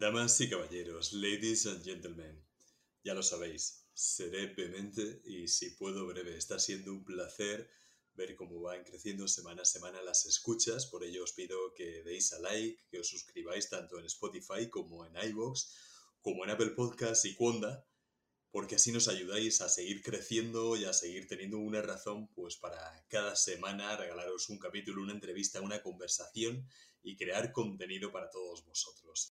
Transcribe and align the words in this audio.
Damas 0.00 0.40
y 0.40 0.48
caballeros, 0.48 1.12
ladies 1.12 1.66
and 1.66 1.84
gentlemen, 1.84 2.42
ya 3.04 3.12
lo 3.12 3.22
sabéis, 3.22 3.84
seré 3.92 4.46
vehemente 4.46 5.20
y 5.26 5.46
si 5.46 5.72
puedo 5.72 6.06
breve. 6.06 6.38
Está 6.38 6.58
siendo 6.58 6.90
un 6.94 7.04
placer 7.04 7.68
ver 8.14 8.34
cómo 8.34 8.62
van 8.62 8.82
creciendo 8.82 9.28
semana 9.28 9.60
a 9.60 9.66
semana 9.66 10.00
las 10.00 10.24
escuchas, 10.24 10.86
por 10.86 11.04
ello 11.04 11.22
os 11.22 11.34
pido 11.34 11.74
que 11.74 12.02
deis 12.02 12.32
a 12.32 12.38
like, 12.38 12.82
que 12.90 13.00
os 13.00 13.08
suscribáis 13.10 13.68
tanto 13.68 13.98
en 13.98 14.06
Spotify 14.06 14.70
como 14.70 15.04
en 15.04 15.14
iVoox, 15.32 15.66
como 16.22 16.44
en 16.44 16.50
Apple 16.52 16.70
Podcasts 16.70 17.26
y 17.26 17.36
Conda, 17.36 17.86
porque 18.52 18.76
así 18.76 18.92
nos 18.92 19.06
ayudáis 19.06 19.60
a 19.60 19.68
seguir 19.68 20.02
creciendo 20.02 20.78
y 20.78 20.86
a 20.86 20.94
seguir 20.94 21.28
teniendo 21.28 21.58
una 21.58 21.82
razón 21.82 22.28
pues 22.28 22.56
para 22.56 23.04
cada 23.08 23.36
semana 23.36 23.98
regalaros 23.98 24.48
un 24.48 24.58
capítulo, 24.58 25.02
una 25.02 25.12
entrevista, 25.12 25.60
una 25.60 25.82
conversación 25.82 26.66
y 27.02 27.18
crear 27.18 27.52
contenido 27.52 28.10
para 28.10 28.30
todos 28.30 28.64
vosotros. 28.64 29.34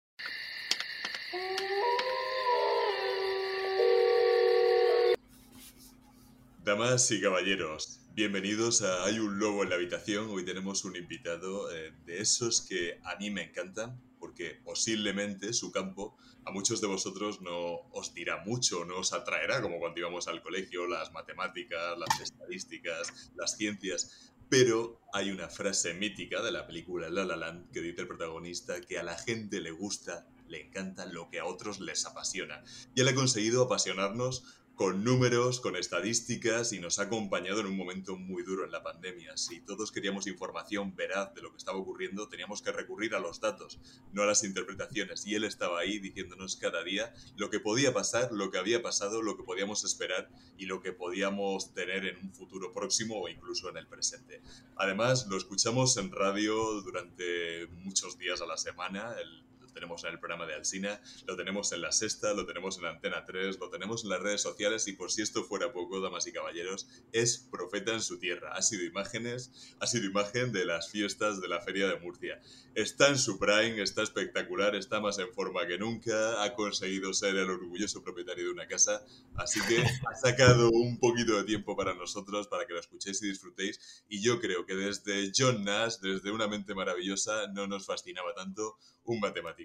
Damas 6.64 7.10
y 7.12 7.20
caballeros, 7.20 8.02
bienvenidos 8.14 8.84
a 8.84 9.06
Hay 9.06 9.20
un 9.20 9.40
lobo 9.40 9.64
en 9.64 9.70
la 9.70 9.76
habitación. 9.76 10.30
Hoy 10.30 10.46
tenemos 10.46 10.86
un 10.86 10.96
invitado 10.96 11.72
eh, 11.72 11.92
de 12.06 12.22
esos 12.22 12.62
que 12.62 13.00
a 13.04 13.16
mí 13.18 13.32
me 13.32 13.44
encantan, 13.44 14.00
porque 14.20 14.62
posiblemente 14.64 15.54
su 15.54 15.72
campo 15.72 16.16
a 16.46 16.52
muchos 16.52 16.82
de 16.82 16.88
vosotros 16.88 17.42
no 17.42 17.80
os 17.92 18.14
dirá 18.14 18.44
mucho, 18.46 18.86
no 18.86 19.00
os 19.00 19.12
atraerá, 19.12 19.62
como 19.62 19.80
cuando 19.80 20.00
íbamos 20.00 20.28
al 20.28 20.42
colegio, 20.42 20.88
las 20.88 21.12
matemáticas, 21.14 21.98
las 21.98 22.20
estadísticas, 22.22 23.32
las 23.36 23.58
ciencias. 23.58 24.32
Pero 24.50 25.02
hay 25.14 25.32
una 25.32 25.50
frase 25.50 25.96
mítica 25.96 26.42
de 26.42 26.52
la 26.52 26.68
película 26.68 27.10
La 27.10 27.26
La 27.26 27.36
Land 27.36 27.72
que 27.72 27.82
dice 27.82 28.02
el 28.02 28.08
protagonista 28.08 28.80
que 28.82 29.00
a 29.00 29.04
la 29.04 29.18
gente 29.18 29.60
le 29.62 29.72
gusta, 29.72 30.28
le 30.54 30.68
encanta 30.68 31.08
lo 31.08 31.30
que 31.30 31.40
a 31.40 31.46
otros 31.46 31.80
les 31.80 32.06
apasiona. 32.06 32.64
Y 32.96 33.02
él 33.02 33.08
ha 33.08 33.16
conseguido 33.16 33.64
apasionarnos 33.64 34.44
con 34.76 35.04
números, 35.04 35.60
con 35.60 35.76
estadísticas 35.76 36.74
y 36.74 36.80
nos 36.80 36.98
ha 36.98 37.04
acompañado 37.04 37.60
en 37.60 37.68
un 37.68 37.78
momento 37.78 38.16
muy 38.16 38.42
duro 38.44 38.66
en 38.66 38.72
la 38.72 38.82
pandemia. 38.82 39.38
Si 39.38 39.62
todos 39.62 39.92
queríamos 39.92 40.26
información 40.26 40.96
veraz 40.96 41.34
de 41.36 41.42
lo 41.42 41.52
que 41.52 41.58
estaba 41.58 41.78
ocurriendo, 41.78 42.28
teníamos 42.28 42.62
que 42.62 42.72
recurrir 42.72 43.14
a 43.14 43.20
los 43.20 43.40
datos, 43.40 43.80
no 44.12 44.24
a 44.24 44.26
las 44.26 44.44
interpretaciones. 44.44 45.28
Y 45.28 45.36
él 45.36 45.44
estaba 45.44 45.80
ahí 45.80 46.00
diciéndonos 46.00 46.56
cada 46.56 46.84
día 46.84 47.14
lo 47.38 47.50
que 47.52 47.60
podía 47.60 47.94
pasar, 47.94 48.32
lo 48.32 48.50
que 48.50 48.58
había 48.58 48.82
pasado, 48.82 49.22
lo 49.22 49.38
que 49.38 49.44
podíamos 49.44 49.84
esperar 49.84 50.30
y 50.58 50.66
lo 50.66 50.82
que 50.82 50.92
podíamos 50.92 51.74
tener 51.74 52.06
en 52.06 52.18
un 52.18 52.34
futuro 52.34 52.74
próximo 52.74 53.22
o 53.22 53.30
incluso 53.30 53.70
en 53.70 53.78
el 53.78 53.88
presente. 53.88 54.42
Además, 54.76 55.28
lo 55.28 55.38
escuchamos 55.38 55.98
en 55.98 56.12
radio 56.12 56.82
durante 56.82 57.68
muchos 57.84 58.18
días 58.18 58.42
a 58.42 58.48
la 58.48 58.58
semana. 58.58 59.16
El 59.22 59.43
tenemos 59.74 60.04
en 60.04 60.12
el 60.12 60.20
programa 60.20 60.46
de 60.46 60.56
Alsina, 60.56 61.02
lo 61.28 61.36
tenemos 61.36 61.72
en 61.72 61.82
La 61.82 61.92
Sexta, 61.92 62.34
lo 62.34 62.46
tenemos 62.46 62.78
en 62.78 62.86
Antena 62.86 63.26
3, 63.26 63.60
lo 63.60 63.70
tenemos 63.70 64.04
en 64.04 64.10
las 64.10 64.22
redes 64.22 64.42
sociales 64.42 64.88
y 64.88 64.94
por 64.94 65.12
si 65.12 65.22
esto 65.22 65.44
fuera 65.44 65.74
poco, 65.74 66.00
damas 66.00 66.28
y 66.28 66.32
caballeros, 66.32 66.88
es 67.12 67.38
profeta 67.38 67.94
en 67.94 68.02
su 68.02 68.20
tierra. 68.20 68.54
Ha 68.54 68.62
sido 68.62 68.84
imágenes, 68.84 69.76
ha 69.80 69.88
sido 69.88 70.06
imagen 70.06 70.52
de 70.52 70.66
las 70.66 70.90
fiestas 70.90 71.42
de 71.42 71.48
la 71.48 71.62
Feria 71.62 71.88
de 71.88 72.00
Murcia. 72.00 72.40
Está 72.76 73.10
en 73.10 73.18
su 73.18 73.40
prime, 73.40 73.82
está 73.82 74.04
espectacular, 74.04 74.76
está 74.76 75.00
más 75.00 75.20
en 75.20 75.32
forma 75.34 75.68
que 75.68 75.78
nunca, 75.78 76.44
ha 76.44 76.54
conseguido 76.56 77.14
ser 77.14 77.36
el 77.36 77.50
orgulloso 77.50 78.04
propietario 78.04 78.46
de 78.46 78.52
una 78.52 78.68
casa, 78.68 79.04
así 79.36 79.60
que 79.68 79.82
ha 79.82 80.16
sacado 80.16 80.70
un 80.72 81.00
poquito 81.00 81.38
de 81.38 81.44
tiempo 81.44 81.76
para 81.76 81.94
nosotros, 81.94 82.48
para 82.48 82.66
que 82.66 82.74
lo 82.74 82.80
escuchéis 82.80 83.22
y 83.24 83.28
disfrutéis. 83.28 84.04
Y 84.10 84.22
yo 84.22 84.40
creo 84.40 84.66
que 84.66 84.76
desde 84.76 85.32
John 85.36 85.64
Nash, 85.64 85.98
desde 86.02 86.32
una 86.32 86.48
mente 86.48 86.74
maravillosa, 86.74 87.48
no 87.48 87.68
nos 87.68 87.86
fascinaba 87.86 88.34
tanto 88.34 88.78
un 89.06 89.20
matemático. 89.20 89.63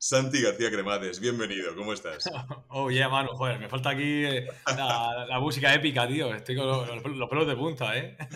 Santi 0.00 0.40
García 0.40 0.70
Cremades, 0.70 1.18
bienvenido, 1.18 1.74
¿cómo 1.74 1.92
estás? 1.92 2.30
oh, 2.68 2.88
yeah, 2.88 3.08
mano, 3.08 3.30
joder, 3.36 3.58
me 3.58 3.68
falta 3.68 3.90
aquí 3.90 4.24
eh, 4.24 4.46
la, 4.66 5.38
música 5.40 5.74
épica, 5.74 6.06
tío. 6.06 6.32
Estoy 6.32 6.56
con 6.56 6.66
los, 6.66 7.04
los 7.04 7.28
pelos 7.28 7.46
de 7.46 7.56
punta, 7.56 7.98
¿eh? 7.98 8.16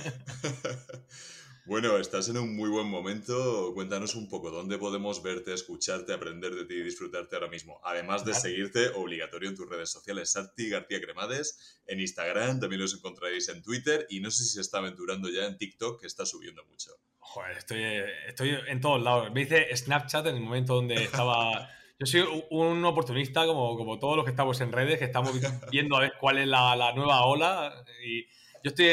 Bueno, 1.65 1.97
estás 1.97 2.29
en 2.29 2.39
un 2.39 2.57
muy 2.57 2.69
buen 2.69 2.89
momento. 2.89 3.71
Cuéntanos 3.73 4.17
un 4.17 4.29
poco 4.29 4.51
dónde 4.51 4.79
podemos 4.79 5.23
verte, 5.23 5.55
escucharte, 5.55 6.13
aprender 6.13 6.53
de 6.57 6.65
ti 6.65 6.75
y 6.75 6.83
disfrutarte 6.83 7.37
ahora 7.37 7.49
mismo. 7.49 7.81
Además 7.85 8.25
de 8.25 8.35
seguirte, 8.35 8.89
obligatorio 8.89 9.49
en 9.49 9.55
tus 9.55 9.69
redes 9.69 9.89
sociales, 9.91 10.33
Santi 10.33 10.69
García 10.69 11.01
Cremades, 11.01 11.81
en 11.87 12.01
Instagram, 12.01 12.59
también 12.59 12.81
los 12.81 12.95
encontraréis 12.95 13.49
en 13.49 13.63
Twitter 13.63 14.09
y 14.11 14.19
no 14.19 14.33
sé 14.33 14.43
si 14.43 14.55
se 14.55 14.61
está 14.61 14.79
aventurando 14.79 15.29
ya 15.29 15.47
en 15.47 15.57
TikTok, 15.57 16.01
que 16.01 16.09
está 16.09 16.27
subiendo 16.27 16.65
mucho. 16.65 16.91
Joder, 17.25 17.57
estoy, 17.57 17.83
estoy 18.27 18.59
en 18.69 18.81
todos 18.81 19.03
lados. 19.03 19.33
Me 19.33 19.41
dice 19.41 19.75
Snapchat 19.75 20.27
en 20.27 20.37
el 20.37 20.43
momento 20.43 20.75
donde 20.75 20.95
estaba... 21.05 21.71
Yo 21.99 22.07
soy 22.07 22.45
un 22.51 22.85
oportunista 22.85 23.47
como, 23.47 23.77
como 23.77 23.99
todos 23.99 24.17
los 24.17 24.25
que 24.25 24.33
estamos 24.33 24.61
en 24.61 24.73
redes, 24.73 24.99
que 24.99 25.05
estamos 25.05 25.33
viendo 25.71 25.97
a 25.97 26.01
ver 26.01 26.15
cuál 26.19 26.39
es 26.39 26.49
la, 26.49 26.75
la 26.75 26.93
nueva 26.93 27.25
ola 27.27 27.85
y 28.05 28.25
yo 28.65 28.71
estoy 28.71 28.87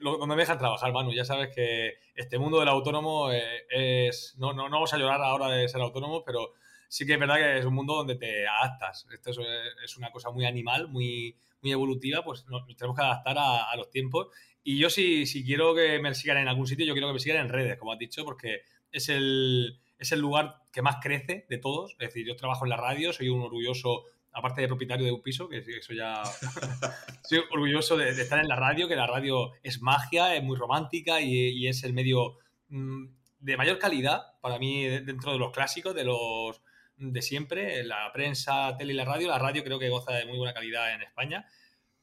donde 0.00 0.34
me 0.34 0.42
dejan 0.42 0.58
trabajar, 0.58 0.92
Manu. 0.92 1.12
Ya 1.12 1.24
sabes 1.24 1.54
que 1.54 1.98
este 2.14 2.38
mundo 2.38 2.58
del 2.58 2.68
autónomo 2.68 3.30
eh, 3.32 3.66
es. 3.68 4.34
No, 4.38 4.52
no, 4.52 4.68
no 4.68 4.76
vamos 4.76 4.92
a 4.94 4.98
llorar 4.98 5.20
ahora 5.20 5.48
de 5.48 5.68
ser 5.68 5.80
autónomo, 5.80 6.24
pero 6.24 6.54
sí 6.88 7.06
que 7.06 7.14
es 7.14 7.20
verdad 7.20 7.36
que 7.36 7.58
es 7.58 7.64
un 7.64 7.74
mundo 7.74 7.94
donde 7.94 8.16
te 8.16 8.46
adaptas. 8.46 9.06
Esto 9.12 9.30
es, 9.30 9.96
una 9.96 10.10
cosa 10.10 10.30
muy 10.30 10.46
animal, 10.46 10.88
muy, 10.88 11.36
muy 11.62 11.72
evolutiva, 11.72 12.22
pues 12.24 12.46
nos, 12.46 12.66
tenemos 12.76 12.96
que 12.96 13.02
adaptar 13.02 13.36
a, 13.38 13.76
los 13.76 13.90
tiempos. 13.90 14.28
Y 14.62 14.78
yo, 14.78 14.90
si, 14.90 15.26
si 15.26 15.44
quiero 15.44 15.74
que 15.74 15.98
me 16.00 16.14
sigan 16.14 16.38
en 16.38 16.48
algún 16.48 16.66
sitio, 16.66 16.84
yo 16.84 16.92
quiero 16.92 17.08
que 17.08 17.14
me 17.14 17.20
sigan 17.20 17.46
en 17.46 17.48
redes, 17.48 17.78
como 17.78 17.92
has 17.92 17.98
dicho, 17.98 18.24
porque 18.24 18.62
es 18.92 19.08
el, 19.08 19.80
es 19.98 20.12
el 20.12 20.20
lugar 20.20 20.62
que 20.72 20.82
más 20.82 20.96
crece 21.02 21.46
de 21.48 21.58
todos. 21.58 21.92
Es 21.92 22.08
decir, 22.08 22.26
yo 22.26 22.36
trabajo 22.36 22.64
en 22.64 22.70
la 22.70 22.76
radio, 22.76 23.12
soy 23.12 23.28
un 23.28 23.42
orgulloso 23.42 24.04
aparte 24.32 24.60
de 24.60 24.68
propietario 24.68 25.06
de 25.06 25.12
un 25.12 25.22
piso, 25.22 25.48
que 25.48 25.58
eso 25.58 25.92
ya... 25.92 26.22
Estoy 27.22 27.40
orgulloso 27.50 27.96
de, 27.96 28.10
estar 28.10 28.38
en 28.38 28.48
la 28.48 28.56
radio, 28.56 28.88
que 28.88 28.96
la 28.96 29.06
radio 29.06 29.52
es 29.62 29.80
magia, 29.82 30.36
es 30.36 30.42
muy 30.42 30.56
romántica 30.56 31.20
y, 31.20 31.66
es 31.66 31.82
el 31.84 31.92
medio 31.92 32.38
mm, 32.68 33.06
de 33.40 33.56
mayor 33.56 33.78
calidad 33.78 34.22
para 34.40 34.58
mí 34.58 34.84
dentro 34.86 35.32
de 35.32 35.38
los 35.38 35.52
clásicos, 35.52 35.94
de 35.94 36.04
los 36.04 36.62
de 36.96 37.22
siempre, 37.22 37.82
la 37.82 38.12
prensa, 38.12 38.76
tele 38.76 38.92
y 38.92 38.96
la 38.96 39.04
radio. 39.04 39.28
La 39.28 39.38
radio 39.38 39.64
creo 39.64 39.78
que 39.78 39.88
goza 39.88 40.12
de 40.12 40.26
muy 40.26 40.36
buena 40.36 40.52
calidad 40.52 40.94
en 40.94 41.02
España. 41.02 41.46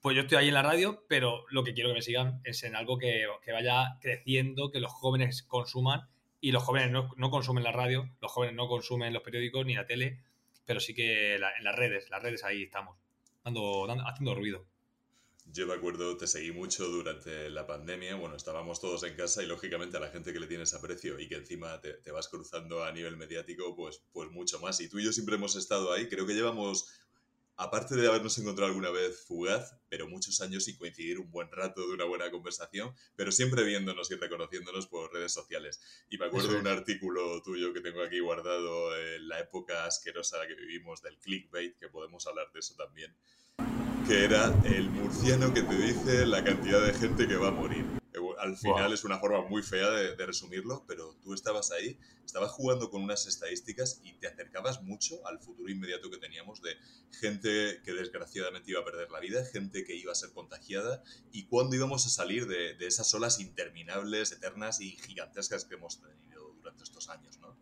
Pues 0.01 0.15
yo 0.15 0.21
estoy 0.21 0.37
ahí 0.37 0.47
en 0.49 0.53
la 0.53 0.61
radio, 0.61 1.03
pero 1.07 1.45
lo 1.49 1.63
que 1.63 1.73
quiero 1.73 1.89
que 1.89 1.95
me 1.95 2.01
sigan 2.01 2.39
es 2.43 2.63
en 2.63 2.75
algo 2.75 2.97
que, 2.97 3.25
vaya 3.51 3.97
creciendo, 3.99 4.71
que 4.71 4.79
los 4.79 4.91
jóvenes 4.91 5.43
consuman 5.43 6.07
y 6.39 6.51
los 6.51 6.63
jóvenes 6.63 6.91
no, 6.91 7.09
no 7.17 7.31
consumen 7.31 7.63
la 7.63 7.71
radio, 7.71 8.09
los 8.21 8.31
jóvenes 8.31 8.55
no 8.55 8.67
consumen 8.67 9.13
los 9.13 9.23
periódicos 9.23 9.65
ni 9.65 9.73
la 9.73 9.87
tele, 9.87 10.21
pero 10.65 10.79
sí 10.79 10.93
que 10.93 11.35
en 11.35 11.41
las 11.41 11.75
redes, 11.75 12.09
las 12.09 12.21
redes 12.21 12.43
ahí 12.43 12.63
estamos, 12.63 12.97
dando, 13.43 13.87
haciendo 14.05 14.35
ruido. 14.35 14.65
Yo 15.45 15.65
me 15.65 15.73
acuerdo, 15.73 16.17
te 16.17 16.27
seguí 16.27 16.51
mucho 16.51 16.89
durante 16.89 17.49
la 17.49 17.65
pandemia, 17.65 18.15
bueno, 18.15 18.35
estábamos 18.35 18.81
todos 18.81 19.03
en 19.03 19.15
casa 19.15 19.41
y 19.41 19.45
lógicamente 19.45 19.95
a 19.95 20.01
la 20.01 20.09
gente 20.09 20.33
que 20.33 20.41
le 20.41 20.47
tienes 20.47 20.73
aprecio 20.73 21.17
y 21.19 21.29
que 21.29 21.35
encima 21.35 21.79
te, 21.79 21.93
te, 21.93 22.11
vas 22.11 22.27
cruzando 22.27 22.83
a 22.83 22.91
nivel 22.91 23.15
mediático, 23.15 23.73
pues, 23.73 24.03
pues 24.11 24.29
mucho 24.29 24.59
más. 24.59 24.81
Y 24.81 24.89
tú 24.89 24.99
y 24.99 25.05
yo 25.05 25.13
siempre 25.13 25.35
hemos 25.35 25.55
estado 25.55 25.93
ahí, 25.93 26.09
creo 26.09 26.27
que 26.27 26.33
llevamos 26.33 26.91
aparte 27.57 27.95
de 27.95 28.07
habernos 28.07 28.37
encontrado 28.37 28.69
alguna 28.69 28.91
vez 28.91 29.25
fugaz, 29.25 29.75
pero 29.89 30.07
muchos 30.07 30.39
años 30.41 30.67
y 30.67 30.77
coincidir 30.77 31.19
un 31.19 31.31
buen 31.31 31.51
rato 31.51 31.85
de 31.87 31.93
una 31.93 32.05
buena 32.05 32.29
conversación, 32.29 32.93
pero 33.15 33.31
siempre 33.31 33.63
viéndonos 33.63 34.09
y 34.11 34.15
reconociéndonos 34.15 34.87
por 34.87 35.11
redes 35.11 35.33
sociales. 35.33 35.81
Y 36.09 36.17
me 36.17 36.25
acuerdo 36.25 36.53
de 36.53 36.59
un 36.59 36.67
artículo 36.67 37.41
tuyo 37.41 37.73
que 37.73 37.81
tengo 37.81 38.01
aquí 38.03 38.19
guardado 38.19 38.95
en 38.97 39.27
la 39.27 39.39
época 39.39 39.85
asquerosa 39.85 40.37
que 40.47 40.55
vivimos 40.55 41.01
del 41.01 41.17
clickbait, 41.17 41.77
que 41.77 41.89
podemos 41.89 42.25
hablar 42.27 42.51
de 42.53 42.59
eso 42.59 42.75
también, 42.75 43.15
que 44.07 44.23
era 44.23 44.53
el 44.65 44.89
murciano 44.89 45.53
que 45.53 45.63
te 45.63 45.75
dice 45.75 46.25
la 46.25 46.43
cantidad 46.43 46.85
de 46.85 46.93
gente 46.93 47.27
que 47.27 47.35
va 47.35 47.47
a 47.47 47.51
morir 47.51 47.96
al 48.39 48.57
final 48.57 48.93
es 48.93 49.03
una 49.03 49.19
forma 49.19 49.41
muy 49.47 49.63
fea 49.63 49.89
de, 49.89 50.25
resumirlo, 50.25 50.83
pero 50.87 51.15
tú 51.23 51.33
estabas 51.33 51.71
ahí, 51.71 51.97
estabas 52.25 52.51
jugando 52.51 52.89
con 52.89 53.01
unas 53.01 53.25
estadísticas 53.27 54.01
y 54.03 54.13
te 54.13 54.27
acercabas 54.27 54.83
mucho 54.83 55.25
al 55.25 55.39
futuro 55.39 55.71
inmediato 55.71 56.11
que 56.11 56.17
teníamos 56.17 56.61
de 56.61 56.75
gente 57.19 57.81
que 57.83 57.93
desgraciadamente 57.93 58.71
iba 58.71 58.81
a 58.81 58.85
perder 58.85 59.09
la 59.11 59.19
vida, 59.19 59.45
gente 59.45 59.83
que 59.83 59.95
iba 59.95 60.11
a 60.11 60.15
ser 60.15 60.31
contagiada 60.31 61.03
y 61.31 61.45
cuándo 61.45 61.75
íbamos 61.75 62.05
a 62.05 62.09
salir 62.09 62.47
de, 62.47 62.75
esas 62.85 63.13
olas 63.13 63.39
interminables, 63.39 64.31
eternas 64.31 64.81
y 64.81 64.91
gigantescas 64.91 65.65
que 65.65 65.75
hemos 65.75 66.01
tenido 66.01 66.53
durante 66.57 66.83
estos 66.83 67.09
años, 67.09 67.39
¿no? 67.39 67.55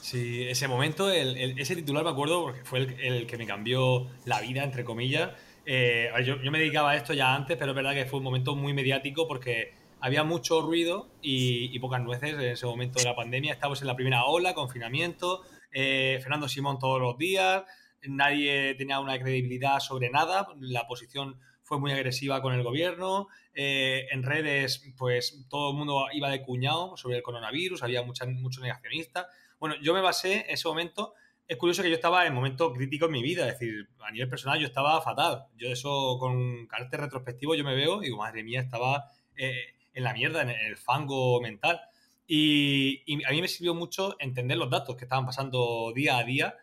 Sí, 0.00 0.42
ese 0.42 0.68
momento, 0.68 1.10
ese 1.10 1.76
titular 1.76 2.04
me 2.04 2.10
acuerdo 2.10 2.42
porque 2.42 2.64
fue 2.64 2.80
el, 2.80 3.26
que 3.26 3.38
me 3.38 3.46
cambió 3.46 4.10
la 4.26 4.40
vida, 4.42 4.62
entre 4.62 4.84
comillas. 4.84 5.30
Eh, 5.66 6.10
yo, 6.24 6.42
yo, 6.42 6.50
me 6.50 6.58
dedicaba 6.58 6.90
a 6.90 6.96
esto 6.96 7.14
ya 7.14 7.34
antes, 7.34 7.56
pero 7.56 7.72
es 7.72 7.76
verdad 7.76 7.94
que 7.94 8.04
fue 8.04 8.18
un 8.18 8.24
momento 8.24 8.54
muy 8.54 8.74
mediático 8.74 9.26
porque 9.26 9.72
había 10.04 10.22
mucho 10.22 10.60
ruido 10.60 11.08
y, 11.22 11.78
pocas 11.78 12.02
nueces 12.02 12.34
en 12.34 12.42
ese 12.42 12.66
momento 12.66 12.98
de 12.98 13.06
la 13.06 13.16
pandemia. 13.16 13.54
Estábamos 13.54 13.80
en 13.80 13.86
la 13.86 13.96
primera 13.96 14.26
ola, 14.26 14.52
confinamiento, 14.52 15.40
eh, 15.72 16.18
Fernando 16.20 16.46
Simón 16.46 16.78
todos 16.78 17.00
los 17.00 17.16
días, 17.16 17.62
nadie 18.06 18.74
tenía 18.74 19.00
una 19.00 19.18
credibilidad 19.18 19.80
sobre 19.80 20.10
nada, 20.10 20.46
la 20.60 20.86
posición 20.86 21.40
fue 21.62 21.80
muy 21.80 21.90
agresiva 21.90 22.42
con 22.42 22.52
el 22.52 22.62
gobierno, 22.62 23.28
eh, 23.54 24.06
en 24.10 24.24
redes 24.24 24.92
pues 24.98 25.46
todo 25.48 25.70
el 25.70 25.78
mundo 25.78 26.04
iba 26.12 26.28
de 26.28 26.42
cuñado 26.42 26.98
sobre 26.98 27.16
el 27.16 27.22
coronavirus, 27.22 27.82
había 27.82 28.02
mucha, 28.02 28.26
mucho 28.26 28.60
negacionista. 28.60 29.28
Bueno, 29.58 29.74
yo 29.80 29.94
me 29.94 30.02
basé 30.02 30.44
en 30.46 30.50
ese 30.50 30.68
momento 30.68 31.14
es 31.48 31.56
curioso 31.56 31.82
que 31.82 31.88
yo 31.88 31.94
estaba 31.94 32.26
en 32.26 32.34
momento 32.34 32.72
crítico 32.74 33.06
en 33.06 33.12
mi 33.12 33.22
vida, 33.22 33.48
es 33.48 33.58
decir, 33.58 33.88
a 34.00 34.10
nivel 34.10 34.28
personal 34.28 34.58
yo 34.58 34.66
estaba 34.66 35.00
fatal. 35.00 35.46
Yo 35.56 35.68
eso 35.68 36.16
con 36.18 36.66
carácter 36.66 37.00
retrospectivo 37.00 37.54
yo 37.54 37.64
me 37.64 37.74
veo 37.74 38.02
y 38.02 38.06
digo, 38.06 38.18
madre 38.18 38.42
mía, 38.42 38.60
estaba 38.60 39.10
eh, 39.36 39.73
en 39.94 40.04
la 40.04 40.12
mierda, 40.12 40.42
en 40.42 40.50
el 40.50 40.76
fango 40.76 41.40
mental. 41.40 41.80
Y, 42.26 43.02
a 43.24 43.30
mí 43.30 43.40
me 43.40 43.48
sirvió 43.48 43.74
mucho 43.74 44.16
entender 44.18 44.56
los 44.56 44.70
datos 44.70 44.96
que 44.96 45.04
estaban 45.04 45.26
pasando 45.26 45.92
día 45.94 46.18
a 46.18 46.24
día, 46.24 46.56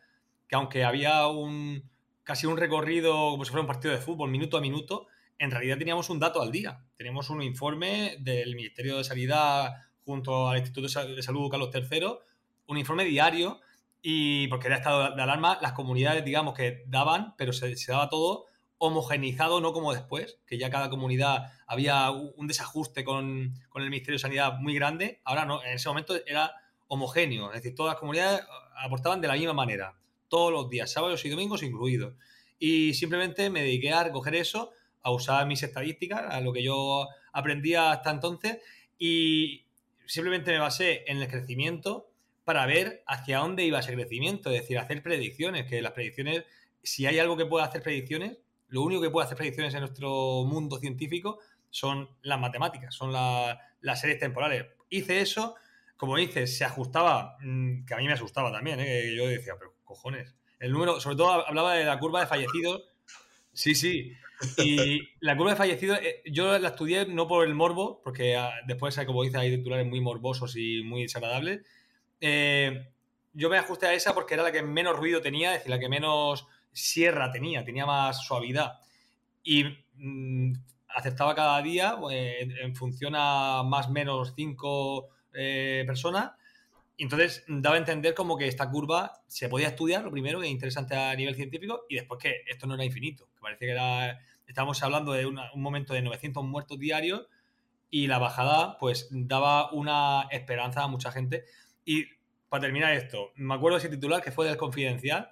que 0.47 0.55
aunque 0.55 0.83
había 0.83 1.27
un 1.27 1.89
casi 2.23 2.45
un 2.45 2.57
recorrido 2.57 3.31
como 3.31 3.45
si 3.45 3.51
fuera 3.51 3.61
un 3.61 3.67
partido 3.67 3.93
de 3.93 3.99
fútbol, 3.99 4.29
minuto 4.29 4.57
a 4.57 4.61
minuto, 4.61 5.07
en 5.37 5.51
realidad 5.51 5.77
teníamos 5.77 6.09
un 6.09 6.19
dato 6.19 6.41
al 6.41 6.51
día. 6.51 6.83
Teníamos 6.95 7.29
un 7.29 7.41
informe 7.41 8.17
del 8.19 8.55
Ministerio 8.55 8.97
de 8.97 9.03
Sanidad 9.03 9.73
junto 10.05 10.47
al 10.49 10.57
Instituto 10.57 10.87
de 11.15 11.23
Salud 11.23 11.49
Carlos 11.49 11.71
III, 11.73 12.07
un 12.67 12.77
informe 12.77 13.05
diario 13.05 13.59
y 14.01 14.47
porque 14.47 14.67
era 14.67 14.77
estado 14.77 15.15
de 15.15 15.21
alarma, 15.21 15.59
las 15.61 15.73
comunidades, 15.73 16.25
digamos, 16.25 16.55
que 16.55 16.83
daban, 16.87 17.35
pero 17.37 17.53
se, 17.53 17.75
daba 17.87 18.09
todo 18.09 18.45
homogenizado, 18.83 19.61
no 19.61 19.73
como 19.73 19.93
después, 19.93 20.39
que 20.47 20.57
ya 20.57 20.71
cada 20.71 20.89
comunidad 20.89 21.53
había 21.67 22.09
un 22.09 22.47
desajuste 22.47 23.03
con, 23.03 23.53
con, 23.69 23.83
el 23.83 23.91
Ministerio 23.91 24.15
de 24.15 24.21
Sanidad 24.23 24.57
muy 24.57 24.73
grande. 24.73 25.21
Ahora 25.23 25.45
no, 25.45 25.63
en 25.63 25.73
ese 25.73 25.87
momento 25.87 26.15
era 26.25 26.51
homogéneo, 26.87 27.49
es 27.53 27.61
decir, 27.61 27.75
todas 27.75 27.93
las 27.93 27.99
comunidades 27.99 28.41
aportaban 28.75 29.21
de 29.21 29.27
la 29.27 29.35
misma 29.35 29.53
manera, 29.53 29.99
todos 30.29 30.51
los 30.51 30.67
días, 30.67 30.91
sábados 30.91 31.23
y 31.23 31.29
domingos 31.29 31.61
incluidos. 31.61 32.15
Y 32.57 32.95
simplemente 32.95 33.51
me 33.51 33.61
dediqué 33.61 33.93
a 33.93 34.03
recoger 34.03 34.33
eso, 34.33 34.71
a 35.03 35.11
usar 35.11 35.45
mis 35.45 35.61
estadísticas, 35.61 36.33
a 36.33 36.41
lo 36.41 36.51
que 36.51 36.63
yo 36.63 37.07
aprendía 37.33 37.91
hasta 37.91 38.09
entonces, 38.09 38.57
y 38.97 39.63
simplemente 40.07 40.51
me 40.53 40.57
basé 40.57 41.03
en 41.05 41.21
el 41.21 41.27
crecimiento 41.27 42.09
para 42.45 42.65
ver 42.65 43.03
hacia 43.05 43.37
dónde 43.37 43.63
iba 43.63 43.77
ese 43.77 43.93
crecimiento, 43.93 44.49
es 44.49 44.61
decir, 44.61 44.79
hacer 44.79 45.03
predicciones, 45.03 45.67
que 45.67 45.83
las 45.83 45.91
predicciones, 45.91 46.45
si 46.81 47.05
hay 47.05 47.19
algo 47.19 47.37
que 47.37 47.45
pueda 47.45 47.65
hacer 47.65 47.83
predicciones, 47.83 48.39
lo 48.71 48.81
único 48.81 49.01
que 49.01 49.09
puede 49.09 49.25
hacer 49.25 49.37
predicciones 49.37 49.73
en 49.73 49.81
nuestro 49.81 50.43
mundo 50.45 50.79
científico 50.79 51.39
son 51.69 52.09
las 52.21 52.39
matemáticas, 52.39 52.95
son 52.95 53.11
las 53.11 54.01
series 54.01 54.17
temporales. 54.17 54.65
Hice 54.89 55.19
eso, 55.19 55.55
como 55.97 56.17
dices, 56.17 56.57
se 56.57 56.63
ajustaba, 56.63 57.37
mm, 57.41 57.85
que 57.85 57.93
a 57.93 57.97
mí 57.97 58.07
me 58.07 58.13
asustaba 58.13 58.51
también, 58.51 58.79
¿eh? 58.79 59.13
yo 59.15 59.27
decía, 59.27 59.55
pero 59.59 59.75
cojones, 59.83 60.35
el 60.59 60.71
número, 60.71 60.99
sobre 61.01 61.17
todo 61.17 61.31
hablaba 61.31 61.73
de 61.75 61.83
la 61.83 61.99
curva 61.99 62.21
de 62.21 62.27
fallecidos, 62.27 62.83
sí, 63.51 63.75
sí, 63.75 64.13
y 64.57 65.01
la 65.19 65.35
curva 65.35 65.51
de 65.51 65.57
fallecidos, 65.57 65.99
eh, 66.01 66.23
yo 66.25 66.57
la 66.57 66.69
estudié 66.69 67.05
no 67.05 67.27
por 67.27 67.45
el 67.45 67.53
morbo, 67.53 68.01
porque 68.03 68.37
ah, 68.37 68.53
después, 68.67 68.97
como 69.05 69.23
dices, 69.23 69.39
hay 69.39 69.57
titulares 69.57 69.85
muy 69.85 69.99
morbosos 69.99 70.55
y 70.55 70.81
muy 70.81 71.03
desagradables, 71.03 71.61
eh, 72.21 72.87
yo 73.33 73.49
me 73.49 73.57
ajusté 73.57 73.87
a 73.87 73.93
esa 73.93 74.13
porque 74.13 74.35
era 74.35 74.43
la 74.43 74.51
que 74.51 74.61
menos 74.61 74.97
ruido 74.97 75.21
tenía, 75.21 75.51
es 75.51 75.59
decir, 75.59 75.71
la 75.71 75.79
que 75.79 75.89
menos 75.89 76.47
sierra 76.71 77.31
tenía, 77.31 77.63
tenía 77.63 77.85
más 77.85 78.23
suavidad. 78.23 78.79
Y 79.43 79.65
mm, 79.95 80.53
aceptaba 80.89 81.35
cada 81.35 81.61
día 81.61 81.97
eh, 82.11 82.47
en 82.61 82.75
función 82.75 83.13
a 83.15 83.63
más 83.63 83.87
o 83.87 83.91
menos 83.91 84.33
cinco 84.35 85.09
eh, 85.33 85.83
personas. 85.85 86.31
Entonces 86.97 87.43
daba 87.47 87.75
a 87.75 87.79
entender 87.79 88.13
como 88.13 88.37
que 88.37 88.47
esta 88.47 88.69
curva 88.69 89.23
se 89.27 89.49
podía 89.49 89.69
estudiar, 89.69 90.03
lo 90.03 90.11
primero, 90.11 90.39
que 90.39 90.45
es 90.45 90.51
interesante 90.51 90.95
a 90.95 91.15
nivel 91.15 91.35
científico, 91.35 91.85
y 91.89 91.95
después 91.95 92.21
que 92.21 92.43
esto 92.47 92.67
no 92.67 92.75
era 92.75 92.85
infinito, 92.85 93.27
que 93.33 93.41
parece 93.41 93.65
que 93.65 93.71
era, 93.71 94.19
estábamos 94.45 94.81
hablando 94.83 95.13
de 95.13 95.25
un 95.25 95.39
momento 95.55 95.93
de 95.93 96.01
900 96.03 96.43
muertos 96.43 96.77
diarios 96.77 97.25
y 97.89 98.07
la 98.07 98.19
bajada 98.19 98.77
pues 98.77 99.07
daba 99.11 99.71
una 99.71 100.27
esperanza 100.29 100.83
a 100.83 100.87
mucha 100.87 101.11
gente 101.11 101.43
y 101.85 102.05
para 102.47 102.61
terminar 102.61 102.93
esto, 102.93 103.31
me 103.35 103.55
acuerdo 103.55 103.77
de 103.77 103.85
ese 103.85 103.95
titular 103.95 104.21
que 104.21 104.31
fue 104.31 104.45
del 104.45 104.57
Confidencial 104.57 105.29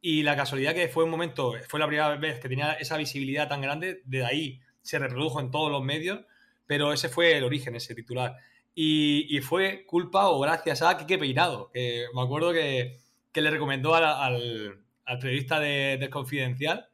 y 0.00 0.22
la 0.22 0.36
casualidad 0.36 0.74
que 0.74 0.88
fue 0.88 1.04
un 1.04 1.10
momento, 1.10 1.54
fue 1.68 1.80
la 1.80 1.86
primera 1.86 2.16
vez 2.16 2.40
que 2.40 2.48
tenía 2.48 2.72
esa 2.74 2.96
visibilidad 2.96 3.48
tan 3.48 3.60
grande, 3.60 4.02
de 4.04 4.24
ahí 4.24 4.60
se 4.82 4.98
reprodujo 4.98 5.40
en 5.40 5.50
todos 5.50 5.70
los 5.70 5.82
medios, 5.82 6.20
pero 6.66 6.92
ese 6.92 7.08
fue 7.08 7.36
el 7.36 7.44
origen, 7.44 7.74
ese 7.76 7.94
titular. 7.94 8.36
Y, 8.74 9.40
fue 9.40 9.84
culpa 9.84 10.28
o 10.28 10.40
gracias 10.40 10.80
a 10.82 10.96
Quique 10.96 11.18
Peinado, 11.18 11.70
que 11.72 12.06
me 12.14 12.22
acuerdo 12.22 12.52
que, 12.52 12.98
le 13.34 13.50
recomendó 13.50 13.94
al, 13.94 14.84
periodista 15.20 15.60
de, 15.60 15.98
del 15.98 16.08
Confidencial, 16.08 16.88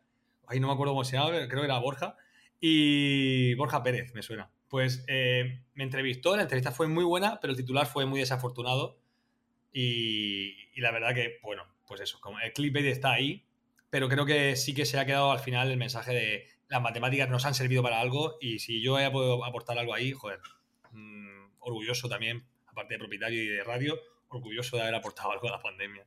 ahí 0.46 0.58
no 0.58 0.68
me 0.68 0.72
acuerdo 0.72 0.94
cómo 0.94 1.04
se 1.04 1.16
llama, 1.16 1.30
creo 1.48 1.60
que 1.60 1.66
era 1.66 1.78
Borja, 1.78 2.16
y 2.60 3.54
Borja 3.54 3.82
Pérez, 3.82 4.12
me 4.14 4.22
suena. 4.22 4.50
Pues 4.68 5.04
eh, 5.06 5.62
me 5.74 5.84
entrevistó, 5.84 6.34
la 6.34 6.42
entrevista 6.42 6.72
fue 6.72 6.88
muy 6.88 7.04
buena, 7.04 7.38
pero 7.40 7.52
el 7.52 7.56
titular 7.56 7.86
fue 7.86 8.04
muy 8.06 8.18
desafortunado 8.18 8.98
y, 9.72 10.80
la 10.80 10.90
verdad 10.90 11.14
que, 11.14 11.38
bueno, 11.42 11.64
pues 11.86 12.00
eso, 12.00 12.20
como 12.20 12.40
el 12.40 12.52
clickbait 12.52 12.86
está 12.86 13.12
ahí, 13.12 13.44
pero 13.90 14.08
creo 14.08 14.26
que 14.26 14.56
sí 14.56 14.74
que 14.74 14.84
se 14.84 14.98
ha 14.98 15.06
quedado 15.06 15.32
al 15.32 15.38
final 15.38 15.70
el 15.70 15.76
mensaje 15.76 16.12
de 16.12 16.46
las 16.68 16.82
matemáticas 16.82 17.28
nos 17.28 17.44
han 17.44 17.54
servido 17.54 17.82
para 17.82 18.00
algo 18.00 18.36
y 18.40 18.58
si 18.58 18.82
yo 18.82 18.98
he 18.98 19.10
podido 19.10 19.44
aportar 19.44 19.78
algo 19.78 19.94
ahí, 19.94 20.12
joder, 20.12 20.40
mm, 20.90 21.52
orgulloso 21.60 22.08
también, 22.08 22.46
aparte 22.66 22.94
de 22.94 22.98
propietario 22.98 23.42
y 23.42 23.46
de 23.46 23.64
radio, 23.64 23.98
orgulloso 24.28 24.76
de 24.76 24.82
haber 24.82 24.96
aportado 24.96 25.30
algo 25.32 25.48
a 25.48 25.52
la 25.52 25.62
pandemia. 25.62 26.06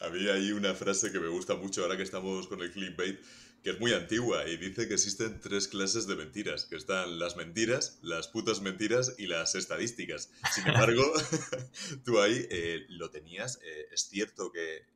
A 0.00 0.08
mí 0.08 0.28
hay 0.28 0.52
una 0.52 0.74
frase 0.74 1.10
que 1.10 1.18
me 1.18 1.28
gusta 1.28 1.54
mucho 1.54 1.82
ahora 1.82 1.96
que 1.96 2.02
estamos 2.02 2.46
con 2.46 2.60
el 2.60 2.70
clickbait, 2.70 3.18
que 3.66 3.72
es 3.72 3.80
muy 3.80 3.92
antigua 3.92 4.48
y 4.48 4.58
dice 4.58 4.86
que 4.86 4.94
existen 4.94 5.40
tres 5.40 5.66
clases 5.66 6.06
de 6.06 6.14
mentiras, 6.14 6.66
que 6.66 6.76
están 6.76 7.18
las 7.18 7.34
mentiras, 7.34 7.98
las 8.00 8.28
putas 8.28 8.60
mentiras 8.60 9.16
y 9.18 9.26
las 9.26 9.56
estadísticas. 9.56 10.30
Sin 10.54 10.64
embargo, 10.68 11.02
tú 12.04 12.20
ahí 12.20 12.46
eh, 12.48 12.86
lo 12.90 13.10
tenías, 13.10 13.58
eh, 13.64 13.88
es 13.90 14.02
cierto 14.02 14.52
que 14.52 14.86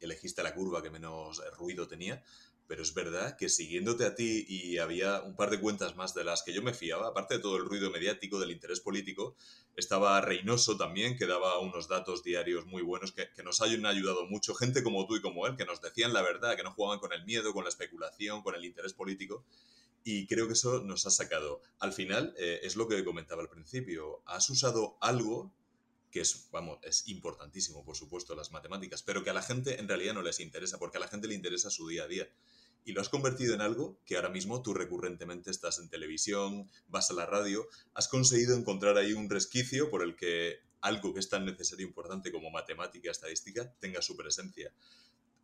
elegiste 0.00 0.42
la 0.42 0.54
curva 0.54 0.82
que 0.82 0.90
menos 0.90 1.40
ruido 1.56 1.86
tenía, 1.86 2.20
pero 2.66 2.82
es 2.82 2.94
verdad 2.94 3.36
que 3.36 3.48
siguiéndote 3.48 4.04
a 4.04 4.14
ti 4.14 4.44
y 4.48 4.78
había 4.78 5.20
un 5.22 5.36
par 5.36 5.50
de 5.50 5.60
cuentas 5.60 5.96
más 5.96 6.14
de 6.14 6.24
las 6.24 6.42
que 6.42 6.52
yo 6.52 6.62
me 6.62 6.74
fiaba, 6.74 7.08
aparte 7.08 7.34
de 7.34 7.40
todo 7.40 7.56
el 7.56 7.64
ruido 7.64 7.90
mediático, 7.90 8.40
del 8.40 8.50
interés 8.50 8.80
político, 8.80 9.36
estaba 9.76 10.20
Reynoso 10.20 10.76
también, 10.76 11.16
que 11.16 11.26
daba 11.26 11.58
unos 11.60 11.88
datos 11.88 12.24
diarios 12.24 12.66
muy 12.66 12.82
buenos 12.82 13.12
que, 13.12 13.28
nos 13.44 13.60
han 13.60 13.86
ayudado 13.86 14.26
mucho, 14.26 14.54
gente 14.54 14.82
como 14.82 15.06
tú 15.06 15.16
y 15.16 15.20
como 15.20 15.46
él, 15.46 15.56
que 15.56 15.64
nos 15.64 15.80
decían 15.80 16.12
la 16.12 16.22
verdad, 16.22 16.56
que 16.56 16.62
no 16.62 16.72
jugaban 16.72 16.98
con 16.98 17.12
el 17.12 17.24
miedo, 17.24 17.52
con 17.52 17.64
la 17.64 17.68
especulación, 17.68 18.42
con 18.42 18.54
el 18.54 18.64
interés 18.64 18.92
político. 18.94 19.44
Y 20.02 20.26
creo 20.26 20.46
que 20.46 20.52
eso 20.52 20.82
nos 20.82 21.04
ha 21.06 21.10
sacado. 21.10 21.62
Al 21.80 21.92
final, 21.92 22.34
eh, 22.38 22.60
es 22.62 22.76
lo 22.76 22.88
que 22.88 23.04
comentaba 23.04 23.42
al 23.42 23.48
principio, 23.48 24.22
has 24.24 24.48
usado 24.50 24.96
algo 25.00 25.52
que 26.10 26.20
es, 26.20 26.48
vamos, 26.50 26.78
es 26.82 27.08
importantísimo, 27.08 27.84
por 27.84 27.96
supuesto, 27.96 28.34
las 28.34 28.50
matemáticas, 28.50 29.02
pero 29.02 29.22
que 29.22 29.30
a 29.30 29.34
la 29.34 29.42
gente 29.42 29.78
en 29.78 29.88
realidad 29.88 30.14
no 30.14 30.22
les 30.22 30.40
interesa, 30.40 30.78
porque 30.78 30.96
a 30.96 31.00
la 31.00 31.08
gente 31.08 31.28
le 31.28 31.34
interesa 31.34 31.68
su 31.68 31.86
día 31.88 32.04
a 32.04 32.08
día 32.08 32.28
y 32.86 32.92
lo 32.92 33.00
has 33.00 33.08
convertido 33.08 33.52
en 33.52 33.60
algo 33.60 34.00
que 34.06 34.14
ahora 34.14 34.28
mismo 34.28 34.62
tú 34.62 34.72
recurrentemente 34.72 35.50
estás 35.50 35.80
en 35.80 35.88
televisión, 35.88 36.70
vas 36.86 37.10
a 37.10 37.14
la 37.14 37.26
radio, 37.26 37.68
has 37.94 38.06
conseguido 38.06 38.56
encontrar 38.56 38.96
ahí 38.96 39.12
un 39.12 39.28
resquicio 39.28 39.90
por 39.90 40.04
el 40.04 40.14
que 40.14 40.60
algo 40.80 41.12
que 41.12 41.18
es 41.18 41.28
tan 41.28 41.44
necesario 41.44 41.84
e 41.84 41.88
importante 41.88 42.30
como 42.30 42.48
matemática, 42.48 43.10
estadística, 43.10 43.68
tenga 43.80 44.00
su 44.02 44.16
presencia. 44.16 44.72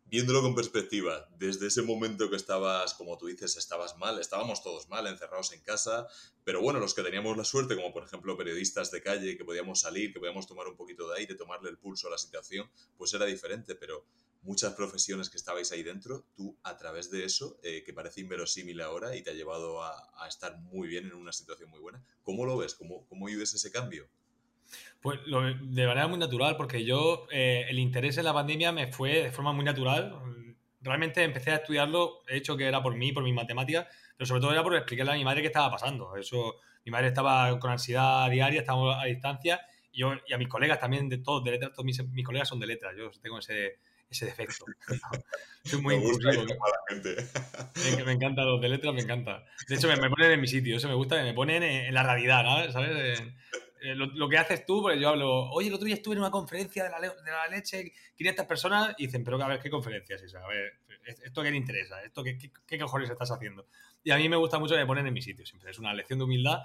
Viéndolo 0.05 0.41
con 0.41 0.55
perspectiva, 0.55 1.27
desde 1.37 1.67
ese 1.67 1.81
momento 1.81 2.29
que 2.29 2.37
estabas, 2.37 2.93
como 2.93 3.17
tú 3.17 3.25
dices, 3.25 3.57
estabas 3.57 3.97
mal, 3.97 4.19
estábamos 4.19 4.63
todos 4.63 4.87
mal, 4.87 5.05
encerrados 5.07 5.51
en 5.51 5.61
casa, 5.63 6.07
pero 6.45 6.61
bueno, 6.61 6.79
los 6.79 6.93
que 6.93 7.03
teníamos 7.03 7.35
la 7.35 7.43
suerte, 7.43 7.75
como 7.75 7.91
por 7.91 8.05
ejemplo 8.05 8.37
periodistas 8.37 8.89
de 8.89 9.01
calle, 9.01 9.37
que 9.37 9.43
podíamos 9.43 9.81
salir, 9.81 10.13
que 10.13 10.19
podíamos 10.19 10.47
tomar 10.47 10.67
un 10.67 10.77
poquito 10.77 11.09
de 11.09 11.19
aire, 11.19 11.35
tomarle 11.35 11.69
el 11.69 11.77
pulso 11.77 12.07
a 12.07 12.11
la 12.11 12.17
situación, 12.17 12.69
pues 12.97 13.13
era 13.13 13.25
diferente, 13.25 13.75
pero 13.75 14.05
muchas 14.43 14.73
profesiones 14.73 15.29
que 15.29 15.37
estabais 15.37 15.71
ahí 15.71 15.83
dentro, 15.83 16.25
tú 16.35 16.57
a 16.63 16.77
través 16.77 17.09
de 17.09 17.25
eso, 17.25 17.59
eh, 17.63 17.83
que 17.85 17.93
parece 17.93 18.21
inverosímil 18.21 18.81
ahora 18.81 19.15
y 19.15 19.23
te 19.23 19.31
ha 19.31 19.33
llevado 19.33 19.81
a, 19.81 19.93
estar 20.27 20.57
muy 20.59 20.87
bien 20.87 21.05
en 21.05 21.13
una 21.13 21.33
situación 21.33 21.69
muy 21.69 21.79
buena, 21.79 22.01
¿cómo 22.23 22.45
lo 22.45 22.57
ves? 22.57 22.75
¿Cómo, 22.75 23.05
cómo 23.07 23.25
vives 23.25 23.53
ese 23.53 23.71
cambio? 23.71 24.07
Pues 25.01 25.19
de 25.25 25.85
manera 25.85 26.07
muy 26.07 26.17
natural, 26.17 26.55
porque 26.55 26.85
yo 26.85 27.27
eh, 27.31 27.65
el 27.69 27.77
interés 27.77 28.17
en 28.17 28.25
la 28.25 28.33
pandemia 28.33 28.71
me 28.71 28.91
fue 28.91 29.23
de 29.23 29.31
forma 29.31 29.51
muy 29.51 29.65
natural. 29.65 30.17
Realmente 30.81 31.23
empecé 31.23 31.51
a 31.51 31.55
estudiarlo, 31.55 32.21
he 32.27 32.37
hecho 32.37 32.55
que 32.57 32.65
era 32.65 32.81
por 32.81 32.95
mí, 32.95 33.11
por 33.11 33.23
mis 33.23 33.33
matemáticas, 33.33 33.87
pero 34.17 34.25
sobre 34.25 34.41
todo 34.41 34.51
era 34.51 34.63
por 34.63 34.75
explicarle 34.75 35.13
a 35.13 35.15
mi 35.15 35.25
madre 35.25 35.41
qué 35.41 35.47
estaba 35.47 35.69
pasando. 35.69 36.15
Eso, 36.15 36.55
mi 36.85 36.91
madre 36.91 37.07
estaba 37.07 37.59
con 37.59 37.71
ansiedad 37.71 38.29
diaria, 38.29 38.61
estábamos 38.61 38.95
a 38.97 39.05
distancia, 39.05 39.61
y, 39.91 39.99
yo, 39.99 40.13
y 40.25 40.33
a 40.33 40.37
mis 40.37 40.47
colegas 40.47 40.79
también, 40.79 41.09
de 41.09 41.17
todos, 41.19 41.43
de 41.43 41.51
letras, 41.51 41.71
todos 41.73 41.85
mis, 41.85 42.03
mis 42.09 42.25
colegas 42.25 42.47
son 42.47 42.59
de 42.59 42.67
letras, 42.67 42.95
yo 42.97 43.11
tengo 43.21 43.39
ese, 43.39 43.79
ese 44.09 44.25
defecto. 44.25 44.65
Soy 45.63 45.81
muy 45.81 45.95
inclusivo. 45.95 46.45
Me, 47.97 48.03
me 48.03 48.11
encanta 48.11 48.43
los 48.43 48.61
de 48.61 48.69
letras, 48.69 48.93
me 48.93 49.01
encanta. 49.01 49.45
De 49.67 49.75
hecho, 49.75 49.87
me, 49.87 50.09
ponen 50.09 50.31
en 50.31 50.41
mi 50.41 50.47
sitio, 50.47 50.77
eso 50.77 50.87
me 50.87 50.95
gusta, 50.95 51.21
me 51.23 51.33
ponen 51.33 51.63
en, 51.63 51.93
la 51.93 52.03
realidad, 52.03 52.71
¿sabes? 52.71 53.21
lo, 53.95 54.29
que 54.29 54.37
haces 54.37 54.65
tú, 54.65 54.81
porque 54.81 54.99
yo 54.99 55.09
hablo, 55.09 55.49
oye, 55.51 55.67
el 55.67 55.73
otro 55.73 55.85
día 55.85 55.95
estuve 55.95 56.15
en 56.15 56.19
una 56.19 56.31
conferencia 56.31 56.83
de 56.83 56.89
la, 56.89 56.99
de 56.99 57.31
la 57.31 57.47
leche, 57.49 57.93
500 58.15 58.45
personas, 58.45 58.95
y 58.97 59.07
dicen, 59.07 59.23
pero 59.23 59.41
a 59.41 59.47
ver, 59.47 59.59
¿qué 59.59 59.69
conferencia 59.69 60.15
es 60.15 60.23
esa? 60.23 60.39
A 60.43 60.47
ver, 60.47 60.73
¿esto 61.05 61.41
qué 61.41 61.51
le 61.51 61.57
interesa? 61.57 62.01
¿Esto 62.03 62.23
qué, 62.23 62.37
qué, 62.65 62.79
cojones 62.79 63.09
estás 63.09 63.31
haciendo? 63.31 63.67
Y 64.03 64.11
a 64.11 64.17
mí 64.17 64.27
me 64.29 64.37
gusta 64.37 64.59
mucho 64.59 64.75
que 64.75 64.81
me 64.81 64.85
ponen 64.85 65.07
en 65.07 65.13
mi 65.13 65.21
sitio, 65.21 65.45
siempre 65.45 65.71
es 65.71 65.79
una 65.79 65.93
lección 65.93 66.19
de 66.19 66.25
humildad. 66.25 66.59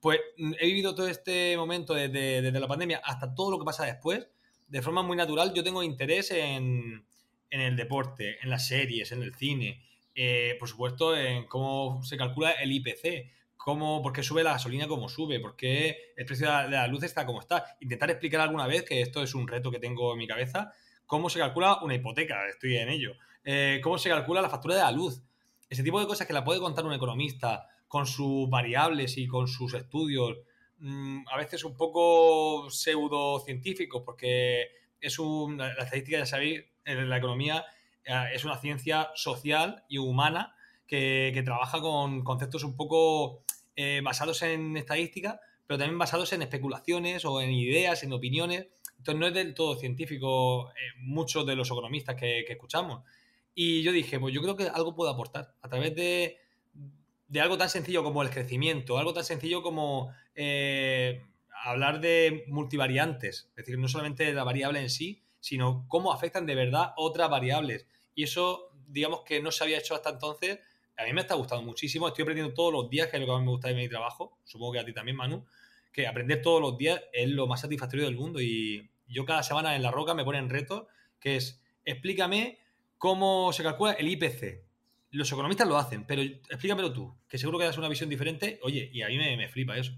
Pues 0.00 0.18
he 0.58 0.66
vivido 0.66 0.94
todo 0.94 1.08
este 1.08 1.56
momento 1.56 1.94
desde, 1.94 2.40
desde 2.40 2.58
la 2.58 2.66
pandemia 2.66 3.02
hasta 3.04 3.34
todo 3.34 3.50
lo 3.50 3.58
que 3.58 3.64
pasa 3.64 3.84
después 3.84 4.26
de 4.70 4.82
forma 4.82 5.02
muy 5.02 5.16
natural, 5.16 5.52
yo 5.52 5.64
tengo 5.64 5.82
interés 5.82 6.30
en, 6.30 7.04
en 7.50 7.60
el 7.60 7.76
deporte, 7.76 8.38
en 8.42 8.50
las 8.50 8.68
series, 8.68 9.10
en 9.12 9.22
el 9.22 9.34
cine, 9.34 9.82
eh, 10.14 10.56
por 10.58 10.68
supuesto, 10.68 11.16
en 11.16 11.46
cómo 11.46 12.02
se 12.04 12.16
calcula 12.16 12.52
el 12.52 12.72
IPC, 12.72 13.32
cómo, 13.56 14.00
por 14.00 14.12
qué 14.12 14.22
sube 14.22 14.44
la 14.44 14.52
gasolina 14.52 14.86
como 14.86 15.08
sube, 15.08 15.40
por 15.40 15.56
qué 15.56 16.12
el 16.16 16.24
precio 16.24 16.46
de 16.46 16.70
la 16.70 16.86
luz 16.86 17.02
está 17.02 17.26
como 17.26 17.40
está. 17.40 17.64
Intentar 17.80 18.10
explicar 18.10 18.40
alguna 18.40 18.66
vez, 18.66 18.84
que 18.84 19.02
esto 19.02 19.22
es 19.22 19.34
un 19.34 19.48
reto 19.48 19.70
que 19.70 19.80
tengo 19.80 20.12
en 20.12 20.18
mi 20.18 20.28
cabeza, 20.28 20.72
cómo 21.04 21.28
se 21.28 21.40
calcula 21.40 21.80
una 21.82 21.94
hipoteca, 21.94 22.48
estoy 22.48 22.76
en 22.76 22.88
ello, 22.88 23.14
eh, 23.44 23.80
cómo 23.82 23.98
se 23.98 24.08
calcula 24.08 24.40
la 24.40 24.48
factura 24.48 24.76
de 24.76 24.82
la 24.82 24.92
luz. 24.92 25.22
Ese 25.68 25.82
tipo 25.82 26.00
de 26.00 26.06
cosas 26.06 26.26
que 26.26 26.32
la 26.32 26.44
puede 26.44 26.60
contar 26.60 26.84
un 26.84 26.92
economista 26.92 27.66
con 27.88 28.06
sus 28.06 28.48
variables 28.48 29.18
y 29.18 29.26
con 29.26 29.48
sus 29.48 29.74
estudios, 29.74 30.38
mm, 30.80 31.28
a 31.30 31.36
veces 31.36 31.64
un 31.64 31.76
poco 31.76 32.68
pseudocientíficos, 32.70 34.02
porque 34.04 34.68
es 35.00 35.18
un, 35.18 35.56
la 35.56 35.70
estadística, 35.70 36.18
ya 36.18 36.26
sabéis, 36.26 36.64
en 36.84 37.08
la 37.08 37.18
economía 37.18 37.64
eh, 38.04 38.30
es 38.34 38.44
una 38.44 38.58
ciencia 38.58 39.10
social 39.14 39.84
y 39.88 39.98
humana 39.98 40.54
que, 40.86 41.40
trabaja 41.44 41.80
con 41.80 42.24
conceptos 42.24 42.64
un 42.64 42.76
poco 42.76 43.44
eh, 43.76 44.00
basados 44.02 44.42
en 44.42 44.76
estadística, 44.76 45.40
pero 45.66 45.78
también 45.78 45.98
basados 45.98 46.32
en 46.32 46.42
especulaciones 46.42 47.24
o 47.24 47.40
en 47.40 47.50
ideas, 47.50 48.02
en 48.02 48.12
opiniones. 48.12 48.66
Entonces 48.98 49.20
no 49.20 49.26
es 49.28 49.34
del 49.34 49.54
todo 49.54 49.76
científico 49.76 50.70
eh, 50.70 50.98
muchos 50.98 51.46
de 51.46 51.54
los 51.54 51.68
economistas 51.68 52.16
que, 52.16 52.40
escuchamos. 52.40 53.04
Y 53.54 53.82
yo 53.82 53.92
dije, 53.92 54.18
pues 54.18 54.34
yo 54.34 54.42
creo 54.42 54.56
que 54.56 54.68
algo 54.68 54.94
puedo 54.94 55.10
aportar 55.10 55.54
a 55.62 55.68
través 55.68 55.94
de, 55.94 56.38
de 57.28 57.40
algo 57.40 57.56
tan 57.56 57.68
sencillo 57.68 58.02
como 58.02 58.22
el 58.22 58.30
crecimiento, 58.30 58.98
algo 58.98 59.12
tan 59.12 59.24
sencillo 59.24 59.62
como 59.62 60.12
hablar 61.64 62.00
de 62.00 62.44
multivariantes, 62.48 63.48
es 63.50 63.56
decir, 63.56 63.78
no 63.78 63.88
solamente 63.88 64.32
la 64.32 64.44
variable 64.44 64.80
en 64.80 64.90
sí, 64.90 65.22
sino 65.40 65.86
cómo 65.88 66.12
afectan 66.12 66.46
de 66.46 66.54
verdad 66.54 66.92
otras 66.96 67.28
variables. 67.30 67.86
Y 68.14 68.24
eso, 68.24 68.70
digamos 68.86 69.22
que 69.24 69.42
no 69.42 69.50
se 69.50 69.64
había 69.64 69.78
hecho 69.78 69.94
hasta 69.94 70.10
entonces. 70.10 70.60
A 70.96 71.04
mí 71.04 71.12
me 71.12 71.22
está 71.22 71.34
gustando 71.34 71.64
muchísimo. 71.64 72.08
Estoy 72.08 72.22
aprendiendo 72.22 72.52
todos 72.54 72.72
los 72.72 72.90
días, 72.90 73.08
que 73.08 73.16
es 73.16 73.20
lo 73.20 73.26
que 73.26 73.32
más 73.32 73.42
me 73.42 73.50
gusta 73.50 73.68
de 73.68 73.74
mi 73.74 73.88
trabajo. 73.88 74.38
Supongo 74.44 74.72
que 74.72 74.78
a 74.80 74.84
ti 74.84 74.92
también, 74.92 75.16
Manu. 75.16 75.46
Que 75.92 76.06
aprender 76.06 76.42
todos 76.42 76.60
los 76.60 76.76
días 76.76 77.02
es 77.12 77.28
lo 77.28 77.46
más 77.46 77.62
satisfactorio 77.62 78.04
del 78.04 78.16
mundo. 78.16 78.40
Y 78.40 78.90
yo 79.08 79.24
cada 79.24 79.42
semana 79.42 79.74
en 79.74 79.82
La 79.82 79.90
Roca 79.90 80.14
me 80.14 80.24
ponen 80.24 80.50
retos, 80.50 80.86
que 81.18 81.36
es, 81.36 81.62
explícame 81.84 82.58
cómo 82.98 83.52
se 83.52 83.62
calcula 83.62 83.92
el 83.92 84.08
IPC. 84.08 84.62
Los 85.12 85.32
economistas 85.32 85.66
lo 85.66 85.78
hacen, 85.78 86.06
pero 86.06 86.22
explícamelo 86.22 86.92
tú, 86.92 87.16
que 87.28 87.38
seguro 87.38 87.58
que 87.58 87.64
das 87.64 87.78
una 87.78 87.88
visión 87.88 88.08
diferente. 88.08 88.60
Oye, 88.62 88.90
y 88.92 89.02
a 89.02 89.08
mí 89.08 89.16
me 89.16 89.48
flipa 89.48 89.76
eso. 89.76 89.92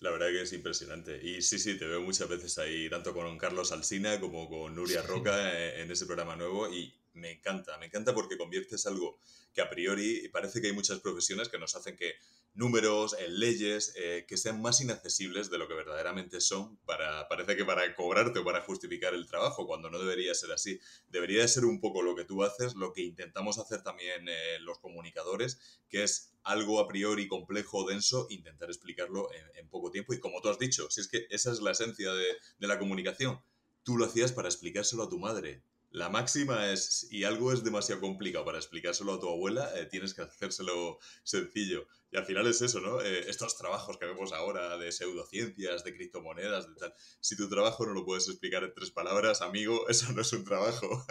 La 0.00 0.10
verdad 0.10 0.28
que 0.28 0.42
es 0.42 0.52
impresionante. 0.52 1.20
Y 1.22 1.40
sí, 1.40 1.58
sí, 1.58 1.78
te 1.78 1.86
veo 1.86 2.00
muchas 2.00 2.28
veces 2.28 2.58
ahí, 2.58 2.90
tanto 2.90 3.14
con 3.14 3.38
Carlos 3.38 3.72
Alsina 3.72 4.20
como 4.20 4.48
con 4.48 4.74
Nuria 4.74 5.02
Roca 5.02 5.52
eh, 5.52 5.82
en 5.82 5.90
ese 5.90 6.06
programa 6.06 6.36
nuevo. 6.36 6.68
Y 6.68 6.92
me 7.14 7.32
encanta, 7.32 7.78
me 7.78 7.86
encanta 7.86 8.14
porque 8.14 8.36
conviertes 8.36 8.86
algo 8.86 9.18
que 9.52 9.60
a 9.60 9.70
priori 9.70 10.28
parece 10.28 10.60
que 10.60 10.66
hay 10.66 10.72
muchas 10.72 10.98
profesiones 11.00 11.48
que 11.48 11.58
nos 11.58 11.74
hacen 11.76 11.96
que 11.96 12.16
números, 12.54 13.16
en 13.18 13.38
leyes, 13.40 13.92
eh, 13.96 14.24
que 14.28 14.36
sean 14.36 14.62
más 14.62 14.80
inaccesibles 14.80 15.50
de 15.50 15.58
lo 15.58 15.66
que 15.66 15.74
verdaderamente 15.74 16.40
son, 16.40 16.76
para, 16.86 17.28
parece 17.28 17.56
que 17.56 17.64
para 17.64 17.94
cobrarte 17.94 18.38
o 18.38 18.44
para 18.44 18.62
justificar 18.62 19.12
el 19.12 19.26
trabajo, 19.26 19.66
cuando 19.66 19.90
no 19.90 19.98
debería 19.98 20.34
ser 20.34 20.52
así. 20.52 20.80
Debería 21.08 21.46
ser 21.48 21.64
un 21.64 21.80
poco 21.80 22.02
lo 22.02 22.14
que 22.14 22.24
tú 22.24 22.44
haces, 22.44 22.74
lo 22.76 22.92
que 22.92 23.02
intentamos 23.02 23.58
hacer 23.58 23.82
también 23.82 24.28
eh, 24.28 24.58
los 24.60 24.78
comunicadores, 24.78 25.80
que 25.88 26.04
es 26.04 26.32
algo 26.44 26.80
a 26.80 26.86
priori 26.86 27.26
complejo, 27.26 27.86
denso, 27.86 28.26
intentar 28.30 28.68
explicarlo 28.68 29.28
en, 29.56 29.68
poco 29.68 29.90
tiempo. 29.90 30.14
Y 30.14 30.20
como 30.20 30.40
tú 30.40 30.48
has 30.48 30.58
dicho, 30.58 30.88
si 30.90 31.00
es 31.00 31.08
que 31.08 31.26
esa 31.30 31.50
es 31.50 31.60
la 31.60 31.72
esencia 31.72 32.12
de, 32.12 32.26
de 32.58 32.66
la 32.68 32.78
comunicación, 32.78 33.40
tú 33.82 33.96
lo 33.96 34.04
hacías 34.04 34.30
para 34.30 34.48
explicárselo 34.48 35.02
a 35.02 35.08
tu 35.08 35.18
madre, 35.18 35.62
la 35.94 36.08
máxima 36.08 36.72
es, 36.72 37.06
y 37.12 37.22
algo 37.22 37.52
es 37.52 37.62
demasiado 37.62 38.00
complicado 38.00 38.44
para 38.44 38.58
explicárselo 38.58 39.14
a 39.14 39.20
tu 39.20 39.28
abuela, 39.28 39.70
eh, 39.76 39.86
tienes 39.86 40.12
que 40.12 40.22
hacérselo 40.22 40.98
sencillo. 41.22 41.86
Y 42.10 42.16
al 42.16 42.24
final 42.24 42.48
es 42.48 42.60
eso, 42.62 42.80
¿no? 42.80 43.00
Eh, 43.00 43.26
estos 43.28 43.56
trabajos 43.56 43.96
que 43.96 44.06
vemos 44.06 44.32
ahora 44.32 44.76
de 44.76 44.90
pseudociencias, 44.90 45.84
de 45.84 45.94
criptomonedas, 45.94 46.66
de 46.66 46.74
tal. 46.74 46.94
Si 47.20 47.36
tu 47.36 47.48
trabajo 47.48 47.86
no 47.86 47.92
lo 47.92 48.04
puedes 48.04 48.28
explicar 48.28 48.64
en 48.64 48.74
tres 48.74 48.90
palabras, 48.90 49.40
amigo, 49.40 49.86
eso 49.88 50.10
no 50.12 50.22
es 50.22 50.32
un 50.32 50.44
trabajo. 50.44 51.06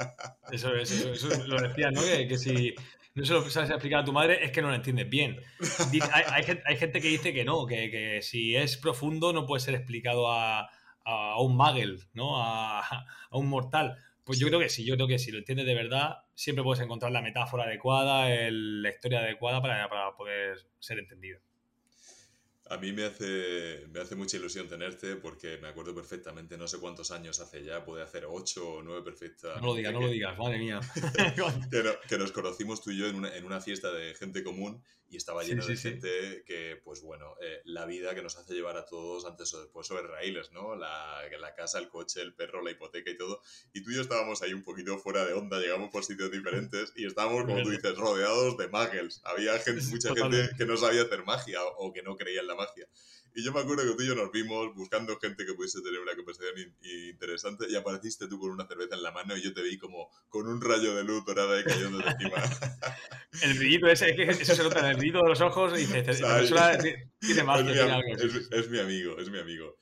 eso 0.52 0.76
es, 0.76 0.92
eso, 0.92 1.30
lo 1.46 1.62
decía, 1.62 1.90
¿no? 1.90 2.02
Que, 2.02 2.38
si 2.38 2.76
no 3.16 3.24
se 3.24 3.32
lo 3.32 3.50
sabes 3.50 3.70
explicar 3.70 4.02
a 4.02 4.06
tu 4.06 4.12
madre 4.12 4.44
es 4.44 4.52
que 4.52 4.62
no 4.62 4.68
lo 4.68 4.76
entiendes 4.76 5.10
bien. 5.10 5.40
Hay, 6.12 6.44
hay, 6.66 6.76
gente 6.76 7.00
que 7.00 7.08
dice 7.08 7.32
que 7.32 7.46
no, 7.46 7.66
que, 7.66 7.90
que, 7.90 8.22
si 8.22 8.58
es 8.58 8.76
profundo 8.76 9.32
no 9.32 9.46
puede 9.46 9.62
ser 9.62 9.76
explicado 9.76 10.30
a, 10.30 10.70
a 11.06 11.42
un 11.42 11.56
magel, 11.56 12.04
¿no? 12.14 12.44
A, 12.44 12.82
a 12.82 13.38
un 13.38 13.48
mortal. 13.48 13.98
Pues 14.26 14.40
yo 14.40 14.48
creo 14.48 14.60
que 14.60 14.70
sí, 14.70 14.86
yo 14.86 14.96
creo 14.96 15.08
que 15.08 15.20
si 15.20 15.32
lo 15.32 15.38
entiendes 15.38 15.66
de 15.66 15.76
verdad, 15.76 16.24
siempre 16.34 16.64
puedes 16.64 16.84
encontrar 16.84 17.12
la 17.12 17.22
metáfora 17.22 17.66
adecuada, 17.66 18.30
la 18.50 18.90
historia 18.90 19.20
adecuada 19.20 19.62
para, 19.62 19.90
para 19.90 20.16
poder 20.16 20.58
ser 20.80 21.00
entendido. 21.00 21.42
A 22.70 22.78
mí 22.78 22.94
me 22.94 23.04
hace, 23.06 23.86
me 23.92 24.00
hace 24.00 24.16
mucha 24.16 24.38
ilusión 24.38 24.68
tenerte 24.68 25.18
porque 25.18 25.58
me 25.58 25.68
acuerdo 25.68 25.94
perfectamente, 25.94 26.58
no 26.58 26.68
sé 26.68 26.80
cuántos 26.80 27.12
años 27.12 27.40
hace 27.42 27.64
ya, 27.64 27.84
puede 27.84 28.04
hacer 28.04 28.26
ocho 28.26 28.76
o 28.76 28.82
nueve 28.82 29.02
perfectas. 29.04 29.62
No 29.62 29.68
lo 29.68 29.76
digas, 29.76 29.94
no 29.94 30.02
lo 30.02 30.08
digas, 30.08 30.38
madre 30.38 30.60
mía. 30.60 30.80
que, 32.10 32.18
nos 32.18 32.32
conocimos 32.32 32.82
tú 32.82 32.92
y 32.92 32.98
yo 32.98 33.08
en 33.08 33.16
una, 33.16 33.36
en 33.36 33.46
una 33.46 33.60
fiesta 33.60 33.92
de 33.92 34.14
gente 34.16 34.44
común 34.44 34.82
y 35.14 35.18
estaba 35.18 35.44
lleno 35.44 35.64
de 35.64 35.78
gente 35.78 36.44
que, 36.44 36.82
pues 36.84 37.02
bueno, 37.04 37.36
eh, 37.40 37.62
la 37.66 37.86
vida 37.86 38.16
que 38.16 38.24
nos 38.24 38.36
hace 38.36 38.56
llevar 38.56 38.78
a 38.78 38.86
todos 38.86 39.26
antes 39.26 39.54
o 39.54 39.62
después 39.62 39.86
sobre 39.86 40.08
raíles, 40.08 40.52
¿no? 40.52 40.76
La, 40.76 41.22
la 41.40 41.54
casa, 41.54 41.78
el 41.78 41.88
coche, 41.88 42.20
el 42.22 42.34
perro, 42.34 42.64
la 42.64 42.72
hipoteca 42.72 43.12
y 43.12 43.18
todo. 43.18 43.42
Y 43.74 43.84
tú 43.84 43.92
y 43.92 43.96
yo 43.96 44.02
estábamos 44.02 44.42
ahí 44.42 44.54
un 44.54 44.64
poquito 44.64 44.98
fuera 44.98 45.24
de 45.24 45.34
onda, 45.34 45.60
llegamos 45.60 45.92
por 45.92 46.04
sitios 46.04 46.32
diferentes 46.32 46.94
y 46.96 47.06
estábamos, 47.06 47.46
como 47.46 47.62
tú 47.62 47.70
dices, 47.70 47.96
rodeados 47.96 48.58
de 48.58 48.68
muggles. 48.70 49.22
Había 49.24 49.60
gente, 49.60 49.86
mucha 49.86 50.16
gente 50.16 50.50
que 50.58 50.66
no 50.66 50.78
sabía 50.78 51.04
hacer 51.04 51.24
magia 51.24 51.60
o 51.78 51.94
que 51.94 52.02
no 52.02 52.18
creía 52.18 52.42
en 52.42 52.48
la 52.48 52.53
magia. 52.56 52.88
Y 53.36 53.44
yo 53.44 53.52
me 53.52 53.62
acuerdo 53.62 53.84
que 53.84 53.98
tú 53.98 54.04
y 54.04 54.08
yo 54.08 54.16
nos 54.16 54.32
vimos 54.32 54.76
buscando 54.76 55.18
gente 55.18 55.44
que 55.46 55.54
pudiese 55.56 55.82
tener 55.82 56.00
una 56.00 56.16
conversación 56.16 56.54
interesante 57.10 57.66
y 57.68 57.76
apareciste 57.76 58.28
tú 58.28 58.38
con 58.38 58.52
una 58.52 58.68
cerveza 58.68 58.96
en 58.96 59.02
la 59.02 59.12
mano 59.12 59.36
y 59.36 59.42
yo 59.42 59.54
te 59.54 59.64
vi 59.64 59.78
como 59.80 60.10
con 60.30 60.48
un 60.48 60.62
rayo 60.62 60.96
de 60.96 61.04
luz 61.04 61.26
dorada 61.26 61.60
y 61.60 61.64
cayendo 61.64 61.98
de 61.98 62.06
encima. 62.06 62.38
el 63.42 63.58
brillito 63.58 63.88
ese, 63.88 64.12
eso 64.12 64.56
se 64.56 64.64
nota 64.64 64.82
en 64.82 64.86
el 64.86 64.98
brillito 64.98 65.24
de 65.24 65.30
los 65.30 65.42
ojos 65.42 65.74
y 65.74 65.86
dices, 65.86 66.22
tiene 67.20 67.44
más, 67.44 67.62
es, 67.62 68.70
mi, 68.70 68.80
amigo, 68.80 69.18
es 69.18 69.30
mi 69.32 69.40
amigo. 69.40 69.78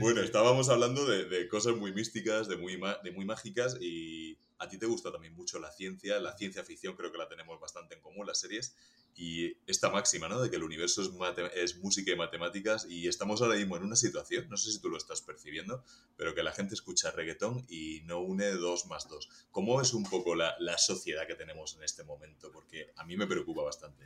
bueno, 0.00 0.20
estábamos 0.20 0.68
hablando 0.68 1.06
de, 1.06 1.26
de, 1.26 1.46
cosas 1.46 1.76
muy 1.76 1.92
místicas, 1.92 2.48
de 2.48 2.56
muy, 2.56 2.80
de 3.04 3.12
muy 3.12 3.24
mágicas 3.24 3.76
y 3.80 4.36
a 4.58 4.68
ti 4.68 4.76
te 4.76 4.86
gusta 4.86 5.12
también 5.12 5.34
mucho 5.34 5.60
la 5.60 5.70
ciencia, 5.70 6.18
la 6.18 6.36
ciencia 6.36 6.64
ficción 6.64 6.96
creo 6.96 7.12
que 7.12 7.18
la 7.18 7.28
tenemos 7.28 7.60
bastante 7.60 7.94
en 7.94 8.00
común, 8.00 8.26
las 8.26 8.40
series, 8.40 8.74
y 9.18 9.56
esta 9.66 9.90
máxima, 9.90 10.28
¿no? 10.28 10.40
De 10.40 10.48
que 10.48 10.56
el 10.56 10.62
universo 10.62 11.02
es, 11.02 11.76
música 11.78 12.12
y 12.12 12.16
matemáticas 12.16 12.86
y 12.88 13.08
estamos 13.08 13.42
ahora 13.42 13.56
mismo 13.56 13.76
en 13.76 13.82
una 13.82 13.96
situación, 13.96 14.48
no 14.48 14.56
sé 14.56 14.70
si 14.70 14.80
tú 14.80 14.88
lo 14.88 14.96
estás 14.96 15.22
percibiendo, 15.22 15.82
pero 16.16 16.36
que 16.36 16.44
la 16.44 16.52
gente 16.52 16.74
escucha 16.74 17.10
reggaetón 17.10 17.66
y 17.68 18.02
no 18.04 18.20
une 18.20 18.46
dos 18.52 18.86
más 18.86 19.08
dos. 19.08 19.28
¿Cómo 19.50 19.80
es 19.82 19.92
un 19.92 20.04
poco 20.04 20.36
la, 20.36 20.54
la 20.60 20.78
sociedad 20.78 21.26
que 21.26 21.34
tenemos 21.34 21.74
en 21.76 21.82
este 21.82 22.04
momento? 22.04 22.52
Porque 22.52 22.92
a 22.96 23.04
mí 23.04 23.16
me 23.16 23.26
preocupa 23.26 23.62
bastante. 23.62 24.04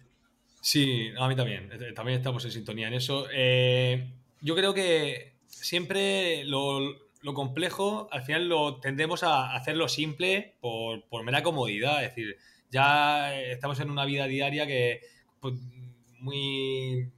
Sí, 0.63 1.11
a 1.19 1.29
mí 1.29 1.37
también. 1.37 1.71
Eh, 1.73 1.93
también 1.93 2.17
estamos 2.17 2.43
en 2.47 2.53
sintonía 2.53 2.89
en 2.89 2.95
eso. 2.95 3.27
Eh, 3.31 4.15
yo 4.41 4.57
creo 4.57 4.73
que 4.73 5.35
siempre 5.47 6.45
lo, 6.45 6.81
lo 7.21 7.35
complejo, 7.35 8.09
al 8.11 8.23
final 8.23 8.49
lo 8.49 8.81
tendemos 8.81 9.25
a 9.25 9.55
hacerlo 9.55 9.89
simple 9.89 10.55
por, 10.61 11.07
por, 11.09 11.23
mera 11.23 11.43
comodidad. 11.43 12.03
Es 12.03 12.15
decir, 12.15 12.39
ya 12.73 13.39
estamos 13.39 13.79
en 13.81 13.91
una 13.91 14.05
vida 14.05 14.27
diaria 14.27 14.67
que 14.67 15.01
pues, 15.39 15.55
muy, 16.19 17.13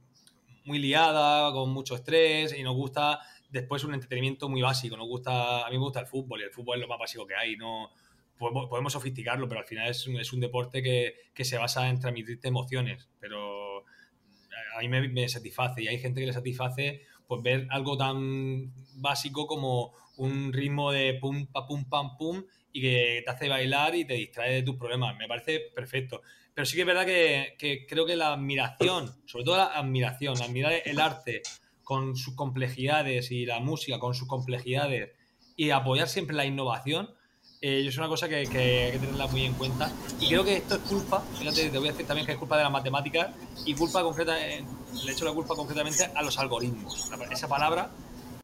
muy 0.65 0.79
liada, 0.79 1.51
con 1.53 1.71
mucho 1.71 1.95
estrés 1.95 2.53
y 2.57 2.61
nos 2.61 2.75
gusta 2.75 3.21
después 3.49 3.83
un 3.85 3.93
entretenimiento 3.93 4.49
muy 4.49 4.61
básico. 4.61 4.97
Nos 4.97 5.07
gusta, 5.07 5.65
a 5.65 5.69
mí 5.69 5.77
me 5.77 5.83
gusta 5.83 6.01
el 6.01 6.07
fútbol 6.07 6.41
y 6.41 6.43
el 6.43 6.51
fútbol 6.51 6.77
es 6.77 6.81
lo 6.81 6.87
más 6.89 6.99
básico 6.99 7.25
que 7.25 7.35
hay. 7.35 7.55
No, 7.55 7.89
podemos, 8.37 8.67
podemos 8.67 8.91
sofisticarlo, 8.91 9.47
pero 9.47 9.61
al 9.61 9.65
final 9.65 9.89
es, 9.89 10.05
es 10.07 10.33
un 10.33 10.41
deporte 10.41 10.83
que, 10.83 11.15
que, 11.33 11.45
se 11.45 11.57
basa 11.57 11.87
en 11.89 11.99
transmitirte 11.99 12.49
emociones. 12.49 13.07
Pero 13.19 13.79
a 13.79 14.79
mí 14.81 14.89
me, 14.89 15.07
me 15.07 15.29
satisface 15.29 15.83
y 15.83 15.87
hay 15.87 15.99
gente 15.99 16.19
que 16.19 16.27
le 16.27 16.33
satisface 16.33 17.01
pues 17.27 17.41
ver 17.41 17.65
algo 17.71 17.97
tan 17.97 18.73
básico 18.97 19.47
como 19.47 19.93
un 20.17 20.51
ritmo 20.51 20.91
de 20.91 21.13
pum, 21.15 21.47
pa, 21.47 21.65
pum, 21.65 21.85
pam, 21.85 22.17
pum 22.17 22.43
y 22.75 22.81
que 22.81 23.21
te 23.23 23.31
hace 23.31 23.47
bailar 23.47 23.95
y 23.95 24.03
te 24.03 24.15
distrae 24.15 24.55
de 24.55 24.61
tus 24.61 24.75
problemas. 24.75 25.15
Me 25.15 25.29
parece 25.29 25.71
perfecto. 25.73 26.21
Pero 26.53 26.65
sí 26.65 26.75
que 26.75 26.81
es 26.81 26.87
verdad 26.87 27.05
que, 27.05 27.55
que 27.57 27.85
creo 27.87 28.05
que 28.05 28.17
la 28.17 28.33
admiración, 28.33 29.15
sobre 29.25 29.45
todo 29.45 29.55
la 29.55 29.67
admiración, 29.67 30.41
admirar 30.41 30.73
el 30.83 30.99
arte 30.99 31.41
con 31.83 32.17
sus 32.17 32.35
complejidades 32.35 33.31
y 33.31 33.45
la 33.45 33.61
música 33.61 33.97
con 33.97 34.13
sus 34.13 34.27
complejidades 34.27 35.13
y 35.55 35.69
apoyar 35.69 36.09
siempre 36.09 36.35
la 36.35 36.45
innovación, 36.45 37.15
eh, 37.61 37.85
es 37.87 37.97
una 37.97 38.09
cosa 38.09 38.27
que, 38.27 38.45
que, 38.45 38.83
hay 38.83 38.91
que 38.91 38.99
tenerla 38.99 39.27
muy 39.27 39.45
en 39.45 39.53
cuenta. 39.53 39.89
Y 40.19 40.27
creo 40.27 40.43
que 40.43 40.57
esto 40.57 40.75
es 40.75 40.81
culpa, 40.81 41.23
fíjate, 41.39 41.69
te 41.69 41.77
voy 41.77 41.87
a 41.87 41.91
decir 41.91 42.05
también 42.05 42.25
que 42.25 42.33
es 42.33 42.37
culpa 42.37 42.57
de 42.57 42.63
las 42.63 42.73
matemáticas 42.73 43.29
y 43.65 43.73
culpa 43.73 44.03
concreta, 44.03 44.37
eh, 44.45 44.65
le 45.05 45.11
echo 45.13 45.23
la 45.23 45.31
culpa 45.31 45.55
concretamente 45.55 46.09
a 46.13 46.21
los 46.21 46.37
algoritmos. 46.37 47.09
Esa 47.31 47.47
palabra 47.47 47.89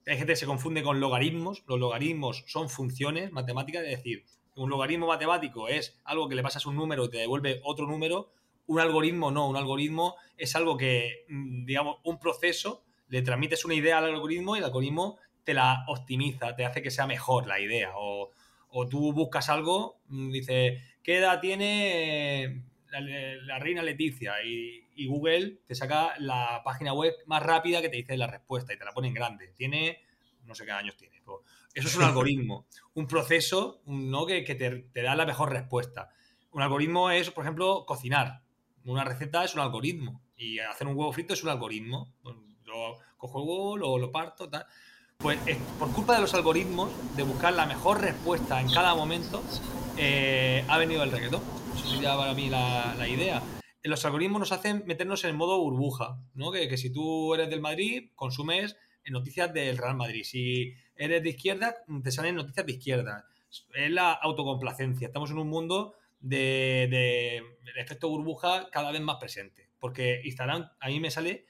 hay 0.07 0.17
gente 0.17 0.33
que 0.33 0.37
se 0.37 0.45
confunde 0.45 0.83
con 0.83 0.99
logaritmos. 0.99 1.63
Los 1.67 1.79
logaritmos 1.79 2.43
son 2.47 2.69
funciones 2.69 3.31
matemáticas, 3.31 3.83
es 3.83 3.97
decir, 3.97 4.25
un 4.55 4.69
logaritmo 4.69 5.07
matemático 5.07 5.67
es 5.67 5.99
algo 6.03 6.27
que 6.27 6.35
le 6.35 6.43
pasas 6.43 6.65
un 6.65 6.75
número 6.75 7.05
y 7.05 7.09
te 7.09 7.17
devuelve 7.17 7.61
otro 7.63 7.87
número. 7.87 8.31
Un 8.67 8.79
algoritmo 8.79 9.31
no, 9.31 9.47
un 9.47 9.57
algoritmo 9.57 10.15
es 10.37 10.55
algo 10.55 10.77
que, 10.77 11.25
mm, 11.29 11.65
digamos, 11.65 11.97
un 12.03 12.19
proceso, 12.19 12.83
le 13.07 13.21
transmites 13.21 13.65
una 13.65 13.75
idea 13.75 13.97
al 13.97 14.05
algoritmo 14.05 14.55
y 14.55 14.59
el 14.59 14.65
algoritmo 14.65 15.17
te 15.43 15.53
la 15.53 15.83
optimiza, 15.87 16.55
te 16.55 16.65
hace 16.65 16.81
que 16.81 16.91
sea 16.91 17.07
mejor 17.07 17.47
la 17.47 17.59
idea. 17.59 17.91
O, 17.95 18.31
o 18.69 18.87
tú 18.87 19.13
buscas 19.13 19.49
algo, 19.49 19.99
mm, 20.07 20.31
dice, 20.31 20.81
¿qué 21.03 21.17
edad 21.17 21.39
tiene 21.39 22.63
la, 22.99 23.59
reina 23.59 23.81
Leticia? 23.81 24.43
Y, 24.43 24.89
y, 24.95 25.07
Google 25.07 25.59
te 25.65 25.75
saca 25.75 26.13
la 26.19 26.61
página 26.63 26.93
web 26.93 27.13
más 27.25 27.41
rápida 27.41 27.81
que 27.81 27.89
te 27.89 27.97
dice 27.97 28.17
la 28.17 28.27
respuesta 28.27 28.73
y 28.73 28.77
te 28.77 28.85
la 28.85 28.91
pone 28.91 29.07
en 29.07 29.13
grande. 29.13 29.53
Tiene, 29.55 30.01
no 30.45 30.53
sé 30.53 30.65
qué 30.65 30.71
años 30.71 30.97
tiene. 30.97 31.11
Eso 31.73 31.87
es 31.87 31.95
un 31.95 32.03
algoritmo, 32.03 32.67
un 32.93 33.07
proceso 33.07 33.81
¿no? 33.85 34.25
que, 34.25 34.43
te, 34.43 35.01
da 35.01 35.15
la 35.15 35.25
mejor 35.25 35.51
respuesta. 35.51 36.09
Un 36.51 36.61
algoritmo 36.61 37.11
es, 37.11 37.31
por 37.31 37.43
ejemplo, 37.43 37.85
cocinar. 37.85 38.43
Una 38.83 39.03
receta 39.03 39.43
es 39.43 39.53
un 39.53 39.61
algoritmo. 39.61 40.21
Y 40.35 40.59
hacer 40.59 40.87
un 40.87 40.97
huevo 40.97 41.13
frito 41.13 41.33
es 41.33 41.43
un 41.43 41.49
algoritmo. 41.49 42.13
Yo 42.65 42.97
cojo 43.17 43.39
el 43.39 43.47
huevo, 43.47 43.77
lo, 43.77 43.97
lo 43.97 44.11
parto, 44.11 44.49
tal. 44.49 44.65
Pues 45.21 45.39
por 45.77 45.91
culpa 45.91 46.15
de 46.15 46.21
los 46.21 46.33
algoritmos, 46.33 46.89
de 47.15 47.21
buscar 47.21 47.53
la 47.53 47.67
mejor 47.67 48.01
respuesta 48.01 48.59
en 48.59 48.71
cada 48.71 48.95
momento, 48.95 49.43
eh, 49.97 50.65
ha 50.67 50.79
venido 50.79 51.03
el 51.03 51.11
reggaetón. 51.11 51.43
Eso 51.75 51.89
sería 51.89 52.17
para 52.17 52.33
mí 52.33 52.49
la, 52.49 53.07
idea. 53.07 53.43
Los 53.83 54.03
algoritmos 54.03 54.39
nos 54.39 54.51
hacen 54.51 54.83
meternos 54.87 55.23
en 55.23 55.35
modo 55.35 55.59
burbuja, 55.59 56.17
¿no? 56.33 56.51
Que, 56.51 56.75
si 56.75 56.91
tú 56.91 57.35
eres 57.35 57.51
del 57.51 57.61
Madrid, 57.61 58.09
consumes 58.15 58.77
noticias 59.09 59.53
del 59.53 59.77
Real 59.77 59.95
Madrid. 59.95 60.23
Si 60.23 60.73
eres 60.95 61.21
de 61.21 61.29
izquierda, 61.29 61.75
te 62.03 62.11
salen 62.11 62.35
noticias 62.35 62.65
de 62.65 62.71
izquierda. 62.71 63.25
Es 63.75 63.91
la 63.91 64.13
autocomplacencia. 64.13 65.07
Estamos 65.07 65.29
en 65.29 65.37
un 65.37 65.49
mundo 65.49 65.95
de, 66.19 67.43
efecto 67.75 68.09
burbuja 68.09 68.69
cada 68.71 68.91
vez 68.91 69.01
más 69.01 69.17
presente. 69.17 69.69
Porque 69.79 70.21
Instagram, 70.23 70.69
a 70.79 70.87
mí 70.87 70.99
me 70.99 71.11
sale, 71.11 71.45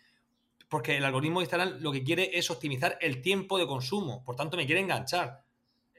porque 0.72 0.96
el 0.96 1.04
algoritmo 1.04 1.42
de 1.42 1.44
Instagram 1.44 1.82
lo 1.82 1.92
que 1.92 2.02
quiere 2.02 2.32
es 2.32 2.50
optimizar 2.50 2.98
el 3.02 3.22
tiempo 3.22 3.58
de 3.58 3.68
consumo. 3.68 4.24
Por 4.24 4.38
tanto, 4.38 4.56
me 4.56 4.66
quiere 4.66 4.80
enganchar. 4.80 5.44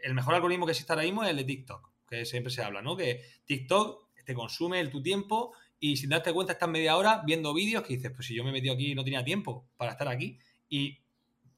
El 0.02 0.14
mejor 0.14 0.34
algoritmo 0.34 0.64
que 0.64 0.72
existe 0.72 0.90
ahora 0.90 1.04
mismo 1.04 1.22
es 1.22 1.28
el 1.28 1.36
de 1.36 1.44
TikTok, 1.44 1.90
que 2.08 2.24
siempre 2.24 2.50
se 2.50 2.62
habla, 2.62 2.80
¿no? 2.80 2.96
Que 2.96 3.22
TikTok 3.44 4.14
te 4.24 4.32
consume 4.32 4.82
tu 4.86 5.02
tiempo 5.02 5.52
y 5.78 5.98
sin 5.98 6.08
darte 6.08 6.32
cuenta 6.32 6.54
estás 6.54 6.70
media 6.70 6.96
hora 6.96 7.22
viendo 7.22 7.52
vídeos 7.52 7.82
que 7.82 7.96
dices, 7.96 8.12
pues 8.14 8.26
si 8.26 8.34
yo 8.34 8.44
me 8.44 8.48
he 8.48 8.52
metido 8.54 8.72
aquí 8.72 8.94
no 8.94 9.04
tenía 9.04 9.22
tiempo 9.22 9.68
para 9.76 9.92
estar 9.92 10.08
aquí. 10.08 10.38
Y 10.70 11.00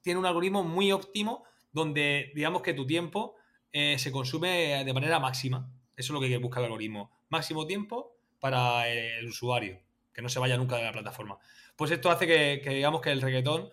tiene 0.01 0.19
un 0.19 0.25
algoritmo 0.25 0.65
muy 0.65 0.91
óptimo 0.91 1.45
donde 1.71 2.33
digamos 2.35 2.63
que 2.63 2.73
tu 2.73 2.85
tiempo 2.85 3.35
eh, 3.71 3.97
se 3.97 4.11
consume 4.11 4.83
de 4.83 4.93
manera 4.93 5.21
máxima. 5.21 5.71
Eso 5.95 6.11
es 6.11 6.19
lo 6.19 6.19
que 6.19 6.37
busca 6.37 6.59
el 6.59 6.65
algoritmo. 6.65 7.11
Máximo 7.29 7.65
tiempo 7.65 8.17
para 8.41 8.89
el 8.89 9.25
usuario, 9.25 9.79
que 10.11 10.21
no 10.21 10.27
se 10.27 10.39
vaya 10.39 10.57
nunca 10.57 10.75
de 10.75 10.83
la 10.83 10.91
plataforma. 10.91 11.39
Pues 11.75 11.91
esto 11.91 12.09
hace 12.09 12.27
que, 12.27 12.69
digamos 12.69 13.01
que 13.01 13.11
el 13.11 13.21
reggaetón, 13.21 13.69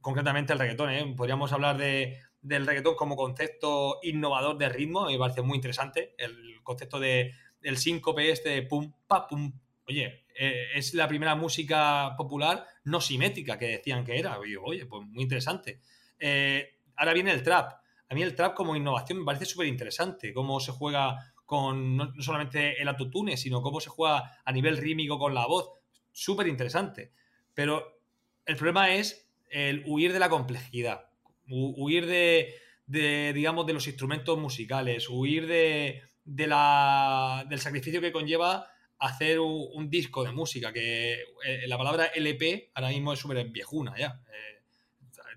concretamente 0.00 0.52
el 0.52 0.58
reggaetón, 0.58 0.90
¿eh? 0.90 1.14
podríamos 1.16 1.52
hablar 1.52 1.76
de, 1.76 2.18
del 2.40 2.66
reggaetón 2.66 2.96
como 2.96 3.16
concepto 3.16 3.98
innovador 4.02 4.58
de 4.58 4.68
ritmo, 4.68 5.06
me 5.06 5.18
parece 5.18 5.42
muy 5.42 5.56
interesante, 5.56 6.14
el 6.18 6.60
concepto 6.62 6.98
de, 6.98 7.32
del 7.60 7.76
síncope 7.76 8.30
este 8.30 8.62
pum, 8.62 8.92
pa, 9.06 9.26
pum. 9.26 9.52
Oye, 9.86 10.26
eh, 10.34 10.66
es 10.74 10.94
la 10.94 11.08
primera 11.08 11.34
música 11.34 12.14
popular 12.16 12.66
no 12.84 13.00
simétrica 13.00 13.58
que 13.58 13.68
decían 13.68 14.04
que 14.04 14.18
era. 14.18 14.38
oye, 14.38 14.86
pues 14.86 15.06
muy 15.06 15.22
interesante. 15.22 15.80
Eh, 16.18 16.78
Ahora 16.98 17.14
viene 17.14 17.30
el 17.30 17.42
trap. 17.44 17.72
A 18.10 18.14
mí 18.14 18.22
el 18.22 18.34
trap 18.34 18.54
como 18.54 18.74
innovación 18.74 19.20
me 19.20 19.24
parece 19.24 19.44
súper 19.44 19.68
interesante, 19.68 20.32
cómo 20.32 20.58
se 20.58 20.72
juega 20.72 21.32
con 21.46 21.96
no, 21.96 22.12
solamente 22.20 22.82
el 22.82 22.88
autotune, 22.88 23.36
sino 23.36 23.62
cómo 23.62 23.80
se 23.80 23.88
juega 23.88 24.38
a 24.44 24.52
nivel 24.52 24.76
rítmico 24.76 25.18
con 25.18 25.32
la 25.32 25.46
voz. 25.46 25.70
Súper 26.10 26.48
interesante. 26.48 27.12
Pero 27.58 28.04
el 28.46 28.54
problema 28.54 28.94
es 28.94 29.28
el 29.50 29.82
huir 29.84 30.12
de 30.12 30.20
la 30.20 30.28
complejidad, 30.28 31.10
huir 31.48 32.06
de, 32.06 33.32
digamos, 33.34 33.66
de 33.66 33.72
los 33.72 33.88
instrumentos 33.88 34.38
musicales, 34.38 35.08
huir 35.08 35.48
de, 35.48 36.04
la, 36.24 37.44
del 37.50 37.58
sacrificio 37.58 38.00
que 38.00 38.12
conlleva 38.12 38.64
hacer 39.00 39.40
un, 39.40 39.90
disco 39.90 40.22
de 40.22 40.30
música, 40.30 40.72
que 40.72 41.14
eh, 41.44 41.66
la 41.66 41.76
palabra 41.76 42.06
LP 42.14 42.70
ahora 42.74 42.90
mismo 42.90 43.12
es 43.12 43.18
súper 43.18 43.44
viejuna 43.48 43.92
ya. 43.98 44.22
Eh, 44.32 44.62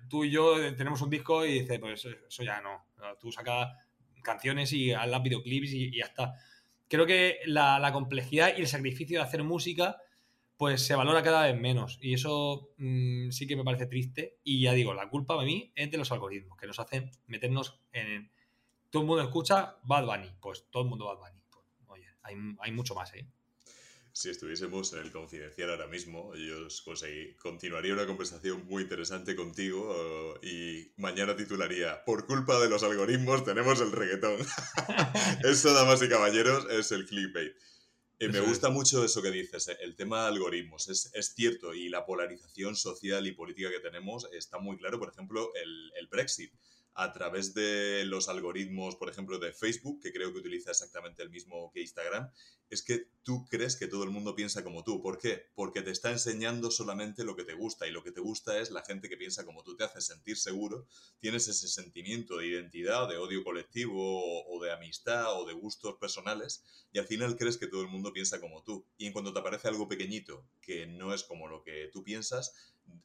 tú 0.08 0.22
y 0.22 0.30
yo 0.30 0.76
tenemos 0.76 1.02
un 1.02 1.10
disco 1.10 1.44
y 1.44 1.62
dices, 1.62 1.80
pues 1.80 2.04
eso 2.04 2.44
ya 2.44 2.60
no. 2.60 2.86
Tú 3.18 3.32
sacas 3.32 3.72
canciones 4.22 4.72
y 4.72 4.92
haz 4.92 5.22
videoclips 5.24 5.72
y, 5.72 5.98
ya 5.98 6.04
está. 6.04 6.34
Creo 6.86 7.04
que 7.04 7.40
la, 7.46 7.90
complejidad 7.92 8.56
y 8.56 8.60
el 8.60 8.68
sacrificio 8.68 9.18
de 9.18 9.24
hacer 9.24 9.42
música 9.42 9.96
pues 10.62 10.86
se 10.86 10.94
valora 10.94 11.24
cada 11.24 11.48
vez 11.48 11.60
menos 11.60 11.98
y 12.00 12.14
eso 12.14 12.72
mm, 12.76 13.30
sí 13.30 13.48
que 13.48 13.56
me 13.56 13.64
parece 13.64 13.86
triste 13.86 14.38
y 14.44 14.62
ya 14.62 14.72
digo, 14.72 14.94
la 14.94 15.10
culpa 15.10 15.36
de 15.40 15.44
mí 15.44 15.72
es 15.74 15.90
de 15.90 15.98
los 15.98 16.12
algoritmos 16.12 16.56
que 16.56 16.68
nos 16.68 16.78
hacen 16.78 17.10
meternos 17.26 17.80
en... 17.92 18.30
Todo 18.88 19.02
el 19.02 19.08
mundo 19.08 19.24
escucha 19.24 19.78
Bad 19.82 20.06
Bunny, 20.06 20.32
pues 20.40 20.66
todo 20.70 20.84
el 20.84 20.88
mundo 20.88 21.06
Bad 21.06 21.18
Bunny. 21.18 21.42
Pues, 21.50 21.66
oye, 21.88 22.06
hay, 22.22 22.36
hay 22.60 22.70
mucho 22.70 22.94
más, 22.94 23.12
¿eh? 23.12 23.26
Si 24.12 24.30
estuviésemos 24.30 24.92
en 24.92 25.00
el 25.00 25.10
confidencial 25.10 25.70
ahora 25.70 25.88
mismo, 25.88 26.32
yo 26.36 26.68
conseguí, 26.84 27.34
continuaría 27.38 27.94
una 27.94 28.06
conversación 28.06 28.64
muy 28.66 28.84
interesante 28.84 29.34
contigo 29.34 30.38
y 30.44 30.92
mañana 30.96 31.34
titularía 31.34 32.04
Por 32.04 32.24
culpa 32.24 32.60
de 32.60 32.68
los 32.68 32.84
algoritmos 32.84 33.44
tenemos 33.44 33.80
el 33.80 33.90
reggaetón. 33.90 34.38
eso, 35.42 35.74
damas 35.74 36.00
y 36.02 36.08
caballeros, 36.08 36.70
es 36.70 36.92
el 36.92 37.04
clickbait. 37.04 37.52
Y 38.22 38.28
me 38.28 38.40
gusta 38.40 38.70
mucho 38.70 39.04
eso 39.04 39.20
que 39.20 39.32
dices, 39.32 39.66
eh, 39.66 39.76
el 39.80 39.96
tema 39.96 40.22
de 40.22 40.28
algoritmos. 40.28 40.88
Es, 40.88 41.10
es, 41.12 41.34
cierto 41.34 41.74
y 41.74 41.88
la 41.88 42.06
polarización 42.06 42.76
social 42.76 43.26
y 43.26 43.32
política 43.32 43.68
que 43.70 43.80
tenemos 43.80 44.28
está 44.32 44.58
muy 44.58 44.76
claro. 44.76 45.00
Por 45.00 45.08
ejemplo, 45.08 45.52
el, 45.54 45.92
el 45.96 46.06
Brexit 46.06 46.52
a 46.94 47.12
través 47.12 47.54
de 47.54 48.04
los 48.04 48.28
algoritmos, 48.28 48.96
por 48.96 49.08
ejemplo, 49.08 49.38
de 49.38 49.52
Facebook, 49.52 50.00
que 50.00 50.12
creo 50.12 50.32
que 50.32 50.40
utiliza 50.40 50.70
exactamente 50.70 51.22
el 51.22 51.30
mismo 51.30 51.70
que 51.72 51.80
Instagram, 51.80 52.30
es 52.72 52.82
que 52.82 53.06
tú 53.22 53.44
crees 53.50 53.76
que 53.76 53.86
todo 53.86 54.02
el 54.04 54.10
mundo 54.10 54.34
piensa 54.34 54.64
como 54.64 54.82
tú. 54.82 55.02
¿Por 55.02 55.18
qué? 55.18 55.44
Porque 55.54 55.82
te 55.82 55.90
está 55.90 56.10
enseñando 56.10 56.70
solamente 56.70 57.22
lo 57.22 57.36
que 57.36 57.44
te 57.44 57.52
gusta 57.52 57.86
y 57.86 57.90
lo 57.90 58.02
que 58.02 58.12
te 58.12 58.22
gusta 58.22 58.58
es 58.58 58.70
la 58.70 58.82
gente 58.82 59.10
que 59.10 59.18
piensa 59.18 59.44
como 59.44 59.62
tú, 59.62 59.76
te 59.76 59.84
hace 59.84 60.00
sentir 60.00 60.38
seguro, 60.38 60.86
tienes 61.20 61.48
ese 61.48 61.68
sentimiento 61.68 62.38
de 62.38 62.46
identidad, 62.46 63.08
de 63.10 63.18
odio 63.18 63.44
colectivo 63.44 64.46
o, 64.46 64.62
de 64.64 64.72
amistad 64.72 65.38
o 65.38 65.44
de 65.44 65.52
gustos 65.52 65.96
personales 66.00 66.64
y 66.92 66.98
al 66.98 67.06
final 67.06 67.36
crees 67.36 67.58
que 67.58 67.66
todo 67.66 67.82
el 67.82 67.88
mundo 67.88 68.12
piensa 68.14 68.40
como 68.40 68.62
tú. 68.62 68.86
Y 68.96 69.06
en 69.06 69.12
cuanto 69.12 69.34
te 69.34 69.40
aparece 69.40 69.68
algo 69.68 69.86
pequeñito 69.86 70.46
que 70.62 70.86
no 70.86 71.12
es 71.12 71.24
como 71.24 71.48
lo 71.48 71.62
que 71.62 71.90
tú 71.92 72.02
piensas, 72.02 72.54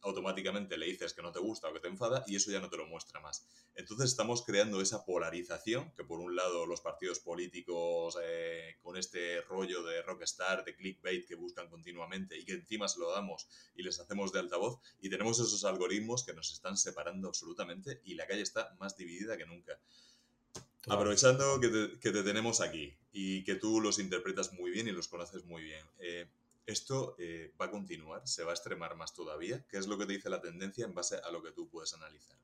automáticamente 0.02 0.78
le 0.78 0.86
dices 0.86 1.13
que 1.13 1.22
no 1.22 1.32
te 1.32 1.40
gusta 1.40 1.70
o 1.70 1.74
que 1.74 1.80
te 1.80 1.88
enfada 1.88 2.24
y 2.28 2.36
eso 2.36 2.52
ya 2.52 2.60
no 2.60 2.70
te 2.70 2.78
lo 2.78 2.86
muestra 2.88 3.20
más. 3.20 3.48
Entonces 3.76 4.10
estamos 4.10 4.44
creando 4.44 4.82
esa 4.82 5.06
polarización, 5.06 5.92
que 5.92 6.04
por 6.04 6.20
un 6.20 6.36
lado 6.36 6.66
los 6.66 6.82
partidos 6.82 7.20
políticos 7.20 8.18
eh, 8.24 8.78
con 8.82 8.98
este 8.98 9.42
rollo 9.42 9.84
de 9.84 10.02
rockstar, 10.02 10.63
de 10.63 10.76
clickbait 10.76 11.28
que 11.28 11.36
buscan 11.36 11.70
continuamente 11.70 12.38
y 12.38 12.46
que 12.46 12.54
encima 12.54 12.88
se 12.88 13.00
lo 13.00 13.12
damos 13.12 13.48
y 13.76 13.84
les 13.84 14.00
hacemos 14.00 14.32
de 14.32 14.40
altavoz 14.40 14.80
y 15.00 15.10
tenemos 15.10 15.40
esos 15.40 15.66
algoritmos 15.66 16.26
que 16.26 16.34
nos 16.34 16.52
están 16.52 16.78
separando 16.78 17.28
absolutamente 17.28 18.02
y 18.06 18.16
la 18.16 18.28
calle 18.28 18.42
está 18.42 18.76
más 18.80 18.96
dividida 18.98 19.38
que 19.38 19.46
nunca. 19.46 19.80
Aprovechando 20.90 21.60
que 21.60 21.68
te, 22.00 22.24
tenemos 22.24 22.62
aquí 22.62 22.96
y 23.12 23.44
que 23.44 23.56
tú 23.56 23.82
los 23.82 24.00
interpretas 24.00 24.54
muy 24.54 24.72
bien 24.72 24.88
y 24.88 24.92
los 24.92 25.10
conoces 25.10 25.44
muy 25.44 25.62
bien, 25.62 25.86
eh, 26.00 26.28
¿Esto 26.67 27.15
eh, 27.17 27.53
va 27.60 27.65
a 27.65 27.71
continuar? 27.71 28.27
¿Se 28.27 28.43
va 28.43 28.51
a 28.51 28.53
extremar 28.53 28.95
más 28.97 29.13
todavía? 29.13 29.65
¿Qué 29.69 29.77
es 29.77 29.88
lo 29.88 29.97
que 29.97 30.06
te 30.06 30.13
dice 30.13 30.30
la 30.30 30.41
tendencia 30.41 30.86
en 30.86 30.93
base 30.93 31.15
a 31.15 31.32
lo 31.32 31.41
que 31.41 31.53
tú 31.53 31.69
puedes 31.69 31.93
analizar? 31.93 32.38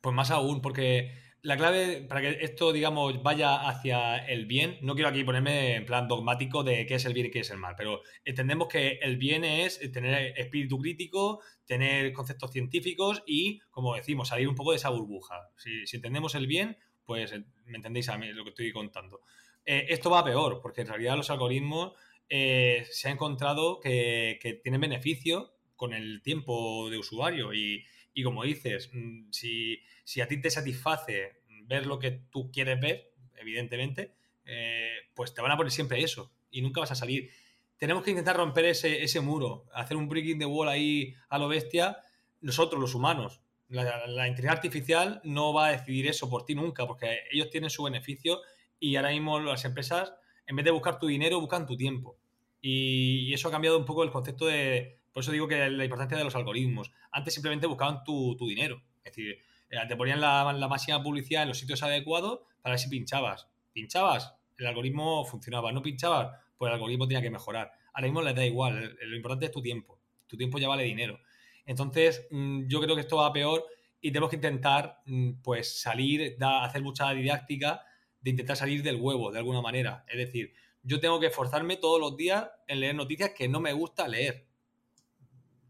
Pues 0.00 0.14
más 0.14 0.32
aún, 0.32 0.60
porque 0.60 1.12
la 1.40 1.56
clave 1.56 2.02
para 2.02 2.20
que 2.20 2.44
esto, 2.44 2.72
digamos, 2.72 3.22
vaya 3.22 3.68
hacia 3.68 4.16
el 4.26 4.46
bien, 4.46 4.78
no 4.82 4.94
quiero 4.94 5.08
aquí 5.08 5.22
ponerme 5.22 5.76
en 5.76 5.86
plan 5.86 6.08
dogmático 6.08 6.64
de 6.64 6.84
qué 6.84 6.96
es 6.96 7.04
el 7.04 7.14
bien 7.14 7.26
y 7.26 7.30
qué 7.30 7.40
es 7.40 7.50
el 7.50 7.58
mal, 7.58 7.74
pero 7.76 8.02
entendemos 8.24 8.66
que 8.66 8.98
el 9.00 9.18
bien 9.18 9.44
es 9.44 9.78
tener 9.92 10.38
espíritu 10.38 10.78
crítico, 10.78 11.40
tener 11.64 12.12
conceptos 12.12 12.50
científicos 12.50 13.22
y, 13.24 13.60
como 13.70 13.94
decimos, 13.94 14.28
salir 14.28 14.48
un 14.48 14.56
poco 14.56 14.72
de 14.72 14.78
esa 14.78 14.88
burbuja. 14.88 15.48
Si, 15.56 15.84
entendemos 15.94 16.34
el 16.34 16.48
bien, 16.48 16.76
pues 17.04 17.32
me 17.66 17.76
entendéis 17.76 18.08
a 18.08 18.18
mí 18.18 18.32
lo 18.32 18.42
que 18.42 18.50
estoy 18.50 18.72
contando. 18.72 19.20
Eh, 19.64 19.86
esto 19.90 20.10
va 20.10 20.24
peor, 20.24 20.60
porque 20.60 20.80
en 20.80 20.88
realidad 20.88 21.16
los 21.16 21.30
algoritmos 21.30 21.92
eh, 22.28 22.86
se 22.90 23.08
ha 23.08 23.10
encontrado 23.12 23.80
que, 23.80 24.60
tienen 24.62 24.80
beneficio 24.80 25.54
con 25.76 25.92
el 25.92 26.22
tiempo 26.22 26.88
de 26.90 26.98
usuario 26.98 27.52
y, 27.52 27.84
como 28.22 28.44
dices, 28.44 28.90
mm, 28.92 29.30
si, 29.30 30.20
a 30.20 30.28
ti 30.28 30.40
te 30.40 30.50
satisface 30.50 31.42
ver 31.66 31.86
lo 31.86 31.98
que 31.98 32.10
tú 32.30 32.50
quieres 32.50 32.80
ver, 32.80 33.12
evidentemente, 33.36 34.14
eh, 34.44 34.92
pues 35.14 35.34
te 35.34 35.42
van 35.42 35.52
a 35.52 35.56
poner 35.56 35.72
siempre 35.72 36.02
eso 36.02 36.32
y 36.50 36.62
nunca 36.62 36.80
vas 36.80 36.92
a 36.92 36.96
salir. 36.96 37.30
Tenemos 37.78 38.04
que 38.04 38.10
intentar 38.10 38.36
romper 38.36 38.66
ese, 38.66 39.02
ese 39.02 39.20
muro, 39.20 39.66
hacer 39.72 39.96
un 39.96 40.08
breaking 40.08 40.38
the 40.38 40.46
wall 40.46 40.68
ahí 40.68 41.14
a 41.28 41.38
lo 41.38 41.48
bestia, 41.48 41.98
nosotros 42.40 42.80
los 42.80 42.94
humanos, 42.94 43.40
La, 43.68 44.06
la, 44.06 44.28
inteligencia 44.28 44.52
artificial 44.52 45.20
no 45.24 45.52
va 45.52 45.66
a 45.66 45.72
decidir 45.72 46.06
eso 46.06 46.28
por 46.28 46.44
ti 46.44 46.54
nunca, 46.54 46.86
porque 46.86 47.20
ellos 47.32 47.50
tienen 47.50 47.70
su 47.70 47.82
beneficio 47.82 48.40
y 48.78 48.96
ahora 48.96 49.10
mismo 49.10 49.40
las 49.40 49.64
empresas, 49.64 50.12
en 50.46 50.56
vez 50.56 50.64
de 50.64 50.70
buscar 50.70 50.98
tu 50.98 51.06
dinero, 51.06 51.40
buscan 51.40 51.66
tu 51.66 51.76
tiempo. 51.76 52.18
Y, 52.60 53.32
eso 53.32 53.48
ha 53.48 53.50
cambiado 53.50 53.78
un 53.78 53.84
poco 53.84 54.02
el 54.04 54.10
concepto 54.10 54.46
de... 54.46 55.00
Por 55.12 55.22
eso 55.22 55.32
digo 55.32 55.46
que 55.46 55.70
la 55.70 55.84
importancia 55.84 56.16
de 56.16 56.24
los 56.24 56.34
algoritmos. 56.34 56.90
Antes 57.12 57.34
simplemente 57.34 57.66
buscaban 57.66 58.02
tu, 58.04 58.36
dinero. 58.40 58.82
Es 59.04 59.14
decir, 59.14 59.38
eh, 59.70 59.76
te 59.86 59.96
ponían 59.96 60.20
la, 60.20 60.52
la 60.52 60.68
máxima 60.68 61.02
publicidad 61.02 61.42
en 61.42 61.48
los 61.48 61.58
sitios 61.58 61.82
adecuados 61.82 62.40
para 62.62 62.72
ver 62.72 62.80
si 62.80 62.88
pinchabas. 62.88 63.48
Pinchabas, 63.72 64.34
el 64.58 64.66
algoritmo 64.66 65.24
funcionaba. 65.24 65.70
No 65.72 65.82
pinchabas, 65.82 66.36
pues 66.56 66.68
el 66.68 66.74
algoritmo 66.74 67.06
tenía 67.06 67.22
que 67.22 67.30
mejorar. 67.30 67.70
Ahora 67.92 68.06
mismo 68.06 68.22
les 68.22 68.34
da 68.34 68.44
igual. 68.44 68.96
Lo 69.02 69.16
importante 69.16 69.46
es 69.46 69.52
tu 69.52 69.62
tiempo. 69.62 70.00
Tu 70.26 70.36
tiempo 70.36 70.58
ya 70.58 70.68
vale 70.68 70.82
dinero. 70.82 71.20
Entonces, 71.66 72.26
mm, 72.30 72.66
yo 72.66 72.80
creo 72.80 72.94
que 72.94 73.02
esto 73.02 73.18
va 73.18 73.32
peor 73.32 73.64
y 74.00 74.10
tenemos 74.10 74.30
que 74.30 74.36
intentar 74.36 74.98
mm, 75.06 75.42
pues 75.42 75.80
salir, 75.80 76.36
hacer 76.40 76.82
mucha 76.82 77.10
didáctica 77.12 77.82
de 78.24 78.30
intentar 78.30 78.56
salir 78.56 78.82
del 78.82 78.96
huevo 78.96 79.30
de 79.30 79.38
alguna 79.38 79.60
manera. 79.60 80.02
Es 80.08 80.16
decir, 80.16 80.54
yo 80.82 80.98
tengo 80.98 81.20
que 81.20 81.26
esforzarme 81.26 81.76
todos 81.76 82.00
los 82.00 82.16
días 82.16 82.48
en 82.66 82.80
leer 82.80 82.94
noticias 82.94 83.32
que 83.36 83.48
no 83.48 83.60
me 83.60 83.74
gusta 83.74 84.08
leer. 84.08 84.46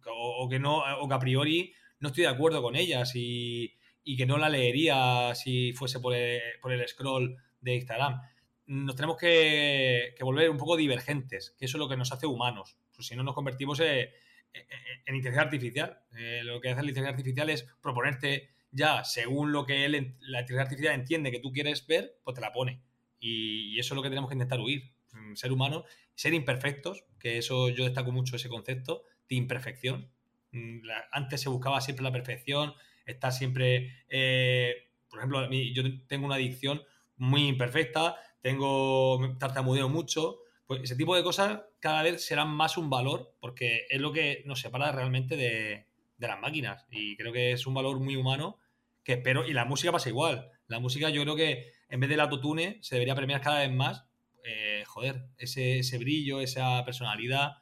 O, 0.07 0.49
que 0.49 0.61
no, 0.61 0.83
o 1.01 1.09
que 1.09 1.15
a 1.15 1.19
priori 1.19 1.73
no 1.99 2.09
estoy 2.09 2.23
de 2.23 2.31
acuerdo 2.31 2.63
con 2.63 2.77
ellas 2.77 3.13
y, 3.17 3.75
que 4.17 4.27
no 4.27 4.39
la 4.39 4.49
leería 4.49 5.35
si 5.35 5.73
fuese 5.73 5.99
por 5.99 6.15
el, 6.15 6.89
scroll 6.89 7.37
de 7.61 7.75
Instagram. 7.75 8.21
Nos 8.67 8.95
tenemos 8.95 9.17
que, 9.17 10.15
volver 10.21 10.49
un 10.49 10.59
poco 10.59 10.77
divergentes, 10.77 11.57
que 11.59 11.65
eso 11.65 11.77
es 11.77 11.81
lo 11.81 11.89
que 11.89 11.97
nos 11.97 12.13
hace 12.13 12.27
humanos. 12.27 12.79
Pues 12.95 13.09
si 13.09 13.17
no 13.17 13.25
nos 13.25 13.35
convertimos 13.35 13.81
en, 13.81 14.11
en, 14.53 15.17
inteligencia 15.17 15.43
artificial. 15.43 15.99
Eh, 16.17 16.43
lo 16.45 16.61
que 16.61 16.69
hace 16.69 16.83
la 16.83 16.89
inteligencia 16.89 17.17
artificial 17.17 17.51
es 17.51 17.65
proponerte 17.83 18.54
ya, 18.75 19.05
según 19.05 19.53
lo 19.53 19.65
que 19.65 19.85
él, 19.85 20.17
la 20.21 20.41
inteligencia 20.41 20.63
artificial 20.63 20.95
entiende 20.95 21.31
que 21.31 21.39
tú 21.39 21.53
quieres 21.53 21.87
ver, 21.87 22.19
pues 22.25 22.35
te 22.35 22.41
la 22.41 22.53
pone. 22.53 22.83
Y, 23.21 23.79
eso 23.79 23.95
es 23.95 23.97
lo 23.97 24.03
que 24.03 24.09
tenemos 24.09 24.29
que 24.29 24.35
intentar 24.35 24.61
huir. 24.61 24.93
Mm, 25.13 25.35
ser 25.37 25.53
humano, 25.53 25.85
ser 26.15 26.35
imperfectos, 26.35 27.05
que 27.21 27.39
eso 27.39 27.69
yo 27.69 27.85
destaco 27.85 28.11
mucho 28.11 28.37
ese 28.37 28.49
concepto 28.49 29.05
de 29.29 29.37
imperfección. 29.37 30.11
Mm, 30.51 30.89
antes 31.13 31.41
se 31.41 31.49
buscaba 31.49 31.81
siempre 31.81 32.03
la 32.03 32.13
perfección, 32.13 32.75
estar 33.07 33.33
siempre, 33.33 34.05
eh, 34.09 34.91
por 35.09 35.21
ejemplo, 35.21 35.49
yo 35.51 35.83
tengo 36.09 36.27
una 36.27 36.35
adicción 36.35 36.83
muy 37.17 37.47
imperfecta, 37.47 38.17
tengo 38.43 39.37
tartamudeo 39.39 39.89
mucho, 39.89 40.41
pues 40.67 40.83
ese 40.83 40.97
tipo 40.97 41.15
de 41.15 41.23
cosas 41.23 41.63
cada 41.79 42.03
vez 42.03 42.25
serán 42.27 42.49
más 42.49 42.77
un 42.77 42.91
valor 42.91 43.37
porque 43.41 43.87
es 43.89 44.01
lo 44.01 44.13
que 44.13 44.43
nos 44.47 44.61
separa 44.61 44.91
realmente 44.91 45.37
de 45.37 45.87
las 46.19 46.41
máquinas 46.41 46.87
y 46.91 47.17
creo 47.17 47.33
que 47.33 47.53
es 47.53 47.67
un 47.67 47.75
valor 47.75 48.01
muy 48.01 48.17
humano 48.17 48.59
que 49.05 49.13
espero, 49.15 49.47
y 49.47 49.53
la 49.53 49.65
música 49.65 49.93
pasa 49.93 50.09
igual. 50.09 50.51
La 50.67 50.81
música 50.81 51.11
yo 51.11 51.23
creo 51.23 51.37
que 51.37 51.73
en 51.89 52.01
vez 52.01 52.09
del 52.09 52.21
autotune 52.21 52.79
se 52.83 52.97
debería 52.97 53.15
premiar 53.15 53.41
cada 53.41 53.61
vez 53.61 53.71
más, 53.71 54.07
eh, 54.43 54.83
joder, 54.87 55.27
ese, 55.39 55.79
ese, 55.79 55.99
brillo, 55.99 56.41
esa 56.41 56.85
personalidad, 56.85 57.59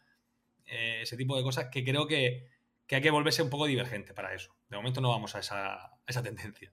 eh, 0.66 1.00
ese 1.02 1.16
tipo 1.16 1.36
de 1.36 1.42
cosas 1.42 1.68
que 1.70 1.84
creo 1.84 2.06
que, 2.06 2.48
que, 2.86 2.96
hay 2.96 3.02
que 3.02 3.10
volverse 3.10 3.42
un 3.42 3.50
poco 3.50 3.66
divergente 3.66 4.14
para 4.14 4.34
eso. 4.34 4.56
De 4.68 4.76
momento 4.76 5.00
no 5.00 5.10
vamos 5.10 5.34
a 5.34 5.40
esa, 5.40 5.74
a 5.74 6.00
esa 6.06 6.22
tendencia. 6.22 6.72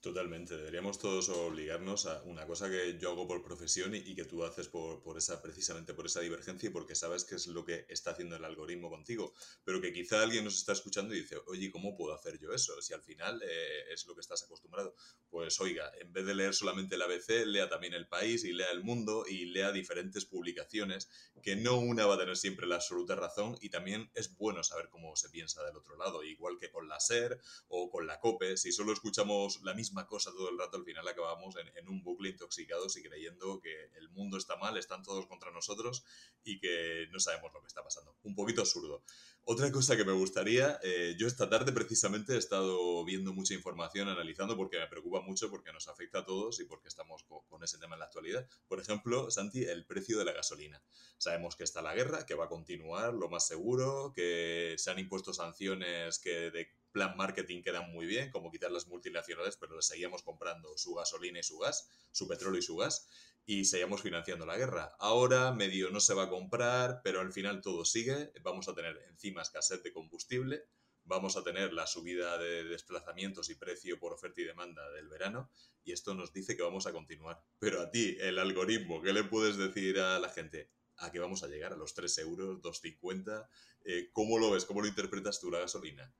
Totalmente, 0.00 0.56
deberíamos 0.56 0.96
todos 1.00 1.28
obligarnos 1.28 2.06
a 2.06 2.22
una 2.22 2.46
cosa 2.46 2.70
que 2.70 2.96
yo 3.00 3.10
hago 3.10 3.26
por 3.26 3.42
profesión 3.42 3.96
y, 3.96 4.14
que 4.14 4.24
tú 4.24 4.44
haces 4.44 4.68
por, 4.68 5.02
por, 5.02 5.18
esa, 5.18 5.42
precisamente 5.42 5.92
por 5.92 6.06
esa 6.06 6.20
divergencia 6.20 6.68
y 6.68 6.72
porque 6.72 6.94
sabes 6.94 7.24
que 7.24 7.34
es 7.34 7.48
lo 7.48 7.64
que 7.64 7.84
está 7.88 8.12
haciendo 8.12 8.36
el 8.36 8.44
algoritmo 8.44 8.90
contigo, 8.90 9.34
pero 9.64 9.80
que 9.80 9.92
quizá 9.92 10.22
alguien 10.22 10.44
nos 10.44 10.54
está 10.54 10.70
escuchando 10.70 11.14
y 11.14 11.22
dice, 11.22 11.38
oye, 11.48 11.68
¿cómo 11.72 11.96
puedo 11.96 12.14
hacer 12.14 12.38
yo 12.38 12.52
eso? 12.52 12.80
Si 12.80 12.94
al 12.94 13.02
final 13.02 13.42
eh, 13.42 13.92
es 13.92 14.06
lo 14.06 14.14
que 14.14 14.20
estás 14.20 14.40
acostumbrado. 14.44 14.94
Pues 15.30 15.60
oiga, 15.60 15.90
en 16.00 16.12
vez 16.12 16.24
de 16.24 16.34
leer 16.36 16.54
solamente 16.54 16.94
el 16.94 17.02
ABC, 17.02 17.44
lea 17.44 17.68
también 17.68 17.92
el 17.92 18.06
país 18.06 18.44
y 18.44 18.52
lea 18.52 18.70
el 18.70 18.84
mundo 18.84 19.24
y 19.26 19.46
lea 19.46 19.72
diferentes 19.72 20.24
publicaciones, 20.26 21.08
que 21.42 21.56
no 21.56 21.76
una 21.76 22.06
va 22.06 22.14
a 22.14 22.18
tener 22.18 22.36
siempre 22.36 22.68
la 22.68 22.76
absoluta 22.76 23.16
razón 23.16 23.58
y 23.60 23.70
también 23.70 24.12
es 24.14 24.36
bueno 24.36 24.62
saber 24.62 24.90
cómo 24.90 25.16
se 25.16 25.28
piensa 25.28 25.64
del 25.64 25.76
otro 25.76 25.96
lado, 25.96 26.22
igual 26.22 26.56
que 26.60 26.70
con 26.70 26.86
la 26.86 27.00
SER 27.00 27.40
o 27.66 27.90
con 27.90 28.06
la 28.06 28.20
COPE, 28.20 28.56
si 28.56 28.70
solo 28.70 28.92
escuchamos 28.92 29.60
la 29.64 29.74
misma 29.74 29.88
cosa 30.06 30.30
todo 30.32 30.50
el 30.50 30.58
rato, 30.58 30.76
al 30.76 30.84
final 30.84 31.06
acabamos 31.06 31.56
en, 31.56 31.88
un 31.88 32.02
bucle 32.02 32.30
intoxicados 32.30 32.96
y 32.96 33.02
creyendo 33.02 33.60
que 33.60 33.90
el 33.96 34.08
mundo 34.10 34.36
está 34.36 34.56
mal, 34.56 34.76
están 34.76 35.02
todos 35.02 35.26
contra 35.26 35.50
nosotros 35.50 36.04
y 36.44 36.58
que 36.60 37.06
no 37.10 37.20
sabemos 37.20 37.52
lo 37.52 37.60
que 37.60 37.66
está 37.68 37.82
pasando. 37.82 38.16
Un 38.22 38.34
poquito 38.34 38.60
absurdo. 38.60 39.02
Otra 39.44 39.72
cosa 39.72 39.96
que 39.96 40.04
me 40.04 40.12
gustaría, 40.12 40.78
eh, 40.82 41.16
yo 41.18 41.26
esta 41.26 41.48
tarde 41.48 41.72
precisamente 41.72 42.34
he 42.34 42.38
estado 42.38 43.02
viendo 43.04 43.32
mucha 43.32 43.54
información, 43.54 44.08
analizando, 44.08 44.56
porque 44.56 44.78
me 44.78 44.86
preocupa 44.88 45.22
mucho, 45.22 45.48
porque 45.48 45.72
nos 45.72 45.88
afecta 45.88 46.18
a 46.18 46.24
todos 46.26 46.60
y 46.60 46.64
porque 46.64 46.88
estamos 46.88 47.24
con, 47.24 47.64
ese 47.64 47.78
tema 47.78 47.94
en 47.94 48.00
la 48.00 48.04
actualidad. 48.04 48.46
Por 48.68 48.78
ejemplo, 48.78 49.30
Santi, 49.30 49.64
el 49.64 49.86
precio 49.86 50.18
de 50.18 50.26
la 50.26 50.32
gasolina. 50.32 50.82
Sabemos 51.16 51.56
que 51.56 51.64
está 51.64 51.80
la 51.80 51.94
guerra, 51.94 52.26
que 52.26 52.34
va 52.34 52.44
a 52.44 52.48
continuar, 52.48 53.14
lo 53.14 53.28
más 53.30 53.46
seguro, 53.46 54.12
que 54.14 54.74
se 54.76 54.90
han 54.90 54.98
impuesto 54.98 55.32
sanciones 55.32 56.18
que 56.18 56.50
de 56.50 56.77
plan 56.92 57.16
marketing 57.16 57.62
quedan 57.62 57.90
muy 57.92 58.06
bien, 58.06 58.30
como 58.30 58.50
quitar 58.50 58.70
las 58.70 58.86
multinacionales, 58.86 59.56
pero 59.56 59.76
les 59.76 59.86
seguíamos 59.86 60.22
comprando 60.22 60.76
su 60.76 60.94
gasolina 60.94 61.40
y 61.40 61.42
su 61.42 61.58
gas, 61.58 61.88
su 62.10 62.28
petróleo 62.28 62.58
y 62.58 62.62
su 62.62 62.76
gas, 62.76 63.08
y 63.46 63.64
seguíamos 63.64 64.02
financiando 64.02 64.44
la 64.44 64.56
guerra. 64.56 64.94
Ahora 64.98 65.52
medio 65.52 65.90
no 65.90 66.00
se 66.00 66.14
va 66.14 66.24
a 66.24 66.28
comprar, 66.28 67.00
pero 67.02 67.20
al 67.20 67.32
final 67.32 67.62
todo 67.62 67.84
sigue. 67.84 68.32
Vamos 68.42 68.68
a 68.68 68.74
tener 68.74 68.98
encima 69.08 69.42
escasez 69.42 69.82
de 69.82 69.92
combustible, 69.92 70.64
vamos 71.04 71.36
a 71.36 71.42
tener 71.42 71.72
la 71.72 71.86
subida 71.86 72.36
de 72.36 72.64
desplazamientos 72.64 73.48
y 73.48 73.54
precio 73.54 73.98
por 73.98 74.12
oferta 74.12 74.40
y 74.42 74.44
demanda 74.44 74.90
del 74.92 75.08
verano, 75.08 75.50
y 75.82 75.92
esto 75.92 76.14
nos 76.14 76.32
dice 76.32 76.56
que 76.56 76.62
vamos 76.62 76.86
a 76.86 76.92
continuar. 76.92 77.42
Pero 77.58 77.80
a 77.80 77.90
ti, 77.90 78.16
el 78.20 78.38
algoritmo, 78.38 79.00
¿qué 79.00 79.14
le 79.14 79.24
puedes 79.24 79.56
decir 79.56 79.98
a 79.98 80.18
la 80.18 80.28
gente? 80.28 80.70
¿A 80.98 81.10
qué 81.10 81.18
vamos 81.18 81.42
a 81.42 81.48
llegar? 81.48 81.72
¿A 81.72 81.76
los 81.76 81.94
3 81.94 82.18
euros, 82.18 82.60
2,50? 82.60 83.48
Eh, 83.84 84.10
¿Cómo 84.12 84.38
lo 84.38 84.50
ves? 84.50 84.66
¿Cómo 84.66 84.82
lo 84.82 84.88
interpretas 84.88 85.40
tú 85.40 85.50
la 85.50 85.60
gasolina? 85.60 86.12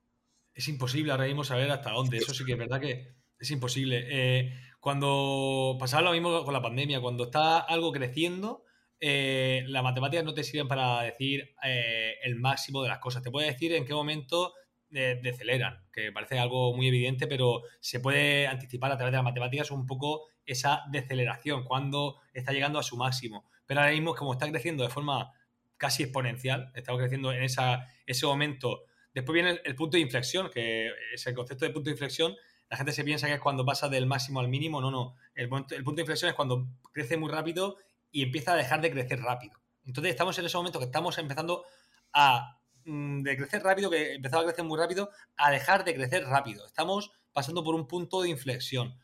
Es 0.58 0.66
imposible 0.66 1.12
ahora 1.12 1.26
mismo 1.26 1.44
saber 1.44 1.70
hasta 1.70 1.92
dónde. 1.92 2.16
Eso 2.16 2.34
sí 2.34 2.44
que 2.44 2.52
es 2.52 2.58
verdad 2.58 2.80
que 2.80 3.14
es 3.38 3.50
imposible. 3.52 4.06
Eh, 4.10 4.52
cuando 4.80 5.76
pasaba 5.78 6.02
lo 6.02 6.12
mismo 6.12 6.44
con 6.44 6.52
la 6.52 6.60
pandemia, 6.60 7.00
cuando 7.00 7.24
está 7.24 7.60
algo 7.60 7.92
creciendo, 7.92 8.64
eh, 8.98 9.62
las 9.68 9.84
matemáticas 9.84 10.24
no 10.24 10.34
te 10.34 10.42
sirven 10.42 10.66
para 10.66 11.02
decir 11.02 11.54
eh, 11.62 12.14
el 12.24 12.34
máximo 12.34 12.82
de 12.82 12.88
las 12.88 12.98
cosas. 12.98 13.22
Te 13.22 13.30
puede 13.30 13.46
decir 13.46 13.72
en 13.72 13.84
qué 13.84 13.94
momento 13.94 14.52
deceleran, 14.90 15.84
que 15.92 16.10
parece 16.10 16.38
algo 16.38 16.74
muy 16.74 16.88
evidente, 16.88 17.26
pero 17.26 17.60
se 17.78 18.00
puede 18.00 18.46
anticipar 18.46 18.90
a 18.90 18.96
través 18.96 19.12
de 19.12 19.18
las 19.18 19.24
matemáticas 19.24 19.70
un 19.70 19.86
poco 19.86 20.24
esa 20.46 20.82
deceleración, 20.90 21.62
cuando 21.62 22.16
está 22.32 22.52
llegando 22.52 22.78
a 22.78 22.82
su 22.82 22.96
máximo. 22.96 23.44
Pero 23.66 23.80
ahora 23.80 23.92
mismo, 23.92 24.14
como 24.14 24.32
está 24.32 24.48
creciendo 24.50 24.82
de 24.82 24.88
forma 24.88 25.30
casi 25.76 26.04
exponencial, 26.04 26.72
estamos 26.74 27.00
creciendo 27.00 27.32
en 27.32 27.44
ese 27.44 28.26
momento 28.26 28.88
Después 29.14 29.34
viene 29.34 29.60
el, 29.64 29.74
punto 29.74 29.96
de 29.96 30.02
inflexión, 30.02 30.50
que 30.50 30.90
es 31.12 31.26
el 31.26 31.34
concepto 31.34 31.64
de 31.64 31.70
punto 31.70 31.86
de 31.86 31.92
inflexión. 31.92 32.36
La 32.68 32.76
gente 32.76 32.92
se 32.92 33.04
piensa 33.04 33.26
que 33.26 33.34
es 33.34 33.40
cuando 33.40 33.64
pasa 33.64 33.88
del 33.88 34.06
máximo 34.06 34.40
al 34.40 34.48
mínimo. 34.48 34.80
No, 34.80 34.90
no. 34.90 35.16
El, 35.34 35.48
punto 35.48 35.74
de 35.74 36.02
inflexión 36.02 36.28
es 36.28 36.34
cuando 36.34 36.68
crece 36.92 37.16
muy 37.16 37.30
rápido 37.30 37.76
y 38.10 38.22
empieza 38.22 38.52
a 38.52 38.56
dejar 38.56 38.80
de 38.80 38.90
crecer 38.90 39.20
rápido. 39.20 39.58
Entonces 39.84 40.10
estamos 40.10 40.38
en 40.38 40.44
ese 40.44 40.56
momento 40.56 40.78
que 40.78 40.84
estamos 40.84 41.16
empezando 41.18 41.64
a 42.12 42.60
mm, 42.84 43.22
de 43.22 43.36
crecer 43.36 43.62
rápido, 43.62 43.90
que 43.90 44.14
empezaba 44.14 44.42
a 44.42 44.46
crecer 44.46 44.64
muy 44.64 44.78
rápido, 44.78 45.10
a 45.36 45.50
dejar 45.50 45.84
de 45.84 45.94
crecer 45.94 46.24
rápido. 46.24 46.66
Estamos 46.66 47.12
pasando 47.32 47.64
por 47.64 47.74
un 47.74 47.86
punto 47.86 48.22
de 48.22 48.28
inflexión. 48.28 48.98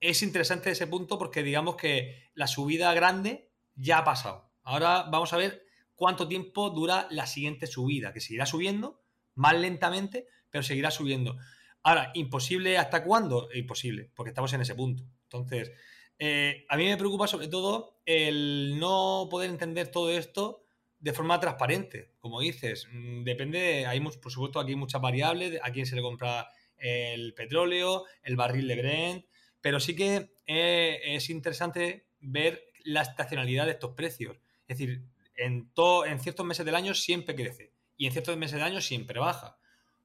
Es 0.00 0.22
interesante 0.22 0.70
ese 0.70 0.86
punto 0.86 1.18
porque 1.18 1.42
digamos 1.42 1.76
que 1.76 2.30
la 2.34 2.46
subida 2.46 2.92
grande 2.94 3.50
ya 3.74 3.98
ha 3.98 4.04
pasado. 4.04 4.50
Ahora 4.62 5.04
vamos 5.04 5.32
a 5.32 5.36
ver 5.36 5.64
cuánto 5.94 6.28
tiempo 6.28 6.70
dura 6.70 7.06
la 7.10 7.26
siguiente 7.26 7.66
subida, 7.66 8.12
que 8.12 8.20
seguirá 8.20 8.46
subiendo, 8.46 9.01
más 9.34 9.58
lentamente, 9.58 10.26
pero 10.50 10.62
seguirá 10.62 10.90
subiendo. 10.90 11.36
Ahora, 11.82 12.12
¿imposible 12.14 12.78
hasta 12.78 13.02
cuándo? 13.02 13.48
Imposible, 13.54 14.10
porque 14.14 14.30
estamos 14.30 14.52
en 14.52 14.60
ese 14.60 14.74
punto. 14.74 15.04
Entonces, 15.24 15.72
eh, 16.18 16.64
a 16.68 16.76
mí 16.76 16.84
me 16.84 16.96
preocupa 16.96 17.26
sobre 17.26 17.48
todo 17.48 18.00
el 18.06 18.78
no 18.78 19.26
poder 19.30 19.50
entender 19.50 19.88
todo 19.88 20.10
esto 20.10 20.64
de 21.00 21.12
forma 21.12 21.40
transparente. 21.40 22.12
Como 22.20 22.40
dices, 22.40 22.86
mm, 22.92 23.24
depende, 23.24 23.86
hay 23.86 24.00
por 24.00 24.30
supuesto 24.30 24.60
aquí 24.60 24.76
muchas 24.76 25.00
variables, 25.00 25.58
a 25.62 25.72
quién 25.72 25.86
se 25.86 25.96
le 25.96 26.02
compra 26.02 26.48
el 26.76 27.34
petróleo, 27.34 28.04
el 28.22 28.36
barril 28.36 28.68
de 28.68 28.76
Brent, 28.76 29.26
pero 29.60 29.80
sí 29.80 29.96
que 29.96 30.34
eh, 30.46 31.00
es 31.04 31.30
interesante 31.30 32.06
ver 32.20 32.64
la 32.84 33.02
estacionalidad 33.02 33.66
de 33.66 33.72
estos 33.72 33.94
precios. 33.94 34.36
Es 34.68 34.78
decir, 34.78 35.02
en, 35.36 35.72
en 36.06 36.20
ciertos 36.20 36.46
meses 36.46 36.64
del 36.64 36.74
año 36.74 36.94
siempre 36.94 37.34
crece 37.34 37.71
y 37.96 38.06
en 38.06 38.12
ciertos 38.12 38.36
meses 38.36 38.58
de 38.58 38.64
año 38.64 38.80
siempre 38.80 39.20
baja. 39.20 39.58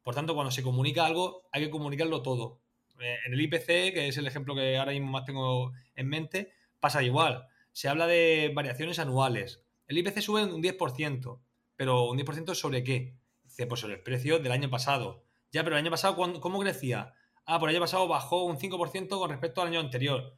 Por 0.04 0.16
tanto, 0.16 0.36
cuando 0.36 0.52
se 0.52 0.64
comunica 0.64 1.06
algo, 1.06 1.48
hay 1.52 1.64
que 1.64 1.70
comunicarlo 1.70 2.22
todo. 2.22 2.62
Eh, 3.00 3.18
en 3.26 3.34
el 3.34 3.42
IPC, 3.42 3.66
que 3.94 4.08
es 4.08 4.18
el 4.18 4.28
ejemplo 4.28 4.56
que 4.56 4.78
ahora 4.78 4.92
mismo 4.92 5.12
más 5.12 5.26
tengo 5.26 5.74
en 5.96 6.08
mente, 6.08 6.54
pasa 6.80 7.04
igual. 7.04 7.48
Se 7.72 7.90
habla 7.90 8.08
de 8.08 8.52
variaciones 8.56 9.00
anuales. 9.00 9.64
El 9.88 9.98
IPC 9.98 10.22
sube 10.22 10.44
un 10.44 10.62
10%, 10.62 11.40
pero 11.76 12.10
un 12.10 12.18
10% 12.18 12.56
sobre 12.56 12.84
qué? 12.84 13.16
Dice, 13.44 13.68
pues 13.68 13.82
sobre 13.82 13.96
el 13.96 14.04
precio 14.04 14.40
del 14.40 14.52
año 14.52 14.70
pasado. 14.70 15.24
Ya, 15.52 15.64
pero 15.64 15.76
el 15.76 15.84
año 15.84 15.92
pasado, 15.92 16.16
¿cómo 16.42 16.60
crecía? 16.60 17.14
Ah, 17.46 17.60
por 17.60 17.70
el 17.70 17.76
año 17.76 17.84
pasado 17.84 18.08
bajó 18.08 18.44
un 18.44 18.58
5% 18.58 19.08
con 19.08 19.30
respecto 19.30 19.62
al 19.62 19.70
año 19.70 19.80
anterior. 19.80 20.38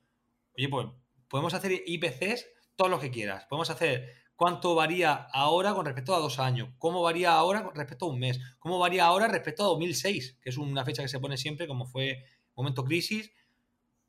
Oye, 0.56 0.70
pues 0.70 0.88
podemos 1.28 1.54
hacer 1.54 1.84
IPCs 1.86 2.48
todo 2.76 2.90
lo 2.90 3.00
que 3.00 3.10
quieras. 3.10 3.46
Podemos 3.46 3.70
hacer 3.70 4.14
cuánto 4.40 4.74
varía 4.74 5.28
ahora 5.34 5.74
con 5.74 5.86
respecto 5.86 6.16
a 6.16 6.20
dos 6.20 6.40
años, 6.40 6.70
cómo 6.78 7.02
varía 7.02 7.34
ahora 7.34 7.62
con 7.62 7.76
respecto 7.76 8.06
a 8.06 8.08
un 8.08 8.20
mes, 8.20 8.40
cómo 8.58 8.80
varía 8.80 9.04
ahora 9.04 9.28
respecto 9.28 9.64
a 9.64 9.68
2006, 9.68 10.38
que 10.42 10.50
es 10.50 10.58
una 10.58 10.86
fecha 10.86 11.02
que 11.02 11.10
se 11.10 11.20
pone 11.20 11.36
siempre 11.36 11.68
como 11.68 11.86
fue 11.86 12.24
momento 12.56 12.86
crisis. 12.86 13.34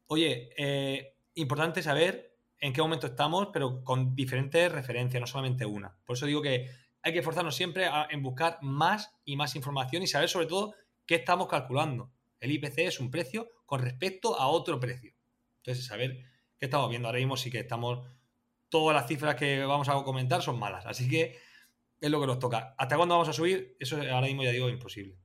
Oye, 0.06 0.50
eh, 0.56 1.16
importante 1.34 1.82
saber 1.82 2.36
en 2.60 2.72
qué 2.72 2.80
momento 2.80 3.08
estamos, 3.08 3.48
pero 3.52 3.82
con 3.82 4.14
diferentes 4.14 4.70
referencias, 4.70 5.20
no 5.20 5.26
solamente 5.26 5.66
una. 5.66 5.96
Por 6.04 6.14
eso 6.14 6.26
digo 6.26 6.40
que 6.40 6.70
hay 7.02 7.12
que 7.12 7.18
esforzarnos 7.18 7.56
siempre 7.56 7.90
en 8.10 8.22
buscar 8.22 8.58
más 8.62 9.12
y 9.24 9.34
más 9.34 9.56
información 9.56 10.04
y 10.04 10.06
saber 10.06 10.28
sobre 10.28 10.46
todo 10.46 10.76
qué 11.06 11.16
estamos 11.16 11.48
calculando. 11.48 12.12
El 12.38 12.52
IPC 12.52 12.78
es 12.78 13.00
un 13.00 13.10
precio 13.10 13.50
con 13.66 13.80
respecto 13.82 14.38
a 14.38 14.46
otro 14.46 14.78
precio. 14.78 15.12
Entonces, 15.56 15.84
saber 15.84 16.20
qué 16.56 16.66
estamos 16.66 16.88
viendo. 16.88 17.08
Ahora 17.08 17.18
mismo 17.18 17.36
sí 17.36 17.50
que 17.50 17.58
estamos. 17.58 18.06
Todas 18.70 18.94
las 18.94 19.06
cifras 19.06 19.36
que 19.36 19.62
vamos 19.64 19.88
a 19.90 20.02
comentar 20.02 20.42
son 20.42 20.58
malas. 20.58 20.86
Así 20.86 21.08
que 21.08 21.38
es 22.00 22.10
lo 22.10 22.20
que 22.20 22.26
nos 22.26 22.38
toca. 22.38 22.74
¿Hasta 22.78 22.96
cuándo 22.96 23.14
vamos 23.14 23.28
a 23.28 23.34
subir? 23.34 23.76
Eso 23.78 23.96
ahora 23.96 24.22
mismo 24.22 24.42
ya 24.42 24.50
digo 24.50 24.68
imposible. 24.70 25.18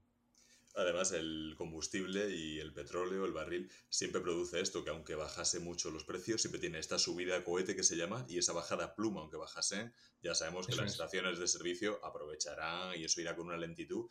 Además, 0.78 1.14
el 1.14 1.56
combustible 1.58 2.36
y 2.36 2.60
el 2.60 2.74
petróleo, 2.74 3.24
el 3.24 3.32
barril, 3.32 3.72
siempre 3.88 4.20
produce 4.20 4.60
esto, 4.60 4.84
que 4.84 4.90
aunque 4.90 5.16
bajase 5.16 5.62
mucho 5.62 5.90
los 5.90 6.04
precios, 6.04 6.42
siempre 6.42 6.60
tiene 6.60 6.80
esta 6.80 7.00
subida 7.00 7.46
cohete 7.46 7.78
que 7.78 7.84
se 7.84 7.96
llama 7.96 8.26
y 8.28 8.40
esa 8.40 8.52
bajada 8.52 8.94
pluma, 8.94 9.22
aunque 9.22 9.38
bajase, 9.38 9.94
ya 10.22 10.36
sabemos 10.36 10.68
que 10.68 10.76
las 10.76 10.92
estaciones 10.92 11.40
de 11.40 11.48
servicio 11.48 12.04
aprovecharán 12.04 13.00
y 13.00 13.06
eso 13.06 13.22
irá 13.22 13.38
con 13.38 13.48
una 13.48 13.58
lentitud 13.58 14.10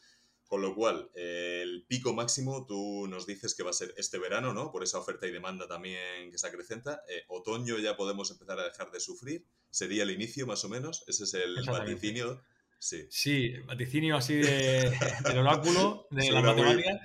con 0.54 0.62
lo 0.62 0.72
cual, 0.76 1.10
el 1.16 1.84
pico 1.88 2.14
máximo 2.14 2.64
tú 2.64 3.08
nos 3.08 3.26
dices 3.26 3.56
que 3.56 3.64
va 3.64 3.70
a 3.70 3.72
ser 3.72 3.92
este 3.96 4.20
verano, 4.20 4.54
¿no? 4.54 4.70
Por 4.70 4.84
esa 4.84 5.00
oferta 5.00 5.26
y 5.26 5.32
demanda 5.32 5.66
también 5.66 6.30
que 6.30 6.38
se 6.38 6.46
acrecenta. 6.46 7.02
Eh, 7.08 7.24
otoño 7.26 7.76
ya 7.78 7.96
podemos 7.96 8.30
empezar 8.30 8.60
a 8.60 8.64
dejar 8.64 8.92
de 8.92 9.00
sufrir. 9.00 9.44
Sería 9.70 10.04
el 10.04 10.12
inicio, 10.12 10.46
más 10.46 10.64
o 10.64 10.68
menos. 10.68 11.02
Ese 11.08 11.24
es 11.24 11.34
el 11.34 11.56
vaticinio. 11.66 12.40
Sí. 12.78 13.04
sí, 13.10 13.52
vaticinio 13.66 14.16
así 14.16 14.34
de, 14.34 14.96
del 15.24 15.38
oráculo, 15.38 16.06
de 16.12 16.30
la 16.30 16.40
matemática. 16.40 17.00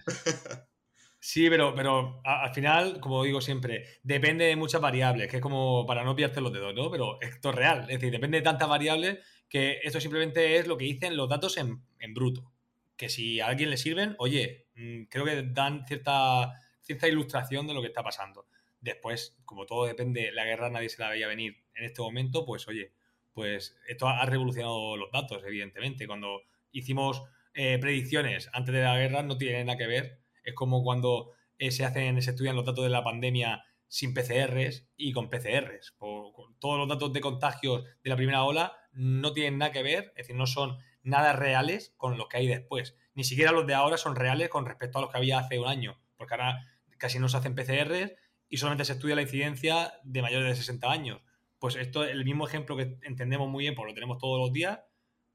Sí, 1.19 1.49
pero, 1.49 1.73
pero 1.73 2.21
al 2.23 2.53
final, 2.53 2.99
como 2.99 3.23
digo 3.23 3.41
siempre, 3.41 3.99
depende 4.03 4.45
de 4.45 4.55
muchas 4.57 4.79
variables, 4.79 5.27
que 5.27 5.37
es 5.37 5.41
como 5.41 5.87
para 5.87 6.03
no 6.03 6.15
pillarte 6.15 6.39
los 6.39 6.53
dedos, 6.53 6.75
¿no? 6.75 6.91
Pero 6.91 7.19
esto 7.19 7.49
es 7.49 7.55
real, 7.55 7.81
es 7.89 7.99
decir, 7.99 8.11
depende 8.11 8.37
de 8.37 8.43
tantas 8.43 8.69
variables 8.69 9.17
que 9.49 9.79
esto 9.81 9.99
simplemente 9.99 10.57
es 10.57 10.67
lo 10.67 10.77
que 10.77 10.85
dicen 10.85 11.17
los 11.17 11.27
datos 11.27 11.57
en, 11.57 11.81
en 11.97 12.13
bruto 12.13 12.53
que 12.99 13.07
si 13.07 13.39
a 13.39 13.47
alguien 13.47 13.69
le 13.69 13.77
sirven, 13.77 14.15
oye, 14.17 14.67
mm, 14.75 15.03
creo 15.03 15.23
que 15.23 15.41
dan 15.41 15.87
cierta, 15.87 16.51
cierta 16.81 17.07
ilustración 17.07 17.65
de 17.65 17.73
lo 17.73 17.79
que 17.81 17.87
está 17.87 18.03
pasando. 18.03 18.45
Después, 18.81 19.37
como 19.45 19.65
todo 19.65 19.85
depende, 19.85 20.33
la 20.33 20.43
guerra 20.43 20.69
nadie 20.69 20.89
se 20.89 21.01
la 21.01 21.09
veía 21.09 21.25
venir 21.27 21.63
en 21.75 21.85
este 21.85 22.01
momento, 22.01 22.45
pues 22.45 22.67
oye, 22.67 22.91
pues 23.31 23.77
esto 23.87 24.09
ha 24.09 24.25
revolucionado 24.25 24.97
los 24.97 25.09
datos, 25.11 25.41
evidentemente. 25.45 26.07
Cuando 26.07 26.41
hicimos 26.73 27.23
eh, 27.53 27.79
predicciones 27.79 28.49
antes 28.51 28.75
de 28.75 28.81
la 28.81 28.97
guerra 28.97 29.23
no 29.23 29.37
tiene 29.37 29.63
nada 29.63 29.77
que 29.77 29.87
ver. 29.87 30.19
Es 30.43 30.53
como 30.53 30.83
cuando 30.83 31.31
eh, 31.57 31.71
se 31.71 31.85
hacen, 31.85 32.21
se 32.21 32.31
estudian 32.31 32.57
los 32.57 32.65
datos 32.65 32.83
de 32.83 32.89
la 32.89 33.03
pandemia 33.03 33.63
sin 33.87 34.13
PCRs 34.13 34.89
y 34.97 35.13
con 35.13 35.29
PCRs. 35.29 35.95
todos 35.97 36.77
los 36.77 36.89
datos 36.89 37.13
de 37.13 37.21
contagios 37.21 37.85
de 38.03 38.09
la 38.09 38.17
primera 38.17 38.43
ola 38.43 38.75
no 38.91 39.31
tienen 39.31 39.57
nada 39.57 39.71
que 39.71 39.83
ver, 39.83 40.11
es 40.17 40.27
decir, 40.27 40.35
no 40.35 40.45
son 40.45 40.77
nada 41.09 41.33
reales 41.33 41.93
con 41.97 42.17
lo 42.17 42.27
que 42.27 42.37
hay 42.37 42.47
después. 42.47 42.95
Ni 43.13 43.23
siquiera 43.23 43.51
los 43.51 43.67
de 43.67 43.73
ahora 43.73 43.97
son 43.97 44.15
reales 44.15 44.49
con 44.49 44.65
respecto 44.65 44.97
a 44.97 45.01
los 45.01 45.11
que 45.11 45.17
había 45.17 45.39
hace 45.39 45.59
un 45.59 45.67
año, 45.67 45.99
porque 46.17 46.35
ahora 46.35 46.65
casi 46.97 47.19
no 47.19 47.29
se 47.29 47.37
hacen 47.37 47.55
PCRs 47.55 48.13
y 48.47 48.57
solamente 48.57 48.85
se 48.85 48.93
estudia 48.93 49.15
la 49.15 49.21
incidencia 49.21 49.93
de 50.03 50.21
mayores 50.21 50.47
de 50.47 50.55
60 50.55 50.91
años. 50.91 51.21
Pues 51.59 51.75
esto, 51.75 52.03
el 52.03 52.23
mismo 52.23 52.47
ejemplo 52.47 52.77
que 52.77 52.97
entendemos 53.01 53.49
muy 53.49 53.65
bien, 53.65 53.75
porque 53.75 53.91
lo 53.91 53.95
tenemos 53.95 54.17
todos 54.17 54.39
los 54.39 54.53
días, 54.53 54.79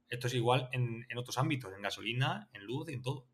esto 0.09 0.27
es 0.27 0.33
igual 0.33 0.69
en, 0.71 1.05
en 1.09 1.17
otros 1.17 1.37
ámbitos, 1.37 1.73
en 1.73 1.81
gasolina, 1.81 2.49
en 2.53 2.65
luz 2.65 2.89
y 2.89 2.93
en 2.93 3.01
todo. 3.01 3.27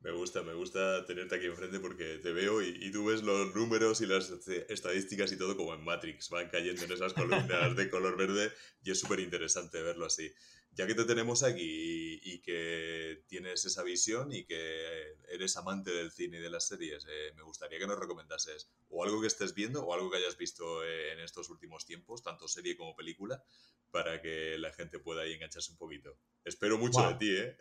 Me 0.00 0.12
gusta, 0.12 0.42
me 0.44 0.54
gusta 0.54 1.04
tenerte 1.06 1.34
aquí 1.34 1.46
enfrente 1.46 1.80
porque 1.80 2.18
te 2.22 2.32
veo 2.32 2.62
y, 2.62 2.92
tú 2.92 3.06
ves 3.06 3.22
los 3.24 3.52
números 3.56 4.00
y 4.00 4.06
las 4.06 4.30
estadísticas 4.46 5.32
y 5.32 5.36
todo 5.36 5.56
como 5.56 5.74
en 5.74 5.82
Matrix, 5.82 6.30
van 6.30 6.48
cayendo 6.50 6.84
en 6.84 6.92
esas 6.92 7.14
columnas 7.14 7.48
de 7.76 7.90
color 7.90 8.16
verde 8.16 8.52
y 8.84 8.92
es 8.92 9.00
súper 9.00 9.18
interesante 9.18 9.82
verlo 9.82 10.06
así 10.06 10.32
ya 10.72 10.86
que 10.86 10.94
te 10.94 11.04
tenemos 11.04 11.42
aquí 11.42 12.20
y, 12.22 12.38
que 12.40 13.22
tienes 13.26 13.64
esa 13.64 13.82
visión 13.82 14.32
y 14.32 14.44
que 14.44 15.16
eres 15.28 15.56
amante 15.56 15.90
del 15.90 16.10
cine 16.12 16.38
y 16.38 16.40
de 16.40 16.50
las 16.50 16.68
series, 16.68 17.04
eh, 17.10 17.32
me 17.36 17.42
gustaría 17.42 17.78
que 17.78 17.86
nos 17.86 17.98
recomendases 17.98 18.70
o 18.88 19.02
algo 19.02 19.20
que 19.20 19.26
estés 19.26 19.54
viendo 19.54 19.84
o 19.84 19.92
algo 19.92 20.10
que 20.10 20.18
hayas 20.18 20.36
visto 20.36 20.84
eh, 20.84 21.12
en 21.12 21.20
estos 21.20 21.50
últimos 21.50 21.84
tiempos, 21.84 22.22
tanto 22.22 22.46
serie 22.48 22.76
como 22.76 22.94
película, 22.94 23.42
para 23.90 24.20
que 24.20 24.56
la 24.58 24.72
gente 24.72 24.98
pueda 24.98 25.22
ahí 25.22 25.32
engancharse 25.32 25.72
un 25.72 25.78
poquito. 25.78 26.16
Espero 26.44 26.78
mucho 26.78 27.06
de 27.08 27.14
ti, 27.14 27.30
¿eh? 27.36 27.56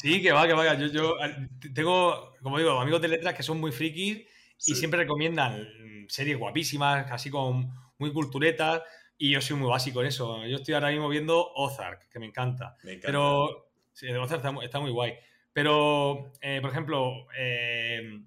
Sí, 0.00 0.20
que 0.20 0.32
va, 0.32 0.46
que 0.46 0.52
va. 0.52 0.74
Yo, 0.74 0.86
yo 0.88 1.16
tengo, 1.74 2.34
como 2.42 2.58
digo, 2.58 2.72
amigos 2.72 3.00
de 3.00 3.08
letras 3.08 3.34
que 3.34 3.42
son 3.42 3.58
muy 3.58 3.72
frikis 3.72 4.26
y 4.66 4.74
siempre 4.74 5.00
recomiendan 5.00 6.06
series 6.08 6.38
guapísimas, 6.38 7.10
así 7.10 7.30
con 7.30 7.70
muy 7.98 8.12
culturetas. 8.12 8.82
Y 9.18 9.32
yo 9.32 9.40
soy 9.40 9.56
muy 9.56 9.68
básico 9.68 10.00
en 10.00 10.06
eso. 10.06 10.46
Yo 10.46 10.56
estoy 10.56 10.74
ahora 10.74 10.90
mismo 10.90 11.08
viendo 11.08 11.52
Ozark, 11.54 12.08
que 12.08 12.18
me 12.20 12.26
encanta. 12.26 12.76
Me 12.84 12.92
encanta. 12.92 13.08
Pero 13.08 13.70
sí, 13.92 14.08
Ozark 14.08 14.44
está, 14.62 14.80
muy 14.80 14.90
guay. 14.92 15.14
Pero, 15.52 16.32
eh, 16.40 16.60
por 16.60 16.70
ejemplo, 16.70 17.26
eh, 17.36 18.20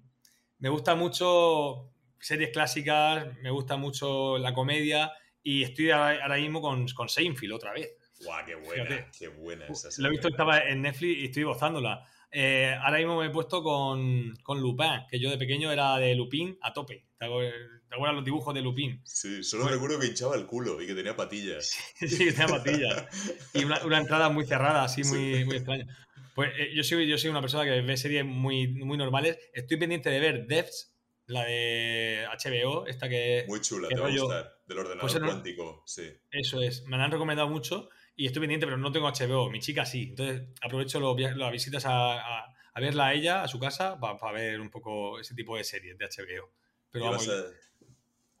me 0.58 0.68
gusta 0.68 0.94
mucho 0.94 1.92
series 2.20 2.50
clásicas, 2.50 3.36
me 3.38 3.50
gusta 3.50 3.76
mucho 3.76 4.36
la 4.38 4.52
comedia 4.52 5.12
y 5.42 5.62
estoy 5.64 5.90
ahora, 5.90 6.36
mismo 6.36 6.60
con, 6.60 6.86
con 6.88 7.08
Seinfeld 7.08 7.52
otra 7.52 7.72
vez. 7.72 7.96
¡Guau, 8.24 8.44
qué 8.44 8.54
buena! 8.54 9.10
¡Qué 9.18 9.28
buena 9.28 9.66
esa 9.66 9.90
serie! 9.90 10.02
Lo 10.02 10.08
he 10.08 10.10
visto, 10.12 10.28
estaba 10.28 10.60
en 10.60 10.82
Netflix 10.82 11.18
y 11.18 11.24
estoy 11.24 11.42
gozándola. 11.42 12.06
Eh, 12.34 12.74
ahora 12.80 12.96
mismo 12.96 13.20
me 13.20 13.26
he 13.26 13.30
puesto 13.30 13.62
con, 13.62 14.34
con, 14.42 14.58
Lupin, 14.60 15.06
que 15.10 15.20
yo 15.20 15.28
de 15.28 15.36
pequeño 15.36 15.70
era 15.70 15.98
de 15.98 16.14
Lupin 16.14 16.58
a 16.62 16.72
tope. 16.72 17.06
¿Te 17.18 17.26
acuerdas 17.26 18.14
los 18.14 18.24
dibujos 18.24 18.54
de 18.54 18.62
Lupin? 18.62 19.02
Sí, 19.04 19.44
solo 19.44 19.68
recuerdo 19.68 20.00
que 20.00 20.06
hinchaba 20.06 20.34
el 20.36 20.46
culo 20.46 20.80
y 20.80 20.86
que 20.86 20.94
tenía 20.94 21.14
patillas. 21.14 21.76
sí, 22.00 22.24
que 22.24 22.32
tenía 22.32 22.48
patillas. 22.48 23.06
y 23.52 23.64
una, 23.64 23.98
entrada 23.98 24.30
muy 24.30 24.46
cerrada, 24.46 24.84
así 24.84 25.04
muy, 25.04 25.44
muy 25.44 25.56
extraña. 25.56 25.86
Pues 26.34 26.50
eh, 26.56 26.72
yo, 26.74 26.82
soy, 26.82 27.06
yo 27.06 27.18
soy 27.18 27.28
una 27.28 27.42
persona 27.42 27.64
que 27.64 27.82
ve 27.82 27.96
series 27.98 28.24
muy, 28.24 28.68
muy 28.68 28.96
normales. 28.96 29.38
Estoy 29.52 29.76
pendiente 29.76 30.08
de 30.08 30.18
ver 30.18 30.46
Devs, 30.46 30.96
la 31.26 31.44
de 31.44 32.26
HBO, 32.30 32.86
esta 32.86 33.10
que... 33.10 33.44
Muy 33.46 33.60
chula, 33.60 33.88
te 33.88 34.00
va 34.00 34.08
a 34.08 34.10
gustar. 34.10 34.58
Del 34.66 34.78
ordenador 34.78 35.02
pues 35.02 35.18
cuántico, 35.22 35.82
sí. 35.86 36.10
Eso 36.30 36.62
es, 36.62 36.84
me 36.84 36.96
la 36.96 37.04
han 37.04 37.10
recomendado 37.10 37.48
mucho 37.48 37.90
y 38.16 38.26
estoy 38.26 38.40
pendiente, 38.40 38.66
pero 38.66 38.78
no 38.78 38.92
tengo 38.92 39.08
HBO. 39.08 39.50
Mi 39.50 39.60
chica 39.60 39.84
sí. 39.86 40.08
Entonces 40.10 40.42
aprovecho 40.60 41.00
las 41.16 41.52
visitas 41.52 41.84
a, 41.86 42.46
verla 42.76 43.08
a 43.08 43.14
ella, 43.14 43.42
a 43.42 43.48
su 43.48 43.58
casa, 43.58 43.98
para 43.98 44.32
ver 44.32 44.60
un 44.60 44.70
poco 44.70 45.18
ese 45.18 45.34
tipo 45.34 45.56
de 45.56 45.64
series 45.64 45.96
de 45.98 46.06
HBO. 46.06 46.50
Pero 46.90 47.06
vamos, 47.06 47.30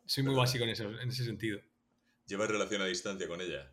soy 0.04 0.24
muy 0.24 0.34
básico 0.34 0.64
en, 0.64 0.70
en 0.70 1.08
ese 1.08 1.24
sentido. 1.24 1.60
¿Llevas 2.26 2.48
relación 2.48 2.82
a 2.82 2.86
distancia 2.86 3.26
con 3.26 3.40
ella? 3.40 3.72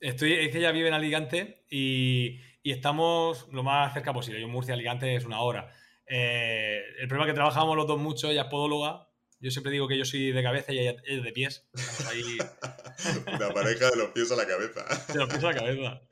Estoy, 0.00 0.32
es 0.34 0.50
que 0.50 0.58
ella 0.58 0.70
vive 0.70 0.88
en 0.88 0.94
Alicante 0.94 1.64
y, 1.68 2.40
y, 2.62 2.70
estamos 2.70 3.48
lo 3.50 3.64
más 3.64 3.92
cerca 3.92 4.12
posible. 4.12 4.40
Yo 4.40 4.46
en 4.46 4.52
Murcia, 4.52 4.74
Alicante 4.74 5.16
es 5.16 5.24
una 5.24 5.40
hora. 5.40 5.74
Eh, 6.06 6.80
el 7.00 7.08
problema 7.08 7.26
es 7.26 7.32
que 7.32 7.36
trabajamos 7.36 7.76
los 7.76 7.86
dos 7.86 7.98
mucho, 7.98 8.30
ella 8.30 8.42
es 8.42 8.48
podóloga 8.48 9.07
yo 9.40 9.50
siempre 9.50 9.72
digo 9.72 9.86
que 9.86 9.96
yo 9.96 10.04
soy 10.04 10.32
de 10.32 10.42
cabeza 10.42 10.72
y 10.72 10.78
ella 10.78 10.96
es 11.04 11.22
de 11.22 11.32
pies. 11.32 11.68
Ahí... 12.08 12.38
Una 13.26 13.50
pareja 13.54 13.90
de 13.90 13.96
los 13.96 14.10
pies 14.10 14.30
a 14.32 14.36
la 14.36 14.46
cabeza. 14.46 14.84
De 15.12 15.18
los 15.18 15.28
pies 15.28 15.44
a 15.44 15.52
la 15.52 15.54
cabeza. 15.54 16.02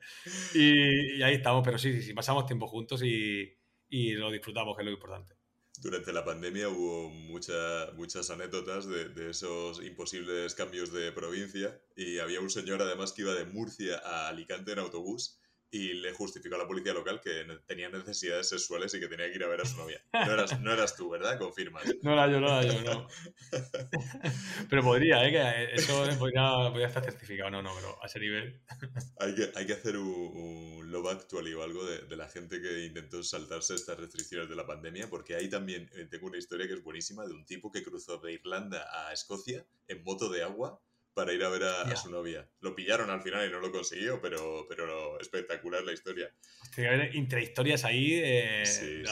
Y, 0.53 1.21
ahí 1.21 1.35
estamos, 1.35 1.63
pero 1.63 1.77
sí, 1.77 1.93
sí, 1.93 2.01
sí, 2.01 2.13
pasamos 2.13 2.45
tiempo 2.45 2.67
juntos 2.67 3.03
y, 3.03 3.57
y, 3.89 4.13
lo 4.13 4.31
disfrutamos, 4.31 4.75
que 4.75 4.83
es 4.83 4.85
lo 4.85 4.93
importante. 4.93 5.35
Durante 5.79 6.13
la 6.13 6.23
pandemia 6.23 6.69
hubo 6.69 7.09
mucha, 7.09 7.91
muchas 7.95 8.29
anécdotas 8.29 8.87
de, 8.87 9.09
de, 9.09 9.29
esos 9.29 9.83
imposibles 9.83 10.55
cambios 10.55 10.91
de 10.91 11.11
provincia 11.11 11.79
y 11.95 12.17
había 12.19 12.39
un 12.39 12.49
señor 12.49 12.81
además 12.81 13.11
que 13.11 13.21
iba 13.21 13.35
de 13.35 13.45
Murcia 13.45 14.01
a 14.03 14.29
Alicante 14.29 14.71
en 14.71 14.79
autobús 14.79 15.39
y 15.69 15.93
le 15.93 16.13
justificó 16.13 16.55
a 16.55 16.59
la 16.59 16.67
policía 16.67 16.93
local 16.93 17.19
que 17.21 17.45
tenía 17.65 17.89
necesidades 17.89 18.47
sexuales 18.47 18.93
y 18.93 18.99
que 18.99 19.07
tenía 19.07 19.29
que 19.29 19.35
ir 19.35 19.43
a 19.43 19.47
ver 19.47 19.61
a 19.61 19.65
su 19.65 19.77
novia. 19.77 20.01
No 20.13 20.33
eras, 20.33 20.59
no 20.61 20.71
eras 20.71 20.95
tú, 20.95 21.09
¿verdad? 21.09 21.37
Confirmas. 21.37 21.83
No 22.01 22.13
era 22.13 22.29
yo, 22.31 22.39
no 22.39 22.61
era 22.61 22.73
yo, 22.73 22.81
no. 22.81 23.07
Pero 24.69 24.81
podría, 24.81 25.27
¿eh? 25.27 25.31
Que 25.31 25.75
eso 25.75 26.05
podría, 26.17 26.87
estar 26.87 27.03
certificado, 27.03 27.51
no, 27.51 27.61
no, 27.61 27.73
pero 27.75 28.01
a 28.01 28.05
ese 28.05 28.19
nivel. 28.19 28.61
Hay 29.19 29.35
que, 29.35 29.51
hay 29.55 29.65
que 29.65 29.73
hacer 29.73 29.97
un, 29.97 30.91
love 30.91 31.07
actually 31.07 31.53
o 31.53 31.63
algo 31.63 31.83
de, 31.85 32.03
de, 32.03 32.15
la 32.15 32.29
gente 32.29 32.61
que 32.61 32.85
intentó 32.85 33.21
saltarse 33.23 33.75
estas 33.75 33.97
restricciones 33.97 34.47
de 34.47 34.55
la 34.55 34.65
pandemia, 34.65 35.09
porque 35.09 35.35
ahí 35.35 35.49
también 35.49 35.89
eh, 35.95 36.07
tengo 36.09 36.27
una 36.27 36.37
historia 36.37 36.67
que 36.67 36.73
es 36.73 36.83
buenísima 36.83 37.25
de 37.25 37.33
un 37.33 37.45
tipo 37.45 37.71
que 37.71 37.83
cruzó 37.83 38.17
de 38.19 38.33
Irlanda 38.33 38.87
a 38.91 39.11
Escocia 39.11 39.65
en 39.87 40.03
moto 40.03 40.29
de 40.29 40.43
agua 40.43 40.79
para 41.17 41.33
ir 41.33 41.43
a 41.43 41.49
ver 41.49 41.63
a, 41.63 41.95
su 41.95 42.11
novia. 42.11 42.47
Lo 42.59 42.75
pillaron 42.75 43.09
al 43.09 43.23
final 43.23 43.49
y 43.49 43.51
no 43.51 43.59
lo 43.59 43.71
consiguió, 43.71 44.21
pero, 44.21 44.67
pero 44.69 45.19
espectacular 45.19 45.83
la 45.83 45.91
historia. 45.91 46.31
Tiene 46.75 46.89
que 46.89 46.95
haber 46.95 47.15
intrahistorias 47.15 47.83
ahí. 47.85 48.21
se, 48.65 49.03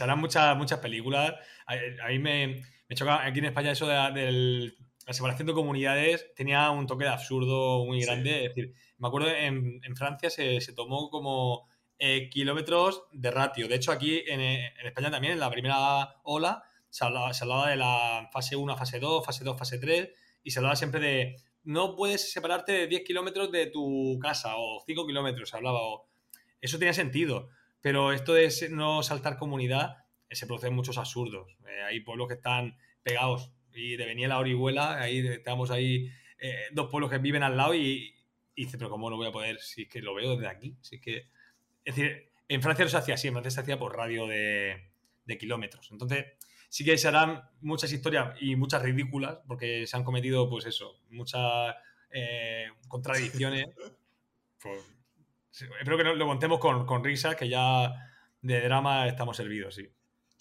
harán 0.00 0.18
muchas, 0.18 0.56
muchas 0.56 0.78
películas. 0.78 1.34
A, 1.66 2.08
mí 2.08 2.18
me, 2.20 2.62
me, 2.88 2.96
choca 2.96 3.22
aquí 3.22 3.40
en 3.40 3.44
España 3.44 3.72
eso 3.72 3.86
de, 3.86 4.72
la 5.06 5.12
separación 5.12 5.46
de 5.46 5.52
comunidades. 5.52 6.32
Tenía 6.34 6.70
un 6.70 6.86
toque 6.86 7.04
de 7.04 7.10
absurdo 7.10 7.84
muy 7.84 8.00
grande. 8.00 8.46
Es 8.46 8.54
decir, 8.54 8.72
me 8.96 9.08
acuerdo 9.08 9.28
en, 9.28 9.78
en 9.84 9.96
Francia 9.96 10.30
se, 10.30 10.62
se 10.62 10.72
tomó 10.72 11.10
como 11.10 11.68
eh, 11.98 12.30
kilómetros 12.30 13.02
de 13.12 13.30
ratio. 13.30 13.68
De 13.68 13.74
hecho, 13.74 13.92
aquí 13.92 14.22
en, 14.26 14.40
en, 14.40 14.86
España 14.86 15.10
también, 15.10 15.34
en 15.34 15.40
la 15.40 15.50
primera 15.50 16.16
ola, 16.22 16.62
se 16.88 17.04
hablaba, 17.04 17.34
se 17.34 17.44
hablaba 17.44 17.68
de 17.68 17.76
la 17.76 18.30
fase 18.32 18.56
1, 18.56 18.74
fase 18.74 18.98
2, 18.98 19.26
fase 19.26 19.44
2, 19.44 19.58
fase 19.58 19.78
3 19.78 20.08
y 20.42 20.50
se 20.50 20.58
hablaba 20.58 20.76
siempre 20.76 21.00
de 21.00 21.36
no 21.62 21.94
puedes 21.94 22.32
separarte 22.32 22.72
de 22.72 22.86
10 22.86 23.02
kilómetros 23.04 23.52
de 23.52 23.66
tu 23.66 24.18
casa 24.20 24.56
o 24.56 24.82
5 24.86 25.06
kilómetros, 25.06 25.50
se 25.50 25.56
hablaba. 25.56 25.80
Eso 26.60 26.78
tenía 26.78 26.94
sentido, 26.94 27.48
pero 27.80 28.12
esto 28.12 28.34
de 28.34 28.50
no 28.70 29.02
saltar 29.02 29.36
comunidad 29.36 30.04
eh, 30.28 30.36
se 30.36 30.46
producen 30.46 30.74
muchos 30.74 30.98
absurdos. 30.98 31.56
Eh, 31.66 31.82
hay 31.82 32.00
pueblos 32.00 32.28
que 32.28 32.34
están 32.34 32.76
pegados 33.02 33.52
y 33.72 33.96
de 33.96 34.06
venía 34.06 34.28
la 34.28 34.38
Orihuela, 34.38 35.00
ahí 35.00 35.26
estamos 35.26 35.70
ahí 35.70 36.10
eh, 36.38 36.64
dos 36.72 36.90
pueblos 36.90 37.10
que 37.10 37.18
viven 37.18 37.42
al 37.42 37.56
lado 37.56 37.74
y, 37.74 38.14
y 38.54 38.64
dice, 38.64 38.78
pero 38.78 38.90
¿cómo 38.90 39.10
no 39.10 39.16
voy 39.16 39.28
a 39.28 39.32
poder? 39.32 39.60
Si 39.60 39.82
es 39.82 39.88
que 39.88 40.00
lo 40.00 40.14
veo 40.14 40.36
desde 40.36 40.48
aquí, 40.48 40.76
si 40.80 40.96
es 40.96 41.02
que... 41.02 41.28
Es 41.84 41.96
decir, 41.96 42.30
en 42.48 42.62
Francia 42.62 42.84
no 42.84 42.90
se 42.90 42.96
hacía 42.96 43.14
así, 43.14 43.28
en 43.28 43.34
Francia 43.34 43.50
se 43.50 43.60
hacía 43.60 43.78
por 43.78 43.96
radio 43.96 44.26
de, 44.26 44.90
de 45.24 45.38
kilómetros. 45.38 45.88
Entonces, 45.92 46.26
sí 46.70 46.84
que 46.84 46.96
se 46.96 47.08
harán 47.08 47.42
muchas 47.60 47.92
historias 47.92 48.34
y 48.40 48.56
muchas 48.56 48.80
ridículas, 48.80 49.40
porque 49.46 49.86
se 49.86 49.96
han 49.96 50.04
cometido, 50.04 50.48
pues 50.48 50.64
eso, 50.64 51.00
muchas 51.10 51.74
eh, 52.10 52.68
contradicciones. 52.88 53.66
Pues, 54.62 54.84
espero 55.50 55.96
que 55.96 56.04
lo 56.04 56.26
contemos 56.26 56.58
con, 56.58 56.84
con 56.84 57.02
risas, 57.02 57.34
que 57.34 57.48
ya 57.48 57.94
de 58.42 58.60
drama 58.60 59.08
estamos 59.08 59.38
servidos, 59.38 59.74
sí. 59.74 59.90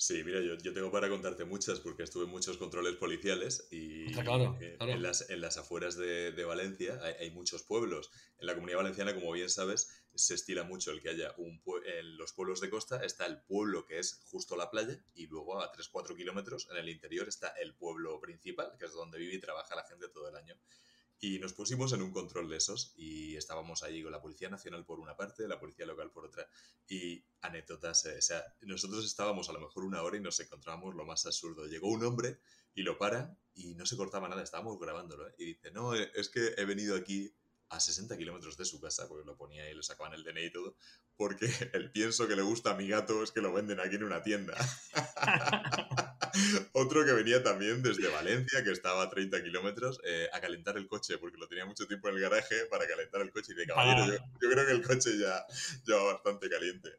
Sí, 0.02 0.24
mira, 0.24 0.40
yo, 0.40 0.58
yo, 0.60 0.74
tengo 0.74 0.90
para 0.94 1.10
contarte 1.10 1.44
muchas 1.44 1.82
porque 1.82 2.04
estuve 2.04 2.24
en 2.24 2.30
muchos 2.30 2.56
controles 2.56 2.96
policiales 2.96 3.68
y 3.70 4.06
En, 4.80 5.04
las, 5.04 5.30
en, 5.30 5.42
las, 5.42 5.58
afueras 5.58 5.98
de, 5.98 6.32
de 6.32 6.46
Valencia 6.46 6.98
hay, 7.04 7.16
hay, 7.20 7.32
muchos 7.32 7.64
pueblos. 7.64 8.10
En 8.38 8.48
la 8.48 8.54
comunidad 8.56 8.78
valenciana, 8.78 9.14
como 9.14 9.30
bien 9.34 9.50
sabes, 9.50 9.90
se 10.16 10.36
estila 10.36 10.64
mucho 10.64 10.92
el 10.92 11.02
que 11.02 11.10
haya 11.10 11.34
un 11.36 11.62
en 11.86 12.16
los 12.16 12.32
pueblos 12.32 12.62
de 12.62 12.70
costa 12.70 13.04
está 13.04 13.26
el 13.26 13.42
pueblo 13.42 13.86
que 13.86 14.00
es 14.00 14.22
justo 14.32 14.56
la 14.56 14.72
playa 14.72 14.98
y 15.16 15.28
luego 15.28 15.62
a 15.62 15.70
3-4 15.74 16.16
kilómetros 16.16 16.70
en 16.72 16.78
el 16.78 16.88
interior 16.88 17.28
está 17.28 17.50
el 17.62 17.76
pueblo 17.76 18.22
principal, 18.22 18.72
que 18.80 18.86
es 18.86 18.94
donde 18.94 19.18
vive 19.18 19.36
y 19.36 19.40
trabaja 19.40 19.76
la 19.76 19.84
gente 19.84 20.08
todo 20.08 20.30
el 20.30 20.36
año. 20.38 20.56
Y 21.22 21.40
nos 21.40 21.54
pusimos 21.54 21.92
en 21.94 22.02
un 22.02 22.12
control 22.12 22.50
de 22.50 22.58
esos 22.58 22.94
y 22.96 23.36
estábamos 23.36 23.84
allí 23.84 24.02
con 24.02 24.12
la 24.12 24.22
Policía 24.22 24.50
Nacional 24.50 24.86
por 24.86 25.00
una 25.00 25.18
parte, 25.18 25.48
la 25.48 25.60
Policía 25.60 25.86
Local 25.86 26.12
por 26.12 26.26
otra. 26.26 26.48
Y 26.88 27.24
anécdotas, 27.42 28.06
eh, 28.06 28.18
o 28.18 28.22
sea, 28.22 28.42
nosotros 28.62 29.06
estábamos 29.06 29.50
a 29.50 29.54
lo 29.54 29.60
mejor 29.60 29.84
una 29.84 30.02
hora 30.02 30.18
y 30.18 30.22
nos 30.22 30.40
encontrábamos 30.40 30.96
lo 30.96 31.06
más 31.06 31.26
absurdo. 31.26 31.66
Llegó 31.66 31.90
un 31.90 32.04
hombre 32.06 32.40
y 32.74 32.84
lo 32.84 32.98
para 32.98 33.38
y 33.54 33.76
no 33.76 33.86
se 33.86 33.98
cortaba 33.98 34.30
nada, 34.30 34.42
estábamos 34.42 34.80
grabándolo. 34.80 35.28
¿eh? 35.28 35.36
Y 35.38 35.46
dice, 35.46 35.72
no, 35.72 35.94
eh, 35.94 36.10
es 36.16 36.30
que 36.30 36.54
he 36.56 36.64
venido 36.64 36.96
aquí 36.96 37.36
a 37.70 37.80
60 37.80 38.18
kilómetros 38.18 38.58
de 38.58 38.66
su 38.66 38.80
casa, 38.80 39.08
porque 39.08 39.26
lo 39.26 39.36
ponía 39.36 39.70
y 39.70 39.74
lo 39.74 39.84
sacaban 39.84 40.14
el 40.14 40.24
DNI 40.24 40.46
y 40.46 40.52
todo, 40.52 40.76
porque 41.16 41.50
el 41.74 41.92
pienso 41.92 42.28
que 42.28 42.36
le 42.36 42.42
gusta 42.42 42.72
a 42.72 42.76
mi 42.76 42.88
gato 42.88 43.24
es 43.24 43.32
que 43.32 43.42
lo 43.42 43.54
venden 43.54 43.80
aquí 43.80 43.96
en 43.96 44.04
una 44.04 44.24
tienda. 44.24 44.56
Otro 46.90 47.06
que 47.06 47.14
venía 47.14 47.44
también 47.44 47.84
desde 47.84 48.08
Valencia, 48.08 48.64
que 48.64 48.72
estaba 48.72 49.04
a 49.04 49.10
30 49.12 49.44
kilómetros, 49.44 50.02
eh, 50.04 50.28
a 50.34 50.42
calentar 50.42 50.76
el 50.76 50.88
coche, 50.88 51.20
porque 51.20 51.38
lo 51.38 51.48
tenía 51.48 51.64
mucho 51.64 51.86
tiempo 51.86 52.10
en 52.10 52.16
el 52.16 52.22
garaje 52.22 52.66
para 52.66 52.88
calentar 52.88 53.22
el 53.22 53.30
coche. 53.30 53.52
Y 53.52 53.58
de 53.58 53.68
caballero, 53.68 54.08
yo, 54.08 54.18
yo, 54.42 54.50
creo 54.50 54.66
que 54.66 54.72
el 54.72 54.82
coche 54.82 55.12
ya, 55.20 55.46
ya 55.86 55.98
va 55.98 56.14
bastante 56.14 56.50
caliente. 56.50 56.90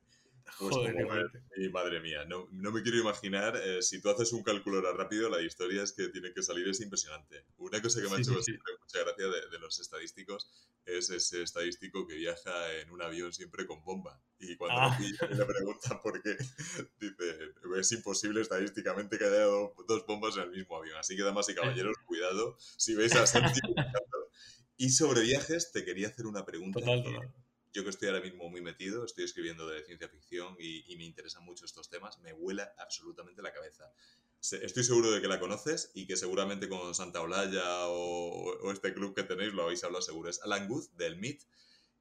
Y 1.57 1.69
madre 1.69 2.01
mía, 2.01 2.25
no, 2.25 2.49
no, 2.51 2.73
me 2.73 2.83
quiero 2.83 2.99
imaginar, 2.99 3.57
eh, 3.57 3.83
si 3.83 4.01
tú 4.01 4.11
haces 4.11 4.33
un 4.33 4.43
cálculo 4.43 4.81
rápido, 4.93 5.29
la 5.29 5.41
historia 5.43 5.83
es 5.83 5.93
que 5.93 6.09
tiene 6.09 6.33
que 6.33 6.43
salir, 6.43 6.69
es 6.69 6.81
impresionante. 6.81 7.45
Una 7.59 7.81
cosa 7.81 8.01
que 8.01 8.09
me 8.09 8.17
ha 8.17 8.19
hecho 8.19 8.43
siempre 8.43 8.73
mucha 8.81 9.01
gracia 9.01 9.27
de, 9.27 9.49
de, 9.51 9.59
los 9.59 9.79
estadísticos 9.81 10.51
es 10.85 11.11
ese 11.11 11.43
estadístico 11.43 12.07
que 12.07 12.15
viaja 12.15 12.73
en 12.75 12.91
un 12.91 13.03
avión 13.03 13.33
siempre 13.33 13.67
con 13.67 13.83
bomba. 13.85 14.21
Y 14.39 14.57
cuando 14.57 14.81
ah. 14.81 14.99
le 15.01 15.45
preguntan 15.45 16.01
por 16.01 16.23
qué, 16.23 16.37
dice, 17.01 17.53
es 17.79 17.93
imposible 17.93 18.41
estadísticamente 18.41 19.19
que 19.19 19.25
haya 19.25 19.45
dos 19.45 20.07
bombas 20.07 20.37
en 20.37 20.45
el 20.45 20.51
mismo 20.51 20.77
avión. 20.77 20.97
Así 20.99 21.17
que, 21.17 21.23
damas 21.23 21.49
y 21.49 21.55
caballeros, 21.55 21.97
cuidado 22.07 22.57
si 22.59 22.95
veis 22.95 23.15
a 23.15 23.27
Santi. 23.27 23.61
y 24.77 24.91
sobre 24.91 25.23
viajes, 25.23 25.73
te 25.73 25.85
quería 25.85 26.09
hacer 26.09 26.27
una 26.27 26.45
pregunta. 26.45 26.81
Total, 26.81 27.03
total 27.03 27.35
yo 27.73 27.85
que 27.85 27.91
estoy 27.91 28.09
ahora 28.09 28.21
mismo 28.21 28.49
muy 28.49 28.61
metido, 28.61 29.05
estoy 29.05 29.25
escribiendo 29.25 29.69
de 29.69 29.85
ciencia 29.85 30.09
ficción 30.09 30.57
y, 30.59 30.97
me 30.97 31.05
interesan 31.05 31.45
mucho 31.45 31.65
estos 31.65 31.89
temas, 31.89 32.19
me 32.19 32.33
vuela 32.33 32.75
absolutamente 32.79 33.43
la 33.43 33.53
cabeza. 33.53 33.93
Estoy 34.41 34.85
seguro 34.85 35.11
de 35.11 35.21
que 35.21 35.29
la 35.29 35.39
conoces 35.39 35.91
y 35.95 36.07
que 36.07 36.17
seguramente 36.17 36.69
con 36.69 36.95
Santa 36.95 37.21
Olaya 37.21 37.89
o, 37.89 38.73
este 38.73 38.93
club 38.95 39.15
que 39.15 39.23
tenéis 39.23 39.53
lo 39.53 39.65
habéis 39.65 39.85
hablado 39.85 40.03
seguro. 40.03 40.31
Es 40.31 40.41
Alan 40.43 40.67
Good 40.67 40.91
del 40.93 41.17
MIT 41.17 41.43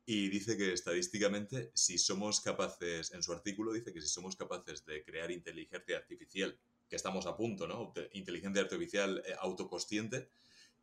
y 0.06 0.30
dice 0.30 0.58
que 0.58 0.74
estadísticamente 0.74 1.72
si 1.76 1.98
somos 1.98 2.42
capaces, 2.42 3.12
en 3.12 3.22
su 3.22 3.32
artículo 3.32 3.74
dice 3.74 3.94
que 3.94 4.02
si 4.02 4.08
somos 4.08 4.36
capaces 4.36 4.86
de 4.86 5.04
crear 5.04 5.30
inteligencia 5.30 5.98
artificial, 5.98 6.58
que 6.90 6.96
estamos 6.96 7.28
a 7.28 7.36
punto, 7.36 7.68
¿no? 7.68 7.94
Inteligencia 8.14 8.64
artificial 8.64 9.22
eh, 9.26 9.36
autoconsciente, 9.40 10.30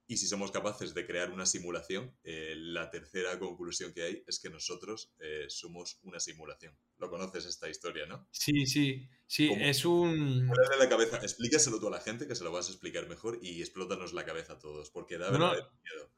y 0.09 0.17
si 0.19 0.27
somos 0.27 0.53
capaces 0.53 0.95
de 0.95 1.05
crear 1.05 1.31
una 1.31 1.47
simulación, 1.47 2.15
eh, 2.23 2.55
la 2.57 2.91
tercera 2.91 3.39
conclusión 3.39 3.93
que 3.93 4.03
hay 4.05 4.23
es 4.27 4.39
que 4.39 4.51
nosotros 4.51 5.13
eh, 5.19 5.47
somos 5.49 5.99
una 6.03 6.21
simulación. 6.21 6.77
Lo 6.99 7.11
conoces 7.11 7.45
esta 7.45 7.69
historia, 7.69 8.07
¿no? 8.07 8.29
Sí, 8.31 8.67
sí, 8.67 9.09
sí, 9.27 9.51
es 9.59 9.85
un... 9.85 10.49
la 10.79 10.89
cabeza, 10.89 11.19
explícaselo 11.19 11.81
tú 11.81 11.89
a 11.89 11.91
la 11.91 12.01
gente, 12.01 12.29
que 12.29 12.37
se 12.37 12.45
lo 12.45 12.53
vas 12.53 12.69
a 12.69 12.73
explicar 12.73 13.09
mejor 13.09 13.41
y 13.43 13.61
explótanos 13.61 14.13
la 14.13 14.25
cabeza 14.25 14.55
a 14.55 14.59
todos, 14.59 14.91
porque 14.91 15.19
da 15.19 15.31
verdad 15.31 15.55
miedo. 15.83 16.13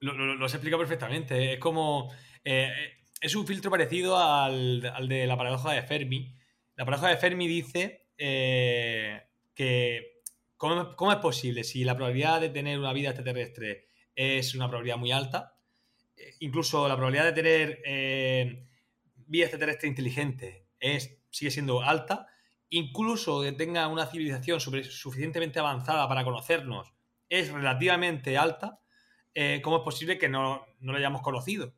Lo, 0.00 0.14
lo, 0.14 0.34
lo, 0.34 0.46
explica 0.46 0.78
perfectamente. 0.78 1.54
Es 1.54 1.60
como... 1.60 2.12
Eh, 2.42 2.96
es 3.20 3.34
un 3.34 3.46
filtro 3.46 3.70
parecido 3.70 4.16
al, 4.16 4.84
al, 4.86 5.08
de 5.08 5.26
la 5.26 5.36
paradoja 5.36 5.72
de 5.72 5.82
Fermi. 5.82 6.34
La 6.74 6.86
paradoja 6.86 7.10
de 7.10 7.18
Fermi 7.18 7.46
dice 7.46 8.08
que 8.16 10.09
¿Cómo, 10.60 11.10
es 11.10 11.18
posible? 11.20 11.64
Si 11.64 11.84
la 11.84 11.96
probabilidad 11.96 12.38
de 12.38 12.50
tener 12.50 12.78
una 12.78 12.92
vida 12.92 13.08
extraterrestre 13.08 13.88
es 14.14 14.54
una 14.54 14.68
probabilidad 14.68 14.98
muy 14.98 15.10
alta, 15.10 15.54
eh, 16.14 16.34
incluso 16.40 16.86
la 16.86 16.96
probabilidad 16.96 17.24
de 17.24 17.32
tener 17.32 17.82
eh, 17.82 18.68
vida 19.14 19.46
extraterrestre 19.46 19.88
inteligente 19.88 20.66
es, 20.78 21.18
sigue 21.30 21.50
siendo 21.50 21.80
alta, 21.80 22.26
incluso 22.68 23.40
que 23.40 23.52
tenga 23.52 23.88
una 23.88 24.04
civilización 24.04 24.60
suficientemente 24.60 25.58
avanzada 25.58 26.06
para 26.06 26.24
conocernos 26.24 26.92
es 27.30 27.50
relativamente 27.50 28.36
alta, 28.36 28.80
eh, 29.32 29.62
¿cómo 29.64 29.78
es 29.78 29.82
posible 29.82 30.18
que 30.18 30.28
no, 30.28 30.66
no, 30.80 30.92
lo 30.92 30.98
hayamos 30.98 31.22
conocido? 31.22 31.72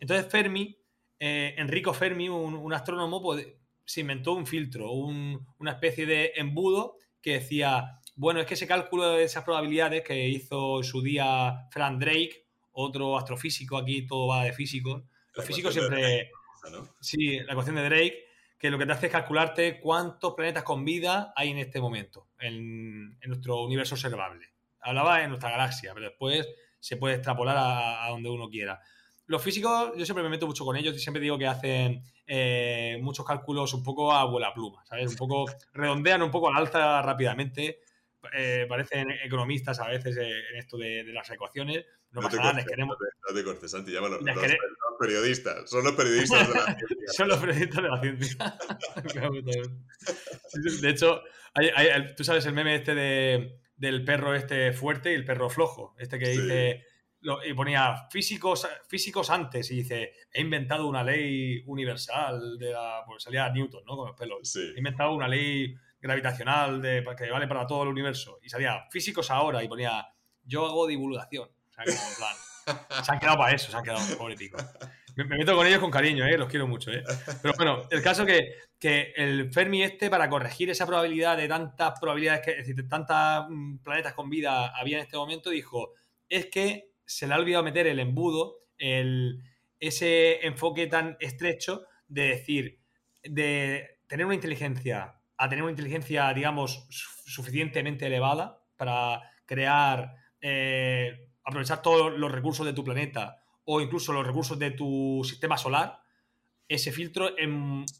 Entonces 0.00 0.30
Fermi, 0.30 0.78
Enrico 1.18 1.94
Fermi, 1.94 2.28
un, 2.28 2.74
astrónomo, 2.74 3.22
pues, 3.22 3.46
se 3.86 4.02
inventó 4.02 4.34
un 4.34 4.46
filtro, 4.46 4.92
una 4.92 5.70
especie 5.70 6.04
de 6.04 6.32
embudo 6.36 6.96
que 7.22 7.32
decía, 7.34 7.98
bueno, 8.18 8.40
es 8.40 8.46
que 8.46 8.54
ese 8.54 8.66
cálculo 8.66 9.12
de 9.12 9.22
esas 9.22 9.44
probabilidades 9.44 10.02
que 10.02 10.28
hizo 10.28 10.78
en 10.78 10.84
su 10.84 11.00
día 11.00 11.68
Frank 11.70 12.00
Drake, 12.00 12.46
otro 12.72 13.16
astrofísico, 13.16 13.76
aquí 13.76 14.08
todo 14.08 14.26
va 14.26 14.42
de 14.42 14.52
físico. 14.52 15.04
Los 15.34 15.44
físicos 15.44 15.72
siempre. 15.72 16.32
Sí, 17.00 17.38
la 17.38 17.52
ecuación 17.52 17.76
de 17.76 17.84
Drake, 17.84 18.26
que 18.58 18.70
lo 18.70 18.78
que 18.78 18.86
te 18.86 18.92
hace 18.92 19.06
es 19.06 19.12
calcularte 19.12 19.78
cuántos 19.78 20.34
planetas 20.34 20.64
con 20.64 20.84
vida 20.84 21.32
hay 21.36 21.50
en 21.50 21.58
este 21.58 21.80
momento, 21.80 22.26
en, 22.40 23.16
nuestro 23.20 23.62
universo 23.62 23.94
observable. 23.94 24.48
Hablaba 24.80 25.22
en 25.22 25.28
nuestra 25.28 25.52
galaxia, 25.52 25.94
pero 25.94 26.06
después 26.06 26.48
se 26.80 26.96
puede 26.96 27.14
extrapolar 27.14 27.56
a, 27.56 28.08
donde 28.10 28.30
uno 28.30 28.48
quiera. 28.50 28.80
Los 29.26 29.40
físicos, 29.42 29.92
yo 29.96 30.04
siempre 30.04 30.24
me 30.24 30.30
meto 30.30 30.48
mucho 30.48 30.64
con 30.64 30.76
ellos 30.76 30.96
y 30.96 30.98
siempre 30.98 31.22
digo 31.22 31.38
que 31.38 31.46
hacen 31.46 32.02
eh, 32.26 32.98
muchos 33.00 33.24
cálculos 33.24 33.74
un 33.74 33.84
poco 33.84 34.12
a 34.12 34.24
vuela 34.24 34.52
pluma, 34.52 34.84
¿sabes? 34.86 35.08
Un 35.12 35.16
poco, 35.16 35.46
redondean 35.72 36.22
un 36.22 36.32
poco 36.32 36.48
al 36.48 36.56
alza 36.56 37.00
rápidamente 37.02 37.78
eh, 38.32 38.66
parecen 38.68 39.10
economistas 39.10 39.78
a 39.80 39.88
veces 39.88 40.16
eh, 40.16 40.40
en 40.50 40.56
esto 40.56 40.76
de, 40.76 41.04
de, 41.04 41.12
las 41.12 41.30
ecuaciones. 41.30 41.84
No, 42.10 42.20
pasa 42.20 42.38
nada, 42.38 42.52
les 42.54 42.66
queremos. 42.66 42.96
No 43.28 43.34
te, 43.34 43.44
cortes, 43.44 43.70
Santi, 43.70 43.92
llámalo. 43.92 44.20
Los, 44.20 44.36
los, 44.36 44.46
periodistas. 44.98 45.70
Son 45.70 45.84
los 45.84 45.92
periodistas 45.92 46.48
de 46.48 46.54
la 46.54 46.64
ciencia. 46.76 47.12
Son 47.16 47.28
los 47.28 47.38
periodistas 47.38 47.82
de 47.82 47.88
la 47.88 48.00
ciencia. 48.00 48.58
de 50.82 50.88
hecho, 50.88 51.22
hay, 51.54 51.68
hay, 51.68 52.14
tú 52.14 52.24
sabes 52.24 52.44
el 52.46 52.54
meme 52.54 52.74
este 52.74 52.94
de, 52.94 53.60
del 53.76 54.04
perro 54.04 54.34
este 54.34 54.72
fuerte 54.72 55.12
y 55.12 55.14
el 55.14 55.24
perro 55.24 55.48
flojo. 55.48 55.94
Este 55.98 56.18
que 56.18 56.28
dice. 56.28 56.84
Lo, 57.20 57.44
y 57.44 57.52
ponía 57.52 58.06
físicos, 58.12 58.68
físicos 58.86 59.28
antes 59.30 59.68
y 59.72 59.78
dice, 59.78 60.12
he 60.32 60.40
inventado 60.40 60.86
una 60.86 61.02
ley 61.02 61.64
universal 61.66 62.56
de 62.56 62.70
la... 62.70 63.02
Pues 63.04 63.24
salía 63.24 63.50
Newton, 63.50 63.82
¿no? 63.84 63.96
Con 63.96 64.06
los 64.06 64.16
pelos. 64.16 64.48
Sí. 64.48 64.70
He 64.72 64.78
inventado 64.78 65.12
una 65.14 65.26
ley 65.26 65.76
gravitacional 66.00 66.80
de, 66.80 67.04
que 67.16 67.30
vale 67.30 67.48
para 67.48 67.66
todo 67.66 67.82
el 67.82 67.88
universo 67.88 68.38
y 68.42 68.48
salía 68.48 68.86
físicos 68.90 69.30
ahora 69.30 69.62
y 69.62 69.68
ponía 69.68 70.06
yo 70.44 70.66
hago 70.66 70.86
divulgación. 70.86 71.48
O 71.48 71.72
sea, 71.72 71.84
como 71.84 71.96
en 71.96 72.16
plan. 72.16 72.34
Se 73.04 73.12
han 73.12 73.18
quedado 73.18 73.38
para 73.38 73.54
eso, 73.54 73.70
se 73.70 73.76
han 73.78 73.82
quedado, 73.82 74.18
pobre 74.18 74.36
pico. 74.36 74.58
Me, 75.16 75.24
meto 75.24 75.56
con 75.56 75.66
ellos 75.66 75.80
con 75.80 75.90
cariño, 75.90 76.26
¿eh? 76.26 76.36
los 76.36 76.48
quiero 76.48 76.66
mucho. 76.66 76.92
¿eh? 76.92 77.02
Pero 77.40 77.54
bueno, 77.56 77.88
el 77.90 78.02
caso 78.02 78.26
que, 78.26 78.56
que 78.78 79.14
el 79.16 79.50
Fermi 79.50 79.82
este, 79.82 80.10
para 80.10 80.28
corregir 80.28 80.68
esa 80.68 80.86
probabilidad 80.86 81.38
de 81.38 81.48
tantas 81.48 81.98
probabilidades, 81.98 82.42
que, 82.44 82.50
es 82.50 82.58
decir, 82.58 82.74
de 82.74 82.82
tantas 82.82 83.46
mm, 83.48 83.78
planetas 83.78 84.12
con 84.12 84.28
vida 84.28 84.68
había 84.78 84.98
en 84.98 85.04
este 85.04 85.16
momento, 85.16 85.48
dijo, 85.48 85.94
es 86.28 86.46
que 86.46 86.90
se 87.06 87.26
le 87.26 87.32
ha 87.32 87.38
olvidado 87.38 87.64
meter 87.64 87.86
el 87.86 88.00
embudo, 88.00 88.66
el, 88.76 89.42
ese 89.80 90.46
enfoque 90.46 90.88
tan 90.88 91.16
estrecho 91.20 91.86
de 92.06 92.22
decir, 92.28 92.80
de 93.22 94.00
tener 94.06 94.26
una 94.26 94.34
inteligencia 94.34 95.17
a 95.38 95.48
tener 95.48 95.62
una 95.62 95.72
inteligencia, 95.72 96.32
digamos, 96.34 96.86
suficientemente 97.24 98.06
elevada 98.06 98.62
para 98.76 99.22
crear, 99.46 100.14
eh, 100.40 101.30
aprovechar 101.44 101.80
todos 101.80 102.12
los 102.12 102.30
recursos 102.30 102.66
de 102.66 102.72
tu 102.72 102.84
planeta 102.84 103.40
o 103.64 103.80
incluso 103.80 104.12
los 104.12 104.26
recursos 104.26 104.58
de 104.58 104.72
tu 104.72 105.22
sistema 105.24 105.56
solar, 105.56 106.00
ese 106.66 106.92
filtro 106.92 107.36
es 107.36 107.48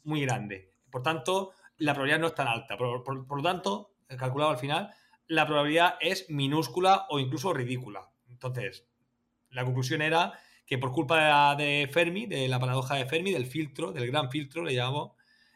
muy 0.03 0.21
grande. 0.21 0.73
Por 0.91 1.01
tanto, 1.01 1.53
la 1.77 1.93
probabilidad 1.93 2.19
no 2.19 2.27
es 2.27 2.35
tan 2.35 2.47
alta. 2.47 2.77
Por, 2.77 3.03
por 3.03 3.37
lo 3.37 3.43
tanto, 3.43 3.95
calculado 4.17 4.51
al 4.51 4.57
final, 4.57 4.93
la 5.27 5.45
probabilidad 5.45 5.95
es 6.01 6.29
minúscula 6.29 7.05
o 7.09 7.19
incluso 7.19 7.53
ridícula. 7.53 8.09
Entonces, 8.27 8.87
la 9.49 9.63
conclusión 9.63 10.01
era 10.01 10.33
que 10.65 10.77
por 10.77 10.91
culpa 10.91 11.55
de 11.55 11.89
Fermi, 11.91 12.25
de 12.25 12.47
la 12.47 12.59
paradoja 12.59 12.95
de 12.95 13.05
Fermi, 13.05 13.31
del 13.31 13.45
filtro, 13.45 13.91
del 13.91 14.07
gran 14.07 14.29
filtro, 14.29 14.63
le 14.63 14.75
llamamos, 14.75 15.11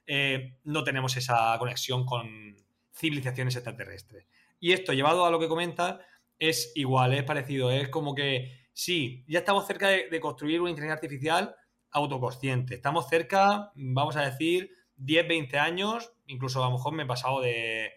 eh, 0.06 0.58
no 0.64 0.84
tenemos 0.84 1.16
esa 1.18 1.58
conexión 1.60 2.06
con 2.06 2.56
civilizaciones 2.94 3.56
extraterrestres. 3.56 4.28
Y 4.60 4.72
esto, 4.72 4.94
llevado 4.94 5.26
a 5.26 5.32
lo 5.32 5.40
que 5.40 5.48
comenta, 5.48 6.00
es 6.40 6.72
igual, 6.76 7.14
es 7.14 7.24
parecido. 7.24 7.72
Es 7.72 7.90
como 7.90 8.16
que 8.16 8.68
sí, 8.74 9.24
ya 9.28 9.40
estamos 9.40 9.66
cerca 9.66 9.90
de, 9.90 10.20
construir 10.20 10.62
una 10.62 10.70
inteligencia 10.70 10.96
artificial 10.96 11.56
autoconsciente. 11.92 12.76
Estamos 12.76 13.08
cerca, 13.08 13.72
vamos 13.76 14.16
a 14.16 14.30
decir, 14.30 14.72
10, 14.98 15.28
20 15.28 15.60
años, 15.60 16.14
incluso 16.28 16.64
a 16.64 16.68
lo 16.68 16.74
mejor 16.74 16.94
me 16.94 17.04
he 17.04 17.06
pasado 17.06 17.42
de, 17.42 17.92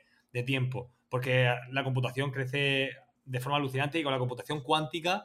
tiempo, 0.44 0.92
porque 1.08 1.50
la 1.70 1.82
computación 1.82 2.30
crece 2.30 2.90
de 3.24 3.40
forma 3.40 3.56
alucinante 3.56 3.98
y 3.98 4.02
con 4.02 4.12
la 4.12 4.18
computación 4.18 4.60
cuántica, 4.62 5.24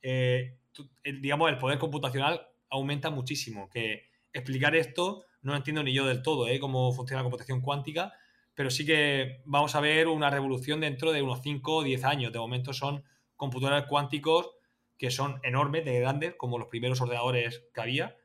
eh, 0.00 0.56
digamos, 1.04 1.50
el 1.50 1.58
poder 1.58 1.80
computacional 1.80 2.46
aumenta 2.70 3.10
muchísimo. 3.10 3.68
Que 3.68 4.08
explicar 4.32 4.76
esto 4.76 5.24
no 5.42 5.54
entiendo 5.54 5.82
ni 5.82 5.92
yo 5.92 6.06
del 6.06 6.22
todo 6.22 6.48
¿eh? 6.48 6.58
cómo 6.58 6.92
funciona 6.92 7.20
la 7.20 7.24
computación 7.24 7.60
cuántica, 7.60 8.12
pero 8.54 8.70
sí 8.70 8.86
que 8.86 9.42
vamos 9.44 9.74
a 9.74 9.80
ver 9.80 10.08
una 10.08 10.30
revolución 10.30 10.80
dentro 10.80 11.12
de 11.12 11.22
unos 11.22 11.40
5 11.42 11.76
o 11.76 11.82
10 11.82 12.04
años. 12.04 12.32
De 12.32 12.38
momento 12.38 12.72
son 12.72 13.04
computadores 13.36 13.86
cuánticos 13.86 14.50
que 14.96 15.10
son 15.10 15.40
enormes, 15.42 15.84
de 15.84 15.98
grandes, 15.98 16.34
como 16.36 16.58
los 16.58 16.68
primeros 16.68 17.00
ordenadores 17.00 17.64
que 17.74 17.80
había, 17.80 18.16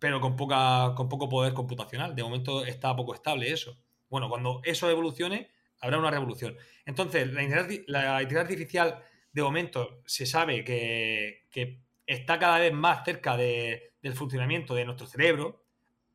pero 0.00 0.20
con, 0.20 0.34
poca, 0.34 0.94
con 0.96 1.08
poco 1.08 1.28
poder 1.28 1.54
computacional. 1.54 2.16
De 2.16 2.22
momento 2.22 2.64
está 2.64 2.96
poco 2.96 3.14
estable 3.14 3.52
eso. 3.52 3.78
Bueno, 4.08 4.28
cuando 4.28 4.60
eso 4.64 4.90
evolucione, 4.90 5.50
habrá 5.80 5.98
una 5.98 6.10
revolución. 6.10 6.56
Entonces, 6.84 7.32
la 7.32 7.42
inteligencia, 7.42 8.40
artificial, 8.40 9.04
de 9.32 9.42
momento, 9.42 10.02
se 10.04 10.26
sabe 10.26 10.64
que, 10.64 11.80
está 12.06 12.40
cada 12.40 12.58
vez 12.58 12.72
más 12.72 13.04
cerca 13.04 13.36
del 13.36 14.14
funcionamiento 14.14 14.74
de 14.74 14.84
nuestro 14.84 15.06
cerebro, 15.06 15.59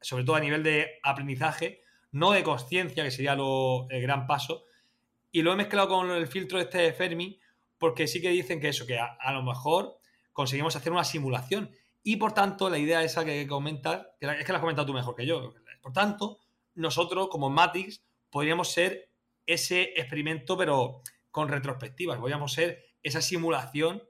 sobre 0.05 0.23
todo 0.23 0.35
a 0.35 0.39
nivel 0.39 0.61
de 0.61 0.99
aprendizaje, 1.01 1.81
no 2.11 2.31
de 2.31 2.43
conciencia, 2.43 3.03
que 3.03 3.09
sería 3.09 3.33
lo, 3.33 3.89
el 3.89 4.03
gran 4.03 4.27
paso. 4.27 4.65
Y 5.31 5.41
lo 5.41 5.51
he 5.51 5.55
mezclado 5.55 5.87
con 5.87 6.11
el 6.11 6.27
filtro 6.27 6.59
este 6.59 6.77
de 6.77 6.93
Fermi, 6.93 7.39
porque 7.79 8.05
sí 8.05 8.21
que 8.21 8.29
dicen 8.29 8.61
que 8.61 8.69
eso, 8.69 8.85
que 8.85 8.99
a, 8.99 9.31
lo 9.33 9.41
mejor 9.41 9.97
conseguimos 10.31 10.75
hacer 10.75 10.91
una 10.91 11.03
simulación. 11.03 11.71
Y 12.03 12.17
por 12.17 12.33
tanto, 12.33 12.69
la 12.69 12.77
idea 12.77 13.03
esa 13.03 13.25
que 13.25 13.47
comentas, 13.47 14.05
que 14.19 14.27
es 14.27 14.45
que 14.45 14.51
la 14.51 14.59
has 14.59 14.61
comentado 14.61 14.85
tú 14.85 14.93
mejor 14.93 15.15
que 15.15 15.25
yo. 15.25 15.55
Por 15.81 15.91
tanto, 15.91 16.37
nosotros, 16.75 17.27
como 17.29 17.49
Matrix, 17.49 18.03
podríamos 18.29 18.71
ser 18.71 19.09
ese 19.47 19.93
experimento, 19.95 20.55
pero 20.55 21.01
con 21.31 21.49
retrospectivas. 21.49 22.19
Podríamos 22.19 22.53
ser 22.53 22.85
esa 23.01 23.21
simulación, 23.21 24.03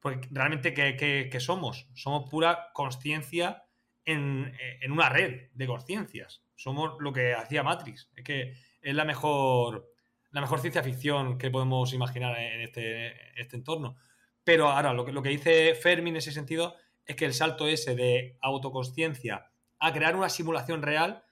porque 0.00 0.28
realmente, 0.30 0.74
¿qué, 0.74 1.40
somos? 1.40 1.88
Somos 1.94 2.28
pura 2.28 2.68
conciencia 2.74 3.61
en, 4.04 4.52
una 4.90 5.08
red 5.08 5.50
de 5.54 5.66
conciencias. 5.66 6.42
Somos 6.54 6.96
lo 7.00 7.12
que 7.12 7.34
hacía 7.34 7.62
Matrix. 7.62 8.10
Es 8.16 8.24
que 8.24 8.54
es 8.80 8.94
la 8.94 9.04
mejor, 9.04 9.90
la 10.30 10.40
mejor 10.40 10.60
ciencia 10.60 10.82
ficción 10.82 11.38
que 11.38 11.50
podemos 11.50 11.92
imaginar 11.92 12.38
en 12.38 12.60
este, 12.62 13.40
este 13.40 13.56
entorno. 13.56 13.96
Pero 14.44 14.68
ahora, 14.68 14.92
lo 14.92 15.04
que, 15.04 15.12
lo 15.12 15.22
que 15.22 15.28
dice 15.28 15.74
Fermi 15.74 16.10
en 16.10 16.16
ese 16.16 16.32
sentido 16.32 16.76
es 17.04 17.16
que 17.16 17.24
el 17.24 17.34
salto 17.34 17.68
ese 17.68 17.94
de 17.94 18.36
autoconsciencia 18.40 19.50
a 19.78 19.92
crear 19.92 20.16
una 20.16 20.28
simulación 20.28 20.82
real, 20.82 21.24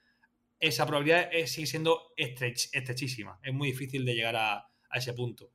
esa 0.59 0.85
probabilidad 0.85 1.29
sigue 1.45 1.67
siendo 1.67 2.13
estrechísima. 2.17 3.39
Es 3.41 3.53
muy 3.53 3.69
difícil 3.69 4.05
de 4.05 4.13
llegar 4.13 4.35
a, 4.35 4.57
a, 4.57 4.97
ese 4.97 5.13
punto. 5.13 5.51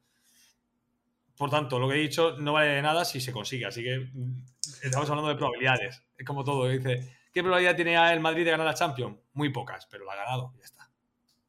Por 1.37 1.51
tanto, 1.51 1.79
lo 1.79 1.89
que 1.89 1.97
he 1.97 1.99
dicho 1.99 2.37
no 2.39 2.55
vale 2.55 2.71
de 2.71 2.83
nada 2.83 3.05
si 3.05 3.21
se 3.21 3.33
consigue. 3.33 3.67
Así 3.67 3.83
que 3.83 3.99
mm, 3.99 4.45
estamos 4.83 5.09
hablando 5.11 5.29
de 5.29 5.37
probabilidades. 5.37 6.03
Es 6.17 6.27
como 6.27 6.45
todo. 6.45 6.69
Dice, 6.69 7.17
¿qué 7.33 7.43
probabilidad 7.43 7.77
tiene 7.77 8.13
el 8.13 8.21
Madrid 8.21 8.45
de 8.45 8.51
ganar 8.51 8.67
la 8.67 8.75
Champions? 8.75 9.19
Muy 9.35 9.51
pocas, 9.51 9.87
pero 9.87 10.05
la 10.05 10.13
ha 10.13 10.17
ganado. 10.17 10.55
Ya 10.59 10.65
está. 10.65 10.91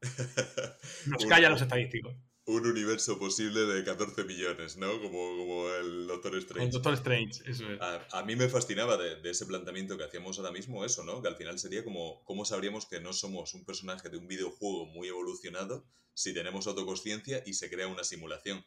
Nos 1.06 1.26
callan 1.26 1.52
los 1.52 1.62
estadísticos. 1.62 2.14
Un 2.44 2.66
universo 2.66 3.18
posible 3.18 3.60
de 3.60 3.84
14 3.84 4.24
millones, 4.24 4.78
¿no? 4.78 5.02
Como, 5.02 5.68
el 5.82 6.06
Doctor 6.06 6.34
Strange. 6.36 6.64
El 6.64 6.72
Doctor 6.72 6.94
Strange, 6.94 7.42
eso 7.44 7.70
es. 7.70 7.78
A, 7.80 8.22
mí 8.22 8.36
me 8.36 8.48
fascinaba 8.48 8.96
de, 8.96 9.18
ese 9.28 9.44
planteamiento 9.44 9.98
que 9.98 10.04
hacíamos 10.04 10.38
ahora 10.38 10.50
mismo 10.50 10.82
eso, 10.82 11.04
¿no? 11.04 11.20
Que 11.20 11.28
al 11.28 11.36
final 11.36 11.58
sería 11.58 11.84
como, 11.84 12.24
¿cómo 12.24 12.46
sabríamos 12.46 12.86
que 12.86 13.00
no 13.00 13.12
somos 13.12 13.52
un 13.52 13.66
personaje 13.66 14.08
de 14.08 14.16
un 14.16 14.26
videojuego 14.26 14.86
muy 14.86 15.08
evolucionado 15.08 15.84
si 16.14 16.32
tenemos 16.32 16.66
autoconsciencia 16.66 17.42
y 17.44 17.52
se 17.52 17.68
crea 17.68 17.86
una 17.86 18.02
simulación? 18.02 18.64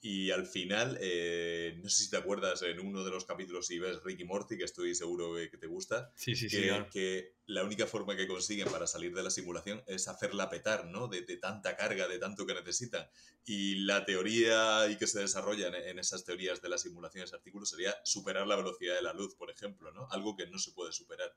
Y 0.00 0.30
al 0.30 0.46
final, 0.46 0.98
eh, 1.00 1.78
no 1.82 1.88
sé 1.88 2.04
si 2.04 2.10
te 2.10 2.16
acuerdas 2.16 2.62
en 2.62 2.80
uno 2.80 3.04
de 3.04 3.10
los 3.10 3.24
capítulos 3.24 3.66
si 3.66 3.78
ves 3.78 4.02
Ricky 4.02 4.24
Morty, 4.24 4.56
que 4.56 4.64
estoy 4.64 4.94
seguro 4.94 5.34
que, 5.34 5.56
te 5.56 5.66
gusta, 5.66 6.12
sí, 6.14 6.36
sí, 6.36 6.48
que, 6.48 6.86
que, 6.92 7.35
la 7.46 7.62
única 7.62 7.86
forma 7.86 8.16
que 8.16 8.26
consiguen 8.26 8.68
para 8.68 8.86
salir 8.86 9.14
de 9.14 9.22
la 9.22 9.30
simulación 9.30 9.82
es 9.86 10.08
hacerla 10.08 10.50
petar, 10.50 10.86
¿no? 10.86 11.06
De, 11.06 11.22
tanta 11.36 11.76
carga, 11.76 12.08
de 12.08 12.18
tanto 12.18 12.44
que 12.44 12.54
necesitan. 12.54 13.06
Y 13.44 13.76
la 13.84 14.04
teoría 14.04 14.88
y 14.90 14.96
que 14.96 15.06
se 15.06 15.20
desarrolla 15.20 15.68
en, 15.68 15.98
esas 15.98 16.24
teorías 16.24 16.60
de 16.60 16.68
la 16.68 16.78
simulación, 16.78 17.22
ese 17.22 17.36
artículo, 17.36 17.64
sería 17.64 17.94
superar 18.04 18.48
la 18.48 18.56
velocidad 18.56 18.96
de 18.96 19.02
la 19.02 19.12
luz, 19.12 19.36
por 19.36 19.50
ejemplo, 19.50 19.92
¿no? 19.92 20.08
Algo 20.10 20.34
que 20.36 20.48
no 20.48 20.58
se 20.58 20.72
puede 20.72 20.92
superar. 20.92 21.32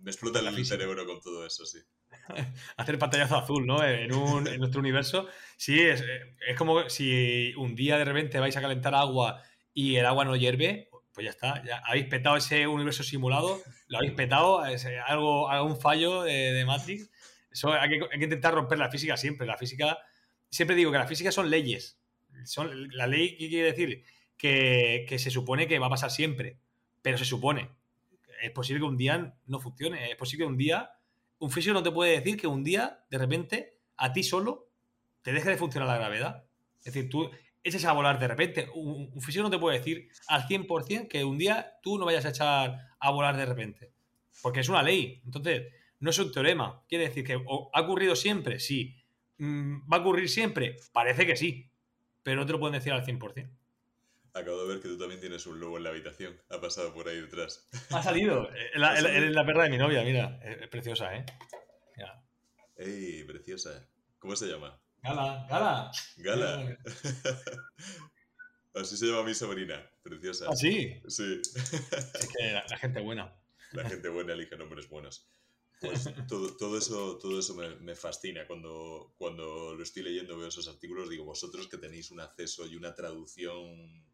me 0.00 0.10
explota 0.12 0.38
el 0.38 0.66
cerebro 0.66 1.04
con 1.04 1.20
todo 1.20 1.44
eso, 1.44 1.66
sí. 1.66 1.80
hacer 2.76 2.98
pantallazo 2.98 3.36
azul, 3.36 3.66
¿no? 3.66 3.84
En, 3.84 4.08
nuestro 4.08 4.80
universo. 4.80 5.26
Sí, 5.56 5.80
es, 5.80 6.04
es, 6.46 6.56
como 6.56 6.88
si 6.88 7.54
un 7.56 7.74
día 7.74 7.98
de 7.98 8.04
repente 8.04 8.38
vais 8.38 8.56
a 8.56 8.60
calentar 8.60 8.94
agua 8.94 9.42
y 9.74 9.96
el 9.96 10.06
agua 10.06 10.24
no 10.24 10.36
hierve, 10.36 10.89
pues 11.20 11.24
ya 11.24 11.30
está. 11.30 11.64
Ya 11.64 11.82
habéis 11.86 12.06
petado 12.06 12.36
ese 12.36 12.66
universo 12.66 13.02
simulado, 13.02 13.60
lo 13.88 13.98
habéis 13.98 14.12
petado, 14.12 14.62
algo, 15.06 15.50
algún 15.50 15.78
fallo 15.78 16.22
de, 16.22 16.64
Matrix. 16.66 17.10
Eso 17.50 17.72
hay 17.72 17.90
que, 17.90 18.00
hay 18.10 18.18
que, 18.18 18.24
intentar 18.24 18.54
romper 18.54 18.78
la 18.78 18.90
física 18.90 19.16
siempre. 19.16 19.46
La 19.46 19.56
física, 19.56 19.98
siempre 20.48 20.76
digo 20.76 20.90
que 20.90 20.98
la 20.98 21.06
física 21.06 21.30
son 21.30 21.50
leyes. 21.50 22.00
Son, 22.44 22.88
la 22.96 23.06
ley, 23.06 23.36
¿qué 23.36 23.48
quiere 23.48 23.72
decir? 23.72 24.04
Que, 24.36 25.04
que 25.08 25.18
se 25.18 25.30
supone 25.30 25.66
que 25.68 25.78
va 25.78 25.88
a 25.88 25.90
pasar 25.90 26.10
siempre, 26.10 26.58
pero 27.02 27.18
se 27.18 27.24
supone. 27.24 27.70
Es 28.40 28.50
posible 28.52 28.80
que 28.80 28.86
un 28.86 28.96
día 28.96 29.34
no 29.46 29.60
funcione, 29.60 30.10
es 30.10 30.16
posible 30.16 30.44
que 30.44 30.50
un 30.50 30.56
día 30.56 30.90
un 31.38 31.50
físico 31.50 31.74
no 31.74 31.82
te 31.82 31.90
puede 31.90 32.12
decir 32.12 32.38
que 32.38 32.46
un 32.46 32.62
día, 32.62 33.04
de 33.10 33.18
repente, 33.18 33.78
a 33.96 34.12
ti 34.12 34.22
solo, 34.22 34.70
te 35.22 35.32
deje 35.32 35.50
de 35.50 35.56
funcionar 35.56 35.88
la 35.88 35.96
gravedad. 35.96 36.44
Es 36.78 36.92
decir, 36.92 37.10
tú 37.10 37.30
eches 37.62 37.84
a 37.84 37.92
volar 37.92 38.18
de 38.18 38.28
repente. 38.28 38.68
Un, 38.74 39.20
físico 39.20 39.42
no 39.42 39.50
te 39.50 39.58
puede 39.58 39.78
decir 39.78 40.08
al 40.28 40.46
100% 40.46 41.08
que 41.08 41.24
un 41.24 41.38
día 41.38 41.78
tú 41.82 41.98
no 41.98 42.04
vayas 42.04 42.24
a 42.24 42.30
echar 42.30 42.78
a 42.98 43.10
volar 43.10 43.36
de 43.36 43.46
repente. 43.46 43.92
Porque 44.42 44.60
es 44.60 44.68
una 44.68 44.82
ley. 44.82 45.20
Entonces, 45.24 45.72
no 46.00 46.10
es 46.10 46.18
un 46.18 46.32
teorema. 46.32 46.82
Quiere 46.88 47.08
decir 47.08 47.24
que 47.24 47.34
ha 47.34 47.80
ocurrido 47.80 48.16
siempre, 48.16 48.60
sí. 48.60 48.96
Mm, 49.38 49.90
¿Va 49.90 49.98
a 49.98 50.00
ocurrir 50.00 50.28
siempre? 50.28 50.76
Parece 50.92 51.26
que 51.26 51.36
sí. 51.36 51.70
Pero 52.22 52.40
no 52.40 52.46
te 52.46 52.52
lo 52.52 52.60
pueden 52.60 52.74
decir 52.74 52.92
al 52.92 53.04
100%. 53.04 53.50
Acabo 54.32 54.62
de 54.62 54.68
ver 54.68 54.80
que 54.80 54.88
tú 54.88 54.96
también 54.96 55.20
tienes 55.20 55.44
un 55.46 55.58
lobo 55.58 55.76
en 55.76 55.82
la 55.82 55.90
habitación. 55.90 56.40
Ha 56.50 56.60
pasado 56.60 56.94
por 56.94 57.08
ahí 57.08 57.20
detrás. 57.20 57.68
Ha 57.90 58.02
salido. 58.02 58.48
Es 58.72 58.78
la, 58.78 59.44
perra 59.44 59.64
de 59.64 59.70
mi 59.70 59.78
novia, 59.78 60.04
mira. 60.04 60.38
Es, 60.42 60.68
preciosa, 60.68 61.14
¿eh? 61.16 61.24
¡Ey, 62.76 63.24
preciosa! 63.24 63.86
¿Cómo 64.18 64.34
se 64.36 64.46
llama? 64.46 64.80
Gala, 65.02 65.46
Gala. 65.48 65.90
Gala. 66.18 66.78
Así 68.74 68.96
se 68.96 69.06
llama 69.06 69.24
mi 69.24 69.34
sobrina. 69.34 69.82
Preciosa. 70.02 70.46
¿Ah, 70.48 70.56
sí? 70.56 71.00
Sí. 71.08 71.40
Es 71.42 72.28
que 72.36 72.52
la, 72.52 72.78
gente 72.78 73.00
buena. 73.00 73.34
La 73.72 73.88
gente 73.88 74.08
buena 74.08 74.32
elige 74.32 74.56
nombres 74.56 74.88
buenos. 74.88 75.26
Pues 75.80 76.08
todo, 76.28 76.56
todo 76.56 76.76
eso, 76.76 77.18
todo 77.18 77.38
eso 77.38 77.54
me, 77.54 77.74
me, 77.76 77.94
fascina. 77.94 78.46
Cuando, 78.46 79.14
cuando 79.16 79.74
lo 79.74 79.82
estoy 79.82 80.02
leyendo, 80.02 80.36
veo 80.36 80.48
esos 80.48 80.68
artículos, 80.68 81.08
digo, 81.08 81.24
vosotros 81.24 81.66
que 81.68 81.78
tenéis 81.78 82.10
un 82.10 82.20
acceso 82.20 82.66
y 82.66 82.76
una 82.76 82.94
traducción 82.94 84.04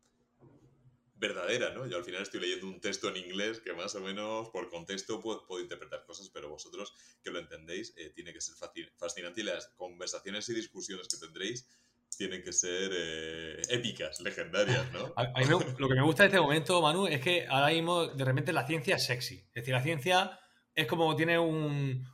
verdadera, 1.18 1.70
¿no? 1.70 1.86
Yo 1.86 1.96
al 1.96 2.04
final 2.04 2.22
estoy 2.22 2.40
leyendo 2.40 2.66
un 2.66 2.80
texto 2.80 3.08
en 3.08 3.16
inglés 3.16 3.60
que 3.60 3.72
más 3.72 3.94
o 3.94 4.00
menos 4.00 4.50
por 4.50 4.68
contexto 4.68 5.20
puedo, 5.20 5.46
puedo 5.46 5.62
interpretar 5.62 6.04
cosas, 6.04 6.30
pero 6.32 6.50
vosotros 6.50 6.94
que 7.22 7.30
lo 7.30 7.38
entendéis, 7.38 7.94
eh, 7.96 8.10
tiene 8.14 8.32
que 8.32 8.40
ser 8.40 8.54
fascinante 8.96 9.40
y 9.40 9.44
las 9.44 9.68
conversaciones 9.76 10.48
y 10.48 10.54
discusiones 10.54 11.08
que 11.08 11.16
tendréis 11.16 11.68
tienen 12.16 12.42
que 12.42 12.52
ser 12.52 12.90
eh, 12.94 13.62
épicas, 13.68 14.20
legendarias, 14.20 14.90
¿no? 14.92 15.12
A, 15.16 15.24
mí 15.38 15.46
lo 15.78 15.88
que 15.88 15.94
me 15.94 16.02
gusta 16.02 16.22
de 16.22 16.28
este 16.28 16.40
momento, 16.40 16.80
Manu, 16.80 17.06
es 17.06 17.20
que 17.20 17.46
ahora 17.48 17.68
mismo 17.68 18.06
de 18.06 18.24
repente 18.24 18.52
la 18.52 18.66
ciencia 18.66 18.96
es 18.96 19.04
sexy. 19.04 19.36
Es 19.48 19.54
decir, 19.54 19.74
la 19.74 19.82
ciencia 19.82 20.38
es 20.74 20.86
como 20.86 21.14
tiene 21.16 21.38
un, 21.38 22.06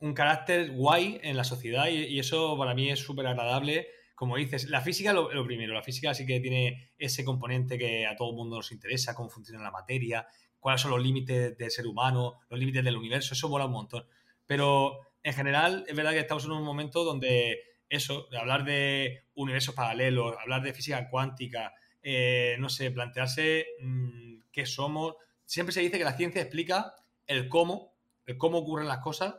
un 0.00 0.14
carácter 0.14 0.72
guay 0.72 1.20
en 1.22 1.36
la 1.36 1.44
sociedad 1.44 1.88
y, 1.88 2.04
y 2.04 2.18
eso 2.18 2.58
para 2.58 2.74
mí 2.74 2.90
es 2.90 2.98
súper 2.98 3.26
agradable 3.26 3.88
como 4.18 4.34
dices, 4.34 4.68
la 4.68 4.80
física 4.80 5.12
lo, 5.12 5.32
lo, 5.32 5.44
primero, 5.44 5.72
la 5.72 5.82
física 5.84 6.12
sí 6.12 6.26
que 6.26 6.40
tiene 6.40 6.90
ese 6.98 7.24
componente 7.24 7.78
que 7.78 8.04
a 8.04 8.16
todo 8.16 8.30
el 8.30 8.34
mundo 8.34 8.56
nos 8.56 8.72
interesa, 8.72 9.14
cómo 9.14 9.30
funciona 9.30 9.62
la 9.62 9.70
materia, 9.70 10.26
cuáles 10.58 10.80
son 10.80 10.90
los 10.90 11.00
límites 11.00 11.56
del 11.56 11.70
ser 11.70 11.86
humano, 11.86 12.40
los 12.50 12.58
límites 12.58 12.82
del 12.82 12.96
universo, 12.96 13.34
eso 13.34 13.48
mola 13.48 13.66
un 13.66 13.70
montón. 13.70 14.04
Pero 14.44 14.98
en 15.22 15.34
general 15.34 15.84
es 15.86 15.94
verdad 15.94 16.10
que 16.10 16.18
estamos 16.18 16.44
en 16.46 16.50
un 16.50 16.64
momento 16.64 17.04
donde 17.04 17.60
eso, 17.88 18.26
hablar 18.36 18.64
de 18.64 19.22
universos 19.36 19.76
paralelos, 19.76 20.34
hablar 20.42 20.62
de 20.62 20.74
física 20.74 21.08
cuántica, 21.08 21.74
eh, 22.02 22.56
no 22.58 22.68
sé, 22.68 22.90
plantearse 22.90 23.66
mmm, 23.80 24.40
qué 24.50 24.66
somos. 24.66 25.14
Siempre 25.44 25.72
se 25.72 25.80
dice 25.80 25.96
que 25.96 26.02
la 26.02 26.16
ciencia 26.16 26.42
explica 26.42 26.96
el 27.24 27.48
cómo, 27.48 27.94
el 28.26 28.36
cómo 28.36 28.58
ocurren 28.58 28.88
las 28.88 28.98
cosas, 28.98 29.36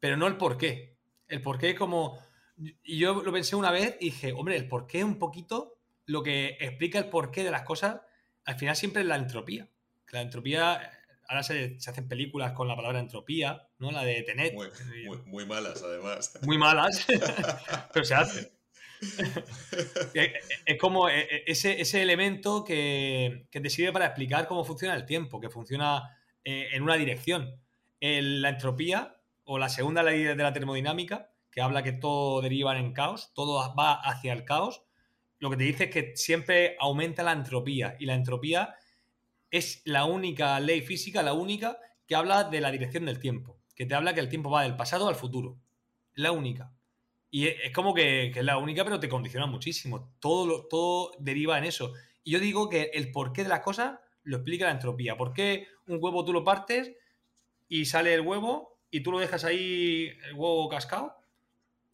pero 0.00 0.16
no 0.16 0.26
el 0.28 0.38
por 0.38 0.56
qué. 0.56 0.96
El 1.28 1.42
por 1.42 1.58
qué 1.58 1.74
como 1.74 2.18
y 2.56 2.98
yo 2.98 3.22
lo 3.22 3.32
pensé 3.32 3.56
una 3.56 3.70
vez 3.70 3.96
y 4.00 4.06
dije, 4.06 4.32
hombre, 4.32 4.56
el 4.56 4.68
porqué 4.68 5.02
un 5.04 5.18
poquito, 5.18 5.78
lo 6.06 6.22
que 6.22 6.56
explica 6.60 6.98
el 6.98 7.08
porqué 7.08 7.44
de 7.44 7.50
las 7.50 7.62
cosas, 7.62 8.00
al 8.44 8.56
final 8.56 8.76
siempre 8.76 9.02
es 9.02 9.08
la 9.08 9.16
entropía. 9.16 9.68
La 10.12 10.20
entropía, 10.20 10.92
ahora 11.28 11.42
se, 11.42 11.80
se 11.80 11.90
hacen 11.90 12.08
películas 12.08 12.52
con 12.52 12.68
la 12.68 12.76
palabra 12.76 13.00
entropía, 13.00 13.68
¿no? 13.78 13.90
La 13.90 14.04
de 14.04 14.22
Tenet. 14.22 14.54
Muy, 14.54 14.68
muy, 15.06 15.18
muy 15.26 15.46
malas, 15.46 15.82
además. 15.82 16.38
Muy 16.42 16.58
malas, 16.58 17.06
pero 17.92 18.04
se 18.04 18.14
hace. 18.14 18.52
es 20.64 20.78
como 20.78 21.08
e, 21.08 21.20
e, 21.20 21.44
ese, 21.46 21.80
ese 21.80 22.00
elemento 22.00 22.64
que, 22.64 23.48
que, 23.50 23.60
te 23.60 23.68
sirve 23.68 23.92
para 23.92 24.06
explicar 24.06 24.46
cómo 24.46 24.64
funciona 24.64 24.94
el 24.94 25.04
tiempo, 25.04 25.40
que 25.40 25.50
funciona 25.50 26.16
eh, 26.44 26.68
en 26.72 26.82
una 26.82 26.94
dirección. 26.94 27.60
El, 28.00 28.40
la 28.40 28.50
entropía, 28.50 29.16
o 29.44 29.58
la 29.58 29.68
segunda 29.68 30.02
ley 30.02 30.22
de 30.22 30.36
la 30.36 30.52
termodinámica, 30.52 31.33
que 31.54 31.62
habla 31.62 31.84
que 31.84 31.92
todo 31.92 32.42
deriva 32.42 32.76
en 32.76 32.92
caos, 32.92 33.32
todo 33.32 33.72
va 33.76 33.92
hacia 33.92 34.32
el 34.32 34.44
caos, 34.44 34.82
lo 35.38 35.50
que 35.50 35.56
te 35.56 35.62
dice 35.62 35.84
es 35.84 35.90
que 35.90 36.16
siempre 36.16 36.76
aumenta 36.80 37.22
la 37.22 37.30
entropía 37.30 37.96
y 38.00 38.06
la 38.06 38.14
entropía 38.14 38.74
es 39.52 39.80
la 39.84 40.04
única 40.04 40.58
ley 40.58 40.80
física, 40.80 41.22
la 41.22 41.32
única 41.32 41.78
que 42.08 42.16
habla 42.16 42.42
de 42.42 42.60
la 42.60 42.72
dirección 42.72 43.04
del 43.04 43.20
tiempo, 43.20 43.56
que 43.76 43.86
te 43.86 43.94
habla 43.94 44.14
que 44.14 44.20
el 44.20 44.28
tiempo 44.28 44.50
va 44.50 44.64
del 44.64 44.74
pasado 44.74 45.06
al 45.06 45.14
futuro, 45.14 45.56
la 46.14 46.32
única. 46.32 46.72
Y 47.30 47.46
es 47.46 47.72
como 47.72 47.94
que, 47.94 48.32
es 48.34 48.44
la 48.44 48.58
única, 48.58 48.82
pero 48.82 48.98
te 48.98 49.08
condiciona 49.08 49.46
muchísimo. 49.46 50.12
Todo, 50.18 50.66
todo 50.66 51.12
deriva 51.20 51.56
en 51.56 51.64
eso. 51.64 51.92
Y 52.24 52.32
yo 52.32 52.40
digo 52.40 52.68
que 52.68 52.90
el 52.94 53.12
porqué 53.12 53.44
de 53.44 53.48
las 53.48 53.60
cosas 53.60 54.00
lo 54.24 54.38
explica 54.38 54.66
la 54.66 54.72
entropía. 54.72 55.16
¿Por 55.16 55.32
qué 55.32 55.68
un 55.86 55.98
huevo 56.00 56.24
tú 56.24 56.32
lo 56.32 56.42
partes 56.42 56.92
y 57.68 57.84
sale 57.84 58.14
el 58.14 58.22
huevo 58.22 58.80
y 58.90 59.00
tú 59.00 59.12
lo 59.12 59.20
dejas 59.20 59.44
ahí, 59.44 60.08
el 60.26 60.34
huevo 60.34 60.68
cascado? 60.68 61.16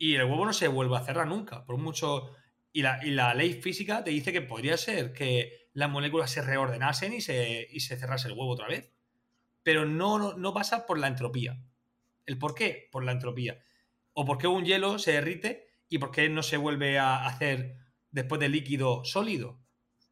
Y 0.01 0.15
el 0.15 0.25
huevo 0.25 0.47
no 0.47 0.55
se 0.55 0.67
vuelve 0.67 0.97
a 0.97 1.05
cerrar 1.05 1.29
nunca, 1.29 1.65
por 1.67 1.77
mucho... 1.77 2.35
Y 2.73 2.83
la, 2.83 3.05
y 3.05 3.11
la 3.11 3.35
ley 3.35 3.53
física 3.61 4.03
te 4.03 4.11
dice 4.11 4.33
que 4.33 4.41
podría 4.41 4.79
ser 4.79 5.13
que 5.13 5.69
las 5.75 5.91
moléculas 5.91 6.31
se 6.31 6.41
reordenasen 6.41 7.13
y 7.13 7.21
se, 7.21 7.69
y 7.71 7.81
se 7.81 7.99
cerrase 7.99 8.29
el 8.29 8.33
huevo 8.33 8.49
otra 8.49 8.69
vez. 8.69 8.95
Pero 9.63 9.85
no, 9.85 10.39
no, 10.39 10.55
pasa 10.55 10.87
por 10.87 10.99
la 10.99 11.07
entropía. 11.09 11.63
¿El 12.25 12.39
por 12.39 12.55
qué? 12.55 12.89
Por 12.91 13.05
la 13.05 13.13
entropía. 13.13 13.63
O 14.15 14.25
por 14.25 14.39
qué 14.39 14.47
un 14.47 14.65
hielo 14.65 14.99
se 14.99 15.13
derrite 15.13 15.67
y 15.89 15.99
por 15.99 16.13
qué 16.13 16.31
no 16.31 16.43
se 16.43 16.57
vuelve 16.57 16.99
a 16.99 17.27
hacer 17.27 17.77
después 18.11 18.41
del 18.41 18.53
líquido 18.53 19.05
sólido. 19.05 19.61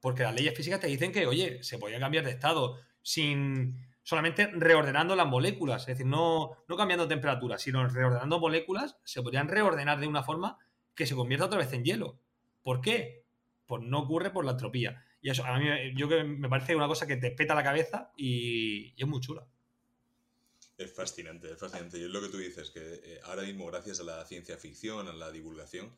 Porque 0.00 0.24
las 0.24 0.34
leyes 0.34 0.54
físicas 0.54 0.80
te 0.80 0.88
dicen 0.88 1.12
que, 1.12 1.26
oye, 1.26 1.62
se 1.62 1.78
podía 1.78 1.98
cambiar 1.98 2.26
de 2.26 2.32
estado 2.32 2.78
sin, 3.00 3.87
solamente 4.08 4.50
reordenando 4.54 5.14
las 5.14 5.26
moléculas, 5.26 5.82
es 5.82 5.88
decir, 5.88 6.06
no, 6.06 6.56
no 6.66 6.76
cambiando 6.78 7.06
temperatura, 7.06 7.58
sino 7.58 7.86
reordenando 7.86 8.40
moléculas, 8.40 8.96
se 9.04 9.20
podrían 9.20 9.48
reordenar 9.48 10.00
de 10.00 10.06
una 10.06 10.22
forma 10.22 10.56
que 10.94 11.04
se 11.04 11.14
convierta 11.14 11.44
otra 11.44 11.58
vez 11.58 11.70
en 11.74 11.84
hielo. 11.84 12.18
¿Por 12.62 12.80
qué? 12.80 13.26
Pues 13.66 13.82
no 13.82 13.98
ocurre 13.98 14.30
por 14.30 14.46
la 14.46 14.52
entropía. 14.52 15.04
Y 15.20 15.28
eso 15.28 15.44
a 15.44 15.58
mí 15.58 15.66
yo 15.94 16.08
que 16.08 16.24
me 16.24 16.48
parece 16.48 16.74
una 16.74 16.86
cosa 16.86 17.06
que 17.06 17.18
te 17.18 17.32
peta 17.32 17.54
la 17.54 17.62
cabeza 17.62 18.10
y, 18.16 18.94
es 18.96 19.06
muy 19.06 19.20
chula. 19.20 19.46
Es 20.78 20.90
fascinante, 20.90 21.52
es 21.52 21.58
fascinante. 21.58 21.98
Y 21.98 22.04
es 22.04 22.08
lo 22.08 22.22
que 22.22 22.30
tú 22.30 22.38
dices, 22.38 22.70
que 22.70 22.80
eh, 22.80 23.20
ahora 23.24 23.42
mismo, 23.42 23.66
gracias 23.66 24.00
a 24.00 24.04
la 24.04 24.24
ciencia 24.24 24.56
ficción, 24.56 25.06
a 25.08 25.12
la 25.12 25.30
divulgación, 25.30 25.94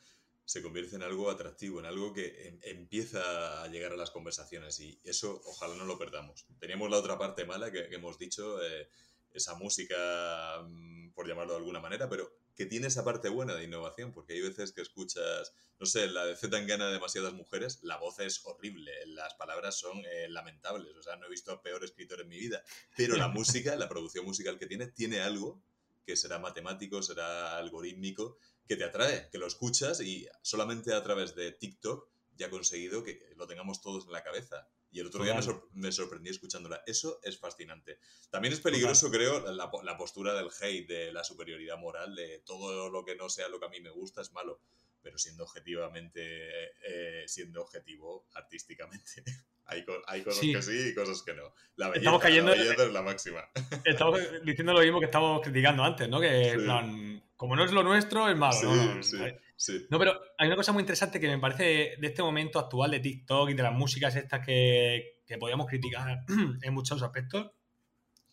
se 0.51 0.63
convierte 0.63 0.97
en 0.97 1.05
algo 1.05 1.31
atractivo, 1.31 1.79
en 1.79 1.87
algo 1.87 2.13
que 2.13 2.49
em, 2.49 2.59
empieza 2.63 3.63
a 3.63 3.69
llegar 3.69 3.93
a 3.93 3.97
las 3.97 4.11
conversaciones 4.11 4.81
y 4.81 5.01
eso 5.05 5.41
ojalá 5.45 5.77
no 5.77 5.85
lo 5.85 5.97
perdamos. 5.97 6.45
Teníamos 6.59 6.91
la 6.91 6.99
otra 6.99 7.17
parte 7.17 7.45
mala 7.45 7.71
que, 7.71 7.87
hemos 7.95 8.19
dicho, 8.19 8.61
eh, 8.61 8.89
esa 9.33 9.55
música, 9.55 10.61
mm, 10.65 11.11
por 11.13 11.29
llamarlo 11.29 11.53
de 11.53 11.59
alguna 11.61 11.79
manera, 11.79 12.09
pero 12.09 12.33
que 12.57 12.67
tiene 12.67 12.89
esa 12.89 13.05
parte 13.05 13.29
buena 13.29 13.55
de 13.55 13.63
innovación, 13.63 14.13
porque 14.13 14.33
hay 14.33 14.41
veces 14.41 14.73
que 14.73 14.83
escuchas, 14.83 15.53
no 15.79 15.87
sé, 15.87 16.09
la 16.09 16.27
de 16.27 16.35
Z 16.35 16.49
de 16.49 16.93
demasiadas 16.93 17.33
mujeres, 17.33 17.79
la 17.85 17.99
voz 17.99 18.19
es 18.19 18.45
horrible, 18.45 18.91
las 19.07 19.35
palabras 19.35 19.79
son 19.79 20.03
eh, 20.05 20.27
lamentables, 20.29 20.97
o 20.97 21.03
sea, 21.03 21.15
no 21.15 21.27
he 21.27 21.31
visto 21.31 21.63
peor 21.63 21.85
escritor 21.85 22.23
en 22.23 22.29
mi 22.29 22.41
vida, 22.41 22.61
pero 22.97 23.15
la 23.15 23.29
música, 23.29 23.77
la 23.77 23.89
producción 23.89 24.25
musical 24.25 24.59
que 24.59 24.67
tiene, 24.67 24.89
tiene 24.89 25.21
algo 25.21 25.63
que 26.05 26.17
será 26.17 26.41
matemático, 26.41 27.05
será 27.05 27.57
algorítmico, 27.57 28.37
que 28.71 28.77
te 28.77 28.85
atrae, 28.85 29.29
que 29.33 29.39
lo 29.39 29.49
escuchas 29.49 30.01
y 30.01 30.29
solamente 30.43 30.95
a 30.95 31.03
través 31.03 31.35
de 31.35 31.51
TikTok 31.51 32.09
ya 32.37 32.47
ha 32.47 32.51
conseguido 32.51 33.03
que 33.03 33.21
lo 33.35 33.49
tengamos 33.49 33.81
todos 33.81 34.07
en 34.07 34.13
la 34.13 34.23
cabeza. 34.23 34.69
Y 34.93 35.01
el 35.01 35.09
otro 35.09 35.25
día 35.25 35.35
me, 35.35 35.43
sor 35.43 35.69
me, 35.73 35.91
sorprendí 35.91 36.31
escuchándola. 36.31 36.81
Eso 36.87 37.19
es 37.25 37.37
fascinante. 37.37 37.99
También 38.31 38.55
es 38.55 38.61
peligroso, 38.61 39.07
Total. 39.07 39.19
creo, 39.19 39.53
la, 39.53 39.69
la, 39.83 39.97
postura 39.97 40.35
del 40.35 40.51
hate, 40.61 40.87
de 40.87 41.13
la 41.13 41.25
superioridad 41.25 41.79
moral, 41.79 42.15
de 42.15 42.45
todo 42.47 42.89
lo 42.91 43.05
que 43.05 43.17
no 43.17 43.29
sea 43.29 43.49
lo 43.49 43.59
que 43.59 43.67
a 43.67 43.71
mí 43.71 43.81
me 43.81 43.91
gusta 43.91 44.21
es 44.23 44.31
malo. 44.31 44.61
Pero 45.03 45.19
siendo 45.19 45.43
objetivamente, 45.43 46.71
eh, 46.87 47.25
siendo 47.27 47.63
objetivo 47.63 48.29
artísticamente. 48.35 49.25
Hay, 49.67 49.85
hay 50.09 50.25
cosas 50.25 50.41
sí. 50.41 50.53
que 50.53 50.63
sí 50.63 50.89
y 50.89 50.95
cosas 50.97 51.23
que 51.23 51.33
no. 51.33 51.55
La 51.77 51.87
belleza, 51.87 52.01
estamos 52.01 52.21
cayendo, 52.21 52.51
la 52.51 52.61
belleza 52.61 52.87
es 52.87 52.93
la 52.93 53.03
máxima. 53.03 53.49
Estamos 53.85 54.21
diciendo 54.45 54.73
lo 54.73 54.81
mismo 54.81 54.99
que 54.99 55.07
estábamos 55.07 55.43
criticando 55.43 55.85
antes, 55.85 56.09
¿no? 56.09 56.21
Que, 56.21 56.55
sí. 56.55 56.59
plan, 56.59 57.23
como 57.41 57.57
no 57.57 57.65
es 57.65 57.73
lo 57.73 57.83
nuestro, 57.83 58.29
es 58.29 58.37
malo. 58.37 58.53
Sí, 58.53 58.67
¿no? 58.67 59.03
Sí, 59.03 59.17
sí. 59.57 59.87
no, 59.89 59.99
pero 59.99 60.21
hay 60.37 60.47
una 60.47 60.57
cosa 60.57 60.73
muy 60.73 60.83
interesante 60.83 61.19
que 61.19 61.27
me 61.27 61.39
parece 61.39 61.97
de 61.99 62.07
este 62.07 62.23
momento 62.23 62.59
actual 62.59 62.91
de 62.91 63.01
TikTok 63.01 63.49
y 63.49 63.55
de 63.55 63.63
las 63.63 63.73
músicas 63.73 64.15
estas 64.15 64.45
que, 64.45 65.23
que 65.27 65.39
podíamos 65.39 65.67
criticar 65.67 66.23
en 66.63 66.75
muchos 66.75 67.03
aspectos, 67.03 67.53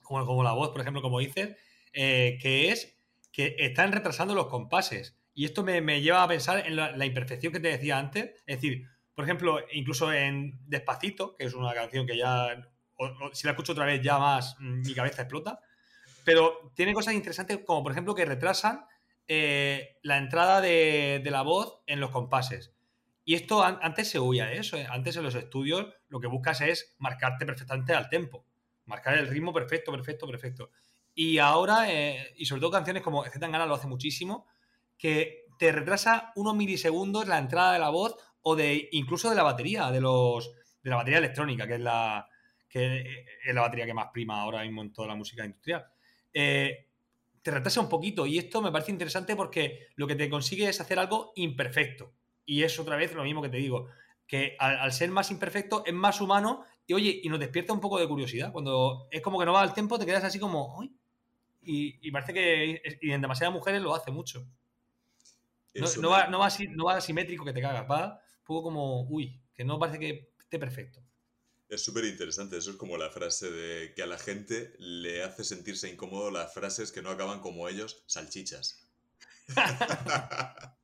como, 0.01 0.25
como, 0.25 0.43
la 0.43 0.51
voz, 0.51 0.71
por 0.71 0.81
ejemplo, 0.81 1.01
como 1.01 1.19
dices, 1.19 1.55
eh, 1.93 2.37
que 2.41 2.69
es 2.69 2.97
que 3.31 3.55
están 3.59 3.93
retrasando 3.93 4.35
los 4.35 4.47
compases. 4.47 5.17
Y 5.33 5.45
esto 5.45 5.63
me, 5.63 5.79
me 5.79 6.01
lleva 6.01 6.23
a 6.23 6.27
pensar 6.27 6.67
en 6.67 6.75
la, 6.75 6.91
la 6.91 7.05
imperfección 7.05 7.53
que 7.53 7.61
te 7.61 7.69
decía 7.69 7.97
antes. 7.97 8.31
Es 8.45 8.57
decir, 8.57 8.89
por 9.15 9.23
ejemplo, 9.23 9.61
incluso 9.71 10.11
en 10.11 10.59
Despacito, 10.67 11.33
que 11.37 11.45
es 11.45 11.53
una 11.53 11.73
canción 11.73 12.05
que 12.05 12.17
ya, 12.17 12.47
o, 12.97 13.05
o, 13.05 13.33
si 13.33 13.47
la 13.47 13.51
escucho 13.51 13.71
otra 13.71 13.85
vez, 13.85 14.01
ya 14.01 14.19
más 14.19 14.57
mm, 14.59 14.81
mi 14.81 14.93
cabeza 14.93 15.21
explota. 15.21 15.61
Pero 16.25 16.73
tiene 16.75 16.93
cosas 16.93 17.13
interesantes, 17.13 17.59
como 17.65 17.83
por 17.83 17.93
ejemplo 17.93 18.13
que 18.13 18.25
retrasan 18.25 18.85
eh, 19.27 19.97
la 20.03 20.17
entrada 20.17 20.61
de, 20.61 21.21
de, 21.23 21.31
la 21.31 21.41
voz 21.41 21.81
en 21.85 21.99
los 21.99 22.11
compases. 22.11 22.73
Y 23.25 23.35
esto 23.35 23.61
an 23.61 23.77
antes 23.81 24.09
se 24.09 24.19
huía 24.19 24.45
de 24.45 24.57
eso. 24.57 24.77
¿eh? 24.77 24.87
Antes 24.89 25.17
en 25.17 25.23
los 25.23 25.35
estudios 25.35 25.93
lo 26.07 26.19
que 26.19 26.27
buscas 26.27 26.61
es 26.61 26.95
marcarte 26.97 27.45
perfectamente 27.45 27.93
al 27.93 28.09
tempo. 28.09 28.45
Marcar 28.85 29.17
el 29.17 29.27
ritmo 29.27 29.53
perfecto, 29.53 29.91
perfecto, 29.91 30.27
perfecto. 30.27 30.71
Y 31.13 31.39
ahora, 31.39 31.91
eh, 31.91 32.33
y 32.37 32.45
sobre 32.45 32.61
todo 32.61 32.71
canciones 32.71 33.03
como 33.03 33.23
Z 33.23 33.37
Tangana 33.39 33.65
lo 33.65 33.75
hace 33.75 33.87
muchísimo, 33.87 34.47
que 34.97 35.45
te 35.59 35.71
retrasa 35.71 36.31
unos 36.35 36.55
milisegundos 36.55 37.27
la 37.27 37.37
entrada 37.37 37.73
de 37.73 37.79
la 37.79 37.89
voz 37.89 38.15
o 38.43 38.55
de 38.55 38.87
incluso 38.93 39.29
de 39.29 39.35
la 39.35 39.43
batería, 39.43 39.91
de 39.91 39.99
los 39.99 40.53
de 40.81 40.89
la 40.89 40.95
batería 40.95 41.17
electrónica, 41.17 41.67
que 41.67 41.73
es 41.73 41.81
la 41.81 42.29
que 42.69 43.25
es 43.45 43.53
la 43.53 43.61
batería 43.61 43.85
que 43.85 43.93
más 43.93 44.07
prima 44.13 44.41
ahora 44.41 44.63
mismo 44.63 44.81
en 44.83 44.93
toda 44.93 45.09
la 45.09 45.15
música 45.15 45.43
industrial. 45.43 45.85
Eh, 46.33 46.86
te 47.47 47.51
retrasa 47.51 47.79
un 47.79 47.87
poquito 47.87 48.25
y 48.25 48.37
esto 48.37 48.61
me 48.61 48.73
parece 48.73 48.91
interesante 48.91 49.33
porque 49.33 49.87
lo 49.95 50.05
que 50.05 50.15
te 50.15 50.29
consigue 50.29 50.67
es 50.67 50.81
hacer 50.81 50.99
algo 50.99 51.31
imperfecto. 51.37 52.11
Y 52.45 52.63
es 52.63 52.77
otra 52.77 52.97
vez 52.97 53.13
lo 53.13 53.23
mismo 53.23 53.41
que 53.41 53.47
te 53.47 53.55
digo, 53.55 53.87
que 54.27 54.57
al, 54.59 54.77
al 54.77 54.91
ser 54.91 55.11
más 55.11 55.31
imperfecto 55.31 55.81
es 55.85 55.93
más 55.93 56.19
humano 56.19 56.65
y 56.85 56.93
oye, 56.93 57.21
y 57.23 57.29
nos 57.29 57.39
despierta 57.39 57.71
un 57.71 57.79
poco 57.79 57.99
de 57.99 58.07
curiosidad. 58.09 58.51
Cuando 58.51 59.07
es 59.11 59.21
como 59.21 59.39
que 59.39 59.45
no 59.45 59.53
va 59.53 59.61
al 59.61 59.73
tiempo, 59.73 59.97
te 59.97 60.05
quedas 60.05 60.25
así 60.25 60.39
como, 60.39 60.83
y, 61.61 62.05
y, 62.05 62.11
parece 62.11 62.33
que 62.33 62.81
y 63.01 63.11
en 63.11 63.21
demasiadas 63.21 63.55
mujeres 63.55 63.81
lo 63.81 63.95
hace 63.95 64.11
mucho. 64.11 64.45
No, 65.73 65.87
no, 66.01 66.09
va, 66.09 66.27
no, 66.27 66.39
va, 66.39 66.49
no 66.71 66.83
va 66.83 66.97
asimétrico 66.97 67.45
que 67.45 67.53
te 67.53 67.61
cagas, 67.61 67.89
va 67.89 68.19
poco 68.43 68.63
como, 68.63 69.03
uy, 69.03 69.41
que 69.53 69.63
no 69.63 69.79
parece 69.79 69.99
que 69.99 70.33
esté 70.37 70.59
perfecto. 70.59 70.99
Es 71.69 71.83
súper 71.83 72.05
interesante, 72.05 72.57
eso 72.57 72.71
es 72.71 72.77
como 72.77 72.97
la 72.97 73.09
frase 73.09 73.51
de 73.51 73.93
que 73.93 74.01
a 74.01 74.07
la 74.07 74.17
gente 74.17 74.73
le 74.79 75.23
hace 75.23 75.43
sentirse 75.43 75.89
incómodo 75.89 76.31
las 76.31 76.53
frases 76.53 76.91
que 76.91 77.01
no 77.01 77.09
acaban 77.09 77.39
como 77.41 77.67
ellos, 77.67 78.03
salchichas. 78.07 78.87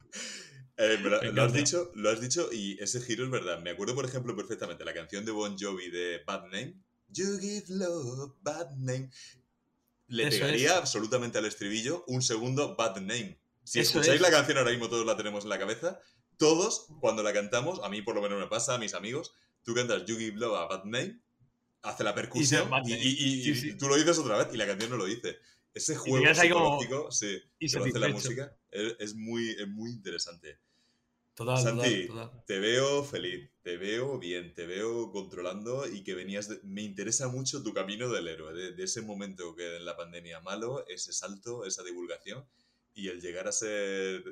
Eh, 0.75 0.97
lo, 0.97 1.43
has 1.43 1.53
dicho, 1.53 1.91
lo 1.93 2.09
has 2.09 2.19
dicho 2.19 2.49
y 2.51 2.81
ese 2.81 2.99
giro 2.99 3.23
es 3.23 3.29
verdad. 3.29 3.59
Me 3.61 3.69
acuerdo, 3.69 3.93
por 3.93 4.05
ejemplo, 4.05 4.36
perfectamente 4.36 4.84
la 4.84 4.93
canción 4.95 5.23
de 5.23 5.31
Bon 5.31 5.55
Jovi 5.55 5.91
de 5.91 6.23
Bad 6.25 6.45
Name. 6.45 6.73
You 7.09 7.38
give 7.39 7.65
love, 7.67 8.34
bad 8.41 8.71
name. 8.71 9.11
Le 10.07 10.29
pegaría 10.29 10.77
absolutamente 10.77 11.38
al 11.38 11.45
estribillo 11.45 12.03
un 12.07 12.23
segundo 12.23 12.75
Bad 12.75 12.97
Name. 12.97 13.39
Si 13.63 13.79
escucháis 13.79 14.19
la 14.19 14.31
canción 14.31 14.57
ahora 14.57 14.71
mismo, 14.71 14.89
todos 14.89 15.05
la 15.05 15.15
tenemos 15.15 15.43
en 15.43 15.49
la 15.49 15.59
cabeza. 15.59 15.99
Todos, 16.38 16.88
cuando 16.99 17.21
la 17.21 17.31
cantamos, 17.31 17.79
a 17.84 17.89
mí 17.89 18.01
por 18.01 18.15
lo 18.15 18.21
menos 18.21 18.39
me 18.39 18.47
pasa, 18.47 18.73
a 18.73 18.77
mis 18.79 18.95
amigos, 18.95 19.34
tú 19.64 19.74
cantas 19.74 20.05
You 20.05 20.18
give 20.18 20.38
love 20.38 20.55
a 20.55 20.68
bad 20.68 20.86
name, 20.86 21.20
hace 21.82 22.03
la 22.03 22.16
percusión 22.16 22.70
y, 22.86 23.74
tú 23.78 23.88
lo 23.88 23.95
dices 23.95 24.18
otra 24.18 24.38
vez 24.38 24.53
y 24.53 24.57
la 24.57 24.68
canción 24.68 24.91
no 24.91 24.97
lo 24.97 25.05
dice. 25.05 25.38
Ese 25.74 25.95
juego 25.95 26.34
psicológico, 26.36 27.11
sí, 27.11 27.41
que 27.59 27.66
hace 27.66 27.99
la 27.99 28.09
música, 28.09 28.55
es, 28.70 29.16
muy, 29.16 29.55
muy 29.68 29.91
interesante. 29.91 30.59
Total, 31.34 31.64
Santi, 31.64 32.07
te 32.45 32.59
veo 32.59 33.03
feliz, 33.03 33.49
te 33.64 33.78
veo 33.78 34.20
bien, 34.20 34.53
te 34.53 34.68
veo 34.68 35.11
controlando 35.11 35.88
y 35.88 36.03
que 36.03 36.14
venías 36.14 36.47
me 36.61 36.84
interesa 36.84 37.28
mucho 37.28 37.64
tu 37.64 37.74
camino 37.74 38.07
del 38.09 38.28
héroe, 38.28 38.53
de, 38.53 38.74
de, 38.74 38.84
ese 38.84 39.01
momento 39.01 39.55
que 39.55 39.78
en 39.78 39.86
la 39.86 39.97
pandemia 39.97 40.41
malo, 40.41 40.86
ese 40.88 41.11
salto, 41.11 41.66
esa 41.66 41.82
divulgación 41.82 42.45
y 42.93 43.07
el 43.07 43.20
llegar 43.20 43.47
a 43.47 43.51
ser 43.51 44.24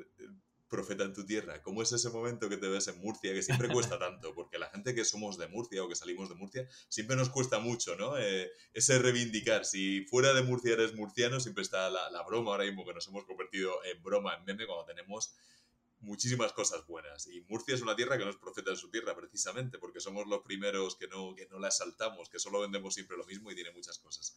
profeta 0.72 1.04
en 1.04 1.12
tu 1.12 1.26
tierra. 1.26 1.62
¿Cómo 1.62 1.82
es 1.82 1.92
ese 1.92 2.08
momento 2.08 2.48
que 2.48 2.56
te 2.56 2.66
ves 2.66 2.88
en 2.88 2.98
Murcia, 2.98 3.34
que 3.34 3.42
siempre 3.42 3.68
cuesta 3.68 3.98
tanto? 3.98 4.34
Porque 4.34 4.58
la 4.58 4.70
gente 4.70 4.94
que 4.94 5.04
somos 5.04 5.36
de 5.36 5.46
Murcia 5.46 5.84
o 5.84 5.88
que 5.88 5.94
salimos 5.94 6.30
de 6.30 6.34
Murcia, 6.34 6.66
siempre 6.88 7.14
nos 7.14 7.28
cuesta 7.28 7.58
mucho, 7.58 7.94
¿no? 7.96 8.16
Eh, 8.18 8.50
ese 8.72 8.98
reivindicar. 8.98 9.66
Si 9.66 10.06
fuera 10.06 10.32
de 10.32 10.42
Murcia 10.42 10.72
eres 10.72 10.94
murciano, 10.94 11.40
siempre 11.40 11.62
está 11.62 11.90
la, 11.90 12.22
broma 12.26 12.52
ahora 12.52 12.64
mismo 12.64 12.86
que 12.86 12.94
nos 12.94 13.06
hemos 13.06 13.24
convertido 13.26 13.84
en 13.84 14.02
broma, 14.02 14.34
en 14.34 14.44
meme, 14.44 14.66
cuando 14.66 14.86
tenemos 14.86 15.34
muchísimas 16.00 16.54
cosas 16.54 16.86
buenas. 16.86 17.26
Y 17.26 17.42
Murcia 17.42 17.74
es 17.74 17.82
una 17.82 17.94
tierra 17.94 18.16
que 18.16 18.24
no 18.24 18.30
es 18.30 18.36
profeta 18.36 18.70
en 18.70 18.78
su 18.78 18.90
tierra, 18.90 19.14
precisamente, 19.14 19.78
porque 19.78 20.00
somos 20.00 20.26
los 20.26 20.40
primeros 20.40 20.96
que 20.96 21.06
no, 21.06 21.34
que 21.34 21.46
no 21.48 21.58
la 21.58 21.70
saltamos, 21.70 22.30
que 22.30 22.38
solo 22.38 22.60
vendemos 22.60 22.94
siempre 22.94 23.18
lo 23.18 23.26
mismo 23.26 23.50
y 23.50 23.54
tiene 23.54 23.72
muchas 23.72 23.98
cosas. 23.98 24.34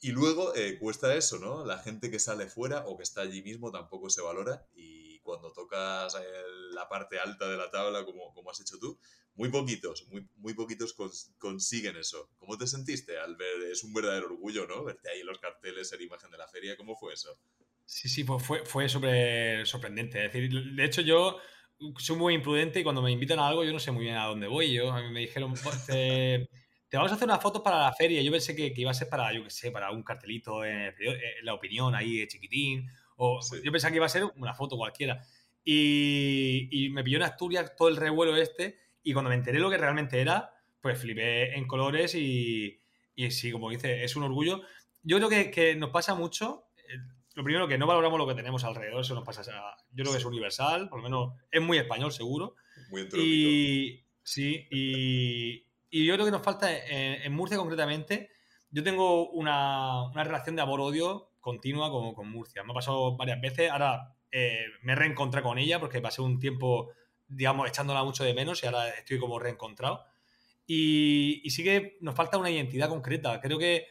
Y 0.00 0.12
luego 0.12 0.54
eh, 0.54 0.78
cuesta 0.78 1.16
eso, 1.16 1.38
¿no? 1.38 1.64
La 1.64 1.78
gente 1.78 2.12
que 2.12 2.20
sale 2.20 2.46
fuera 2.46 2.86
o 2.86 2.96
que 2.96 3.02
está 3.02 3.22
allí 3.22 3.42
mismo 3.42 3.72
tampoco 3.72 4.08
se 4.08 4.20
valora 4.20 4.66
y 4.76 5.03
cuando 5.24 5.52
tocas 5.52 6.16
la 6.70 6.88
parte 6.88 7.18
alta 7.18 7.48
de 7.48 7.56
la 7.56 7.70
tabla, 7.70 8.04
como, 8.04 8.32
como 8.32 8.50
has 8.50 8.60
hecho 8.60 8.78
tú, 8.78 8.98
muy 9.34 9.48
poquitos, 9.48 10.06
muy, 10.08 10.28
muy 10.36 10.54
poquitos 10.54 10.94
consiguen 11.38 11.96
eso. 11.96 12.30
¿Cómo 12.38 12.56
te 12.56 12.66
sentiste 12.66 13.18
al 13.18 13.36
ver? 13.36 13.62
Es 13.70 13.82
un 13.82 13.92
verdadero 13.92 14.26
orgullo, 14.26 14.66
¿no? 14.66 14.84
Verte 14.84 15.10
ahí 15.10 15.20
en 15.20 15.26
los 15.26 15.38
carteles, 15.38 15.88
ser 15.88 16.00
imagen 16.00 16.30
de 16.30 16.38
la 16.38 16.46
feria. 16.46 16.76
¿Cómo 16.76 16.94
fue 16.94 17.14
eso? 17.14 17.36
Sí, 17.84 18.08
sí, 18.08 18.24
pues 18.24 18.42
fue, 18.44 18.64
fue 18.64 18.88
sobre, 18.88 19.66
sorprendente. 19.66 20.24
Es 20.24 20.32
decir, 20.32 20.74
de 20.74 20.84
hecho, 20.84 21.02
yo 21.02 21.38
soy 21.98 22.16
muy 22.16 22.34
imprudente 22.34 22.80
y 22.80 22.84
cuando 22.84 23.02
me 23.02 23.10
invitan 23.10 23.38
a 23.38 23.48
algo, 23.48 23.64
yo 23.64 23.72
no 23.72 23.80
sé 23.80 23.90
muy 23.90 24.04
bien 24.04 24.16
a 24.16 24.26
dónde 24.26 24.46
voy. 24.46 24.72
Yo, 24.72 24.92
a 24.92 25.02
mí 25.02 25.10
me 25.10 25.20
dijeron, 25.20 25.52
pues, 25.62 25.86
te, 25.86 26.48
vamos 26.92 27.10
a 27.10 27.16
hacer 27.16 27.26
unas 27.26 27.42
fotos 27.42 27.62
para 27.62 27.80
la 27.80 27.92
feria. 27.92 28.22
Yo 28.22 28.30
pensé 28.30 28.54
que, 28.54 28.72
que, 28.72 28.80
iba 28.80 28.92
a 28.92 28.94
ser 28.94 29.08
para, 29.08 29.32
yo 29.32 29.42
qué 29.42 29.50
sé, 29.50 29.70
para 29.72 29.90
un 29.90 30.02
cartelito 30.04 30.64
en, 30.64 30.94
la 31.42 31.54
opinión 31.54 31.94
ahí 31.94 32.26
chiquitín 32.28 32.88
o 33.16 33.40
yo 33.62 33.72
pensaba 33.72 33.90
que 33.90 33.96
iba 33.96 34.06
a 34.06 34.10
ser 34.10 34.24
una 34.36 34.54
foto 34.54 34.76
cualquiera. 34.76 35.22
Y, 35.64 36.68
y, 36.70 36.90
me 36.90 37.02
pilló 37.02 37.16
en 37.16 37.22
Asturias 37.22 37.74
todo 37.76 37.88
el 37.88 37.96
revuelo 37.96 38.36
este. 38.36 38.78
Y 39.02 39.12
cuando 39.12 39.30
me 39.30 39.36
enteré 39.36 39.58
lo 39.58 39.70
que 39.70 39.78
realmente 39.78 40.20
era, 40.20 40.52
pues 40.80 40.98
flipé 40.98 41.56
en 41.56 41.66
colores 41.66 42.14
y, 42.14 42.80
y 43.14 43.30
sí, 43.30 43.50
como 43.50 43.70
dice, 43.70 44.04
es 44.04 44.16
un 44.16 44.24
orgullo. 44.24 44.62
Yo 45.02 45.16
creo 45.18 45.28
que, 45.28 45.50
que, 45.50 45.74
nos 45.76 45.90
pasa 45.90 46.14
mucho. 46.14 46.66
Eh, 46.76 46.98
lo 47.34 47.44
primero, 47.44 47.66
que 47.66 47.78
no 47.78 47.86
valoramos 47.86 48.18
lo 48.18 48.26
que 48.26 48.34
tenemos 48.34 48.64
alrededor, 48.64 49.00
eso 49.00 49.14
nos 49.14 49.24
pasa. 49.24 49.42
yo 49.92 50.02
creo 50.02 50.12
que 50.12 50.18
es 50.18 50.24
universal, 50.24 50.88
por 50.88 50.98
lo 50.98 51.04
menos 51.04 51.32
es 51.50 51.62
muy 51.62 51.78
español, 51.78 52.12
seguro. 52.12 52.54
Muy 52.90 53.08
y 53.14 54.04
Sí, 54.22 54.66
y, 54.70 55.66
y, 55.90 56.06
yo 56.06 56.14
creo 56.14 56.24
que 56.24 56.32
nos 56.32 56.42
falta 56.42 56.74
en, 56.74 57.22
en 57.22 57.32
Murcia 57.34 57.58
concretamente. 57.58 58.30
Yo 58.70 58.82
tengo 58.82 59.30
una, 59.30 60.08
una 60.08 60.24
relación 60.24 60.56
de 60.56 60.62
amor-odio 60.62 61.30
continua 61.44 61.90
con, 61.90 62.14
con, 62.14 62.30
Murcia. 62.30 62.64
Me 62.64 62.72
ha 62.72 62.74
pasado 62.74 63.16
varias 63.16 63.38
veces. 63.38 63.70
Ahora 63.70 64.16
eh, 64.32 64.64
me 64.82 64.92
he 64.92 64.96
reencontrado 64.96 65.46
con 65.46 65.58
ella 65.58 65.78
porque 65.78 66.00
pasé 66.00 66.22
un 66.22 66.40
tiempo, 66.40 66.90
digamos, 67.28 67.68
echándola 67.68 68.02
mucho 68.02 68.24
de 68.24 68.32
menos 68.32 68.62
y 68.62 68.66
ahora 68.66 68.88
estoy 68.88 69.18
como 69.18 69.38
reencontrado. 69.38 70.06
Y, 70.66 71.42
y 71.44 71.50
sí 71.50 71.62
que 71.62 71.98
nos 72.00 72.14
falta 72.14 72.38
una 72.38 72.50
identidad 72.50 72.88
concreta. 72.88 73.42
Creo 73.42 73.58
que, 73.58 73.86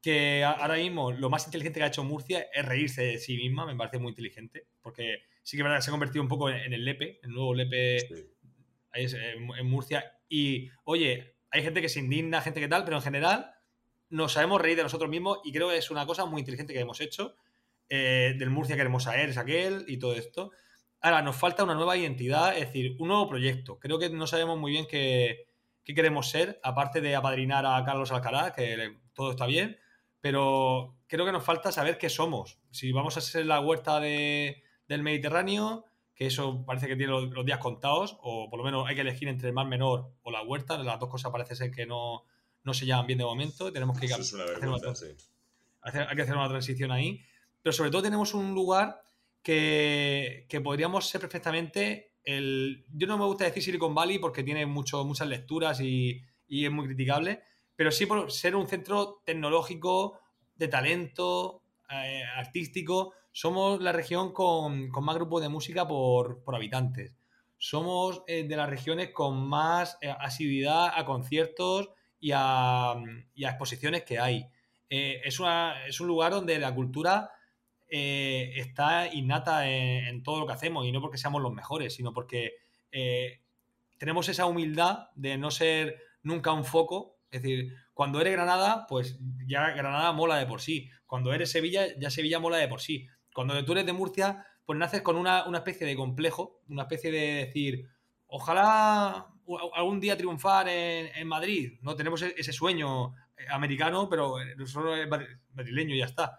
que 0.00 0.44
ahora 0.44 0.76
mismo 0.76 1.10
lo 1.10 1.28
más 1.28 1.46
inteligente 1.46 1.80
que 1.80 1.84
ha 1.84 1.88
hecho 1.88 2.04
Murcia 2.04 2.46
es 2.54 2.64
reírse 2.64 3.02
de 3.02 3.18
sí 3.18 3.36
misma. 3.36 3.66
Me 3.66 3.74
parece 3.74 3.98
muy 3.98 4.10
inteligente 4.10 4.68
porque 4.80 5.24
sí 5.42 5.56
que 5.56 5.64
se 5.80 5.90
ha 5.90 5.90
convertido 5.90 6.22
un 6.22 6.28
poco 6.28 6.48
en, 6.48 6.72
el 6.72 6.84
Lepe, 6.84 7.18
el 7.24 7.30
nuevo 7.30 7.54
Lepe 7.54 7.96
en 8.94 9.66
Murcia. 9.66 10.12
Y 10.28 10.70
oye, 10.84 11.34
hay 11.50 11.62
gente 11.64 11.82
que 11.82 11.88
se 11.88 11.98
indigna, 11.98 12.40
gente 12.40 12.60
que 12.60 12.68
tal, 12.68 12.84
pero 12.84 12.98
en 12.98 13.02
general 13.02 13.52
nos 14.10 14.32
sabemos 14.32 14.60
reír 14.60 14.76
de 14.76 14.82
nosotros 14.82 15.10
mismos 15.10 15.40
y 15.44 15.52
creo 15.52 15.68
que 15.68 15.76
es 15.76 15.90
una 15.90 16.06
cosa 16.06 16.24
muy 16.26 16.40
inteligente 16.40 16.72
que 16.72 16.80
hemos 16.80 17.00
hecho. 17.00 17.34
Eh, 17.88 18.34
del 18.38 18.50
Murcia 18.50 18.76
queremos 18.76 19.04
saber, 19.04 19.30
es 19.30 19.38
aquel 19.38 19.84
y 19.88 19.98
todo 19.98 20.14
esto. 20.14 20.50
Ahora, 21.00 21.22
nos 21.22 21.36
falta 21.36 21.64
una 21.64 21.74
nueva 21.74 21.96
identidad, 21.96 22.56
es 22.56 22.66
decir, 22.66 22.96
un 22.98 23.08
nuevo 23.08 23.28
proyecto. 23.28 23.78
Creo 23.78 23.98
que 23.98 24.10
no 24.10 24.26
sabemos 24.26 24.58
muy 24.58 24.72
bien 24.72 24.86
qué, 24.86 25.46
queremos 25.84 26.28
ser, 26.28 26.60
aparte 26.62 27.00
de 27.00 27.14
apadrinar 27.14 27.64
a 27.64 27.82
Carlos 27.84 28.10
Alcaraz, 28.10 28.52
que 28.52 28.98
todo 29.14 29.30
está 29.30 29.46
bien, 29.46 29.78
pero 30.20 30.96
creo 31.06 31.24
que 31.24 31.32
nos 31.32 31.44
falta 31.44 31.70
saber 31.72 31.98
qué 31.98 32.10
somos. 32.10 32.58
Si 32.70 32.92
vamos 32.92 33.16
a 33.16 33.20
ser 33.20 33.46
la 33.46 33.60
huerta 33.60 34.00
del 34.00 35.02
Mediterráneo, 35.02 35.84
que 36.14 36.26
eso 36.26 36.64
parece 36.66 36.88
que 36.88 36.96
tiene 36.96 37.12
los, 37.12 37.46
días 37.46 37.58
contados, 37.58 38.18
o 38.20 38.50
por 38.50 38.58
lo 38.58 38.64
menos 38.64 38.88
hay 38.88 38.96
que 38.96 39.02
elegir 39.02 39.28
entre 39.28 39.48
el 39.48 39.54
mar 39.54 39.66
menor 39.66 40.10
o 40.22 40.32
la 40.32 40.42
huerta, 40.42 40.76
las 40.78 40.98
dos 40.98 41.08
cosas 41.08 41.30
parece 41.30 41.54
ser 41.54 41.70
que 41.70 41.86
no, 41.86 42.24
no 42.68 42.74
se 42.74 42.86
llevan 42.86 43.06
bien 43.06 43.18
de 43.18 43.24
momento, 43.24 43.72
tenemos 43.72 43.98
que, 43.98 44.06
hacer, 44.06 44.40
hay 46.08 46.16
que 46.16 46.22
hacer 46.22 46.36
una 46.36 46.48
transición 46.48 46.92
ahí, 46.92 47.24
pero 47.62 47.72
sobre 47.72 47.90
todo 47.90 48.02
tenemos 48.02 48.34
un 48.34 48.54
lugar 48.54 49.02
que, 49.42 50.60
podríamos 50.62 51.08
ser 51.08 51.22
perfectamente 51.22 52.12
el... 52.22 52.84
Yo 52.92 53.06
no 53.06 53.16
me 53.16 53.24
gusta 53.24 53.44
decir 53.44 53.62
Silicon 53.62 53.94
Valley 53.94 54.18
porque 54.18 54.44
tiene 54.44 54.66
mucho, 54.66 55.04
muchas 55.04 55.28
lecturas 55.28 55.80
y, 55.80 56.22
es 56.48 56.70
muy 56.70 56.86
criticable, 56.86 57.42
pero 57.74 57.90
sí 57.90 58.04
por 58.04 58.30
ser 58.30 58.54
un 58.54 58.68
centro 58.68 59.22
tecnológico, 59.24 60.20
de 60.54 60.68
talento, 60.68 61.62
eh, 61.90 62.22
artístico. 62.36 63.14
Somos 63.32 63.80
la 63.80 63.92
región 63.92 64.32
con, 64.32 64.90
más 64.90 65.14
grupos 65.14 65.40
de 65.40 65.48
música 65.48 65.88
por, 65.88 66.42
habitantes. 66.52 67.14
Somos 67.56 68.22
eh, 68.26 68.46
de 68.46 68.56
las 68.56 68.68
regiones 68.68 69.10
con 69.10 69.48
más 69.48 69.96
eh, 70.02 70.10
asiduidad 70.10 70.92
a 70.94 71.04
conciertos 71.06 71.90
y 72.20 72.32
a, 72.34 72.94
exposiciones 73.36 74.04
que 74.04 74.18
hay. 74.18 74.46
Eh, 74.90 75.20
es, 75.24 75.40
es, 75.86 76.00
un 76.00 76.06
lugar 76.06 76.32
donde 76.32 76.58
la 76.58 76.74
cultura 76.74 77.30
eh, 77.90 78.52
está 78.56 79.12
innata 79.12 79.68
en, 79.68 80.22
todo 80.22 80.40
lo 80.40 80.46
que 80.46 80.52
hacemos 80.52 80.86
y 80.86 80.92
no 80.92 81.00
porque 81.00 81.18
seamos 81.18 81.42
los 81.42 81.52
mejores, 81.52 81.94
sino 81.94 82.12
porque 82.12 82.52
eh, 82.92 83.40
tenemos 83.98 84.28
esa 84.28 84.46
humildad 84.46 85.08
de 85.14 85.38
no 85.38 85.50
ser 85.50 85.98
nunca 86.22 86.52
un 86.52 86.64
foco. 86.64 87.16
Es 87.30 87.42
decir, 87.42 87.74
cuando 87.94 88.20
eres 88.20 88.32
Granada, 88.32 88.86
pues 88.88 89.18
ya 89.46 89.70
Granada 89.70 90.12
mola 90.12 90.36
de 90.36 90.46
por 90.46 90.60
sí. 90.60 90.90
Cuando 91.06 91.32
eres 91.32 91.50
Sevilla, 91.50 91.86
ya 91.98 92.10
Sevilla 92.10 92.38
mola 92.38 92.58
de 92.58 92.68
por 92.68 92.80
sí. 92.80 93.06
Cuando 93.34 93.62
tú 93.64 93.72
eres 93.72 93.86
de 93.86 93.92
Murcia, 93.92 94.46
pues 94.64 94.78
naces 94.78 95.02
con 95.02 95.16
una, 95.16 95.46
una 95.46 95.58
especie 95.58 95.86
de 95.86 95.96
complejo, 95.96 96.60
una 96.68 96.82
especie 96.82 97.10
de 97.10 97.46
decir, 97.46 97.88
ojalá 98.26 99.28
algún 99.74 100.00
día 100.00 100.16
triunfar 100.16 100.68
en, 100.68 101.26
Madrid. 101.26 101.78
No 101.82 101.96
tenemos 101.96 102.22
e-, 102.22 102.34
ese 102.36 102.52
sueño 102.52 103.14
eh, 103.36 103.46
americano, 103.50 104.08
pero 104.08 104.36
solo 104.66 104.96
es 104.96 105.08
madrileño 105.54 105.94
y 105.94 105.98
ya 105.98 106.06
está. 106.06 106.38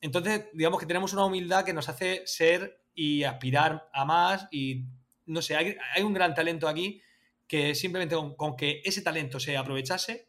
Entonces, 0.00 0.46
digamos 0.52 0.78
que 0.78 0.86
tenemos 0.86 1.12
una 1.12 1.24
humildad 1.24 1.64
que 1.64 1.72
nos 1.72 1.88
hace 1.88 2.22
ser 2.26 2.82
y 2.94 3.24
aspirar 3.24 3.88
a 3.92 4.04
más 4.04 4.48
y 4.50 4.84
no 5.26 5.42
sé, 5.42 5.56
hay, 5.56 6.02
un 6.02 6.14
gran 6.14 6.34
talento 6.34 6.68
aquí 6.68 7.02
que 7.46 7.74
simplemente 7.74 8.16
con, 8.36 8.56
que 8.56 8.80
ese 8.84 9.02
talento 9.02 9.38
se 9.40 9.56
aprovechase, 9.56 10.28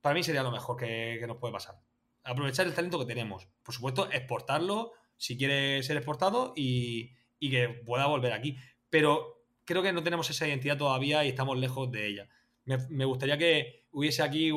para 0.00 0.14
mí 0.14 0.22
sería 0.22 0.42
lo 0.42 0.50
mejor 0.50 0.76
que, 0.76 1.22
nos 1.26 1.36
puede 1.38 1.52
pasar. 1.52 1.76
Aprovechar 2.24 2.66
el 2.66 2.74
talento 2.74 2.98
que 2.98 3.06
tenemos. 3.06 3.48
Por 3.62 3.74
supuesto, 3.74 4.10
exportarlo 4.10 4.92
si 5.16 5.36
quiere 5.36 5.82
ser 5.82 5.96
exportado 5.96 6.52
y, 6.56 7.12
y 7.38 7.50
que 7.50 7.68
pueda 7.68 8.06
volver 8.06 8.32
aquí. 8.32 8.56
Pero 8.90 9.41
creo 9.72 9.82
que 9.82 9.92
no 9.92 10.02
tenemos 10.02 10.28
esa 10.28 10.46
identidad 10.46 10.76
todavía 10.76 11.24
y 11.24 11.28
estamos 11.28 11.56
lejos 11.56 11.90
de 11.90 12.06
ella. 12.06 12.28
Me, 12.64 13.06
gustaría 13.06 13.38
que 13.38 13.86
hubiese 13.90 14.22
aquí, 14.22 14.52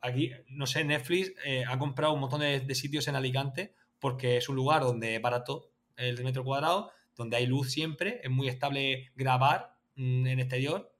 aquí 0.00 0.30
no 0.48 0.66
sé, 0.66 0.84
Netflix 0.84 1.32
eh, 1.44 1.64
ha 1.66 1.76
comprado 1.78 2.14
un 2.14 2.20
montón 2.20 2.40
de, 2.40 2.74
sitios 2.74 3.08
en 3.08 3.16
Alicante 3.16 3.74
porque 3.98 4.36
es 4.36 4.48
un 4.48 4.54
lugar 4.54 4.82
donde 4.82 5.16
es 5.16 5.20
barato 5.22 5.72
el 5.96 6.22
metro 6.22 6.44
cuadrado, 6.44 6.92
donde 7.16 7.36
hay 7.36 7.46
luz 7.46 7.72
siempre, 7.72 8.20
es 8.22 8.30
muy 8.30 8.46
estable 8.46 9.10
grabar 9.16 9.74
mm, 9.96 10.26
en 10.28 10.38
exterior 10.38 10.94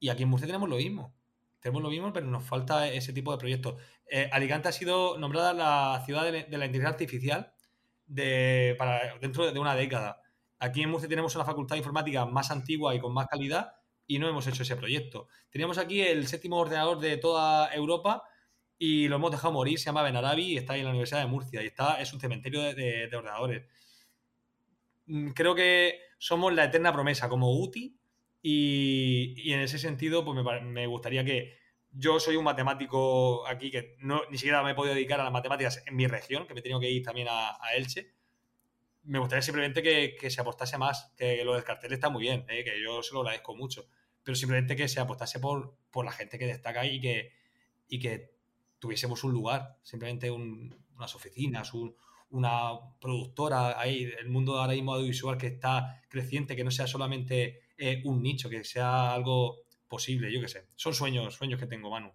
y 0.00 0.08
aquí 0.08 0.22
en 0.22 0.30
Murcia 0.30 0.46
tenemos 0.46 0.68
lo 0.68 0.76
mismo. 0.76 1.14
tenemos 1.60 1.82
lo 1.82 1.90
mismo, 1.90 2.12
pero 2.12 2.26
nos 2.26 2.44
falta 2.44 2.88
ese 2.88 3.12
tipo 3.12 3.30
de 3.32 3.38
proyectos. 3.38 3.74
Eh, 4.10 4.30
Alicante 4.32 4.68
ha 4.68 4.72
sido 4.72 5.18
nombrada 5.18 5.52
la 5.52 6.02
ciudad 6.06 6.24
de, 6.24 6.32
la 6.32 6.66
inteligencia 6.66 6.88
artificial 6.88 7.52
de, 8.06 8.74
para, 8.78 9.18
dentro 9.18 9.50
de 9.52 9.58
una 9.58 9.74
década. 9.74 10.22
Aquí 10.58 10.82
en 10.82 10.90
Murcia 10.90 11.08
tenemos 11.08 11.34
una 11.34 11.44
facultad 11.44 11.74
de 11.74 11.78
informática 11.78 12.24
más 12.24 12.50
antigua 12.50 12.94
y 12.94 13.00
con 13.00 13.12
más 13.12 13.26
calidad 13.26 13.72
y 14.06 14.18
no 14.18 14.28
hemos 14.28 14.46
hecho 14.46 14.62
ese 14.62 14.76
proyecto. 14.76 15.28
Teníamos 15.50 15.78
aquí 15.78 16.00
el 16.00 16.26
séptimo 16.26 16.56
ordenador 16.58 17.00
de 17.00 17.16
toda 17.16 17.72
Europa 17.74 18.22
y 18.78 19.08
lo 19.08 19.16
hemos 19.16 19.30
dejado 19.30 19.52
morir, 19.52 19.78
se 19.78 19.86
llama 19.86 20.02
Benarabi 20.02 20.52
y 20.52 20.56
está 20.58 20.76
en 20.76 20.84
la 20.84 20.90
Universidad 20.90 21.20
de 21.20 21.26
Murcia 21.26 21.62
y 21.62 21.66
está, 21.66 22.00
es 22.00 22.12
un 22.12 22.20
cementerio 22.20 22.62
de, 22.74 23.10
ordenadores. 23.14 23.64
Mm, 25.06 25.30
creo 25.30 25.54
que 25.54 26.00
somos 26.18 26.52
la 26.54 26.64
eterna 26.64 26.92
promesa 26.92 27.28
como 27.28 27.52
UTI 27.58 27.98
y, 28.42 29.52
en 29.52 29.60
ese 29.60 29.78
sentido 29.78 30.24
pues 30.24 30.38
me, 30.62 30.86
gustaría 30.86 31.24
que 31.24 31.58
yo 31.90 32.20
soy 32.20 32.36
un 32.36 32.44
matemático 32.44 33.46
aquí 33.46 33.70
que 33.70 33.96
ni 34.30 34.38
siquiera 34.38 34.62
me 34.62 34.72
he 34.72 34.74
podido 34.74 34.94
dedicar 34.94 35.20
a 35.20 35.24
las 35.24 35.32
matemáticas 35.32 35.82
en 35.86 35.96
mi 35.96 36.06
región, 36.06 36.46
que 36.46 36.54
me 36.54 36.60
he 36.60 36.62
tenido 36.62 36.80
que 36.80 36.90
ir 36.90 37.02
también 37.02 37.28
a, 37.30 37.56
Elche. 37.74 38.15
Me 39.06 39.18
gustaría 39.18 39.42
simplemente 39.42 39.82
que, 39.82 40.30
se 40.30 40.40
apostase 40.40 40.78
más, 40.78 41.12
que 41.16 41.44
lo 41.44 41.54
del 41.54 41.64
cartel 41.64 41.92
está 41.92 42.10
muy 42.10 42.22
bien, 42.22 42.44
¿eh? 42.48 42.64
que 42.64 42.82
yo 42.82 43.02
se 43.02 43.14
lo 43.14 43.20
agradezco 43.20 43.54
mucho, 43.54 43.88
pero 44.22 44.34
simplemente 44.34 44.76
que 44.76 44.88
se 44.88 45.00
apostase 45.00 45.38
por, 45.38 45.76
por 45.90 46.04
la 46.04 46.12
gente 46.12 46.38
que 46.38 46.46
destaca 46.46 46.84
y 46.84 47.00
que, 47.00 47.32
y 47.88 47.98
que 48.00 48.36
tuviésemos 48.78 49.22
un 49.24 49.32
lugar, 49.32 49.78
simplemente 49.82 50.30
unas 50.30 51.14
oficinas, 51.14 51.72
una 52.30 52.70
productora, 53.00 53.80
ahí, 53.80 54.12
el 54.18 54.28
mundo 54.28 54.58
ahora 54.58 54.74
mismo 54.74 54.94
audiovisual 54.94 55.38
que 55.38 55.46
está 55.46 56.02
creciente, 56.08 56.56
que 56.56 56.64
no 56.64 56.70
sea 56.70 56.86
solamente 56.86 57.62
eh, 57.78 58.02
un 58.04 58.22
nicho, 58.22 58.50
que 58.50 58.64
sea 58.64 59.12
algo 59.12 59.62
posible, 59.88 60.32
yo 60.32 60.40
qué 60.40 60.48
sé. 60.48 60.66
Son 60.74 60.94
sueños, 60.94 61.34
sueños 61.34 61.60
que 61.60 61.66
tengo, 61.66 61.90
Manu. 61.90 62.12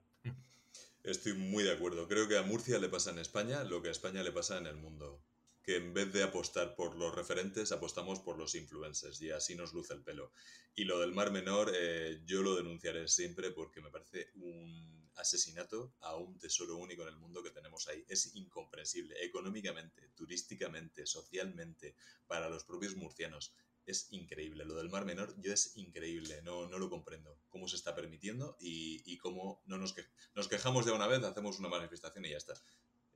Estoy 1.04 1.34
muy 1.34 1.64
de 1.64 1.72
acuerdo. 1.72 2.08
Creo 2.08 2.28
que 2.28 2.38
a 2.38 2.44
Murcia 2.44 2.78
le 2.78 2.90
pasa 2.90 3.12
en 3.12 3.20
España 3.20 3.64
lo 3.64 3.82
que 3.82 3.88
a 3.88 3.92
España 3.92 4.22
le 4.22 4.32
pasa 4.32 4.58
en 4.58 4.68
el 4.68 4.76
mundo. 4.76 5.24
Que 5.64 5.76
en 5.76 5.94
vez 5.94 6.12
de 6.12 6.24
apostar 6.24 6.76
por 6.76 6.96
los 6.96 7.14
referentes, 7.14 7.72
apostamos 7.72 8.20
por 8.20 8.38
los 8.38 8.56
influencers 8.56 9.22
y 9.22 9.30
así 9.30 9.56
nos 9.56 9.74
luce 9.74 9.94
el 9.94 10.02
pelo. 10.02 10.32
Y 10.74 10.86
lo 10.86 11.00
del 11.00 11.14
Mar 11.14 11.32
Menor, 11.32 11.72
eh, 11.76 12.22
yo 12.26 12.42
lo 12.42 12.56
denunciaré 12.56 13.08
siempre 13.08 13.52
porque 13.52 13.82
me 13.82 13.92
parece 13.92 14.32
un 14.36 15.02
asesinato 15.16 15.94
a 16.02 16.16
un 16.16 16.38
tesoro 16.40 16.78
único 16.78 17.04
en 17.04 17.10
el 17.10 17.18
mundo 17.18 17.44
que 17.44 17.52
tenemos 17.52 17.88
ahí. 17.88 18.04
Es 18.08 18.36
incomprensible 18.36 19.24
económicamente, 19.24 20.10
turísticamente, 20.16 21.06
socialmente, 21.06 21.96
para 22.28 22.50
los 22.50 22.64
propios 22.64 22.96
murcianos. 22.96 23.54
Es 23.86 24.08
increíble. 24.12 24.64
Lo 24.66 24.76
del 24.76 24.90
Mar 24.90 25.06
Menor 25.06 25.36
yo 25.42 25.54
es 25.54 25.76
increíble. 25.76 26.42
No, 26.44 26.68
no 26.68 26.78
lo 26.78 26.90
comprendo. 26.90 27.38
Cómo 27.50 27.68
se 27.68 27.76
está 27.76 27.96
permitiendo 27.96 28.56
y, 28.60 29.18
cómo 29.18 29.62
no 29.66 29.78
nos, 29.78 29.96
nos 30.36 30.48
quejamos 30.48 30.86
de 30.86 30.92
una 30.92 31.08
vez, 31.08 31.24
hacemos 31.24 31.60
una 31.60 31.70
manifestación 31.70 32.26
y 32.26 32.30
ya 32.30 32.38
está. 32.38 32.54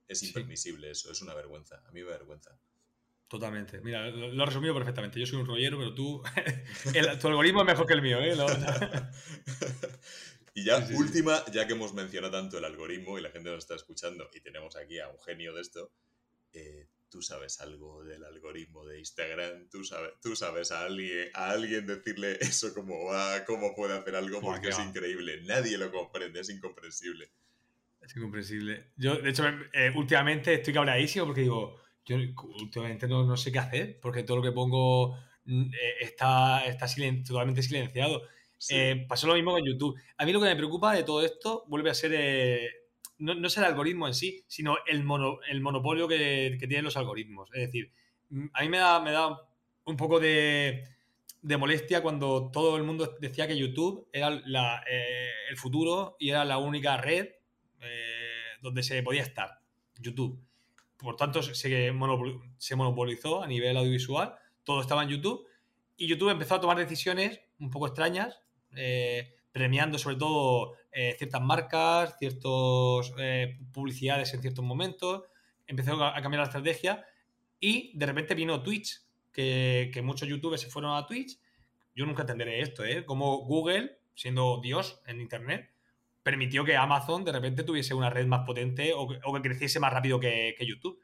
Es 0.08 0.24
impermisible 0.24 0.92
eso. 0.92 1.12
Es 1.12 1.22
una 1.22 1.34
vergüenza. 1.34 1.82
A 1.86 1.92
mí 1.92 2.02
me 2.02 2.10
vergüenza. 2.10 2.58
Totalmente. 3.28 3.82
Mira, 3.82 4.08
lo, 4.10 4.44
has 4.44 4.50
resumido 4.50 4.74
perfectamente. 4.74 5.20
Yo 5.20 5.26
soy 5.26 5.40
un 5.40 5.48
rollero, 5.48 5.78
pero 5.78 5.94
tú. 5.94 6.22
tu 7.22 7.28
algoritmo 7.28 7.62
es 7.62 7.68
mejor 7.68 7.88
que 7.88 7.94
el 7.94 8.02
mío, 8.02 8.20
¿eh? 8.22 8.36
Y 10.58 10.64
ya, 10.64 10.88
última, 10.94 11.44
ya 11.52 11.68
que 11.68 11.74
hemos 11.74 11.94
mencionado 11.94 12.32
tanto 12.32 12.58
el 12.58 12.64
algoritmo 12.64 13.20
y 13.20 13.22
la 13.22 13.30
gente 13.30 13.50
nos 13.50 13.58
está 13.58 13.76
escuchando 13.76 14.30
y 14.34 14.40
tenemos 14.40 14.78
aquí 14.78 15.00
a 15.00 15.10
un 15.10 15.20
genio 15.20 15.54
de 15.54 15.60
esto, 15.60 15.92
eh, 16.54 16.88
tú 17.10 17.22
sabes 17.22 17.60
algo 17.60 18.06
del 18.06 18.24
algoritmo 18.24 18.86
de 18.86 19.00
Instagram, 19.00 19.68
tú 19.68 19.84
sabes, 19.84 20.14
tú 20.22 20.34
sabes 20.34 20.72
a 20.72 20.86
alguien, 20.86 21.30
a 21.34 21.52
alguien 21.52 21.86
decirle 21.86 22.38
eso 22.40 22.74
cómo 22.74 23.04
va, 23.04 23.44
cómo 23.44 23.76
puede 23.76 23.98
hacer 23.98 24.16
algo, 24.16 24.40
porque 24.40 24.70
es 24.70 24.80
increíble. 24.80 25.42
Nadie 25.44 25.78
lo 25.78 25.92
comprende, 25.92 26.40
es 26.40 26.50
incomprensible. 26.50 27.30
Es 28.06 28.16
incomprensible. 28.16 28.92
Yo, 28.98 29.16
de 29.16 29.30
hecho, 29.30 29.44
eh, 29.74 29.92
últimamente 29.96 30.54
estoy 30.54 30.74
cabreadísimo 30.74 31.26
porque 31.26 31.42
digo, 31.42 31.82
yo 32.06 32.18
últimamente 32.62 33.08
no, 33.08 33.26
no, 33.26 33.36
sé 33.36 33.52
qué 33.52 33.60
hacer, 33.60 34.00
porque 34.00 34.24
todo 34.24 34.38
lo 34.38 34.44
que 34.44 34.52
pongo 34.52 35.18
mm, 35.46 35.64
eh, 35.74 35.96
está, 36.02 36.66
está 36.66 36.86
totalmente 37.26 37.64
silenciado. 37.64 38.22
Eh, 38.70 39.06
pasó 39.08 39.28
lo 39.28 39.34
mismo 39.34 39.52
con 39.52 39.66
YouTube. 39.66 40.00
A 40.18 40.26
mí 40.26 40.32
lo 40.32 40.40
que 40.40 40.48
me 40.48 40.56
preocupa 40.56 40.94
de 40.94 41.04
todo 41.04 41.26
esto 41.26 41.66
vuelve 41.68 41.90
a 41.90 41.94
ser, 41.94 42.70
no, 43.18 43.34
no, 43.34 43.48
es 43.48 43.58
el 43.58 43.64
algoritmo 43.64 44.08
en 44.08 44.14
sí, 44.14 44.44
sino 44.48 44.78
el, 44.86 45.04
el 45.50 45.62
monopolio 45.62 46.08
que, 46.08 46.56
tienen 46.60 46.86
los 46.86 46.98
algoritmos. 46.98 47.50
Es 47.54 47.62
decir, 47.68 47.92
mm, 48.30 48.48
a 48.54 48.62
mí 48.62 48.70
me 48.70 48.78
da, 48.78 49.00
me 49.00 49.12
da 49.12 49.40
un 49.86 49.98
poco 49.98 50.20
de, 50.20 50.84
molestia 51.42 52.02
cuando 52.02 52.52
todo 52.52 52.78
el 52.78 52.84
mundo 52.84 53.16
decía 53.20 53.48
que 53.48 53.58
YouTube 53.58 54.08
era 54.12 54.84
eh, 54.90 55.30
el 55.50 55.58
futuro 55.58 56.18
y 56.20 56.30
era 56.30 56.46
la 56.46 56.58
única 56.58 56.98
red 56.98 57.30
donde 58.66 58.84
se 58.84 59.02
podía 59.04 59.22
estar, 59.22 59.60
YouTube. 60.00 60.40
Por 60.98 61.16
tanto, 61.16 61.44
se, 61.44 61.54
se 61.54 62.76
monopolizó 62.76 63.44
a 63.44 63.48
nivel 63.48 63.78
audiovisual, 63.78 64.36
todo 64.64 64.82
estaba 64.82 65.04
en 65.04 65.10
YouTube 65.10 65.48
y 65.98 66.08
YouTube 66.08 66.32
empezó 66.32 66.56
a 66.56 66.62
tomar 66.62 66.78
decisiones 66.78 67.40
un 67.60 67.70
poco 67.70 67.88
extrañas 67.88 68.42
eh, 68.76 69.36
premiando 69.52 69.98
sobre 69.98 70.18
todo 70.18 70.74
eh, 70.92 71.16
ciertas 71.18 71.42
marcas, 71.42 72.18
ciertas 72.20 73.14
eh, 73.18 73.58
publicidades 73.72 74.34
en 74.34 74.42
ciertos 74.42 74.66
momentos, 74.66 75.24
empezó 75.66 76.04
a, 76.04 76.22
cambiar 76.22 76.42
la 76.42 76.48
estrategia 76.48 77.06
y 77.60 77.98
de 77.98 78.06
repente 78.06 78.36
vino 78.36 78.62
Twitch, 78.62 79.02
que, 79.32 80.02
muchos 80.04 80.28
youtubers 80.28 80.62
se 80.62 80.70
fueron 80.70 80.96
a 80.96 81.06
Twitch. 81.06 81.40
Yo 81.96 82.06
nunca 82.06 82.24
entenderé 82.24 82.60
esto, 82.60 82.84
¿eh? 82.84 83.06
Como 83.06 83.38
Google, 83.46 83.98
siendo 84.14 84.60
Dios 84.62 85.02
en 85.08 85.22
Internet, 85.22 85.72
permitió 86.26 86.66
que 86.66 86.76
Amazon 86.76 87.24
de 87.24 87.32
repente 87.32 87.64
tuviese 87.64 87.94
una 87.94 88.10
red 88.10 88.26
más 88.26 88.44
potente 88.48 88.94
o, 88.96 89.08
que 89.08 89.42
creciese 89.44 89.80
más 89.80 89.94
rápido 89.94 90.20
que, 90.20 90.58
YouTube. 90.60 91.00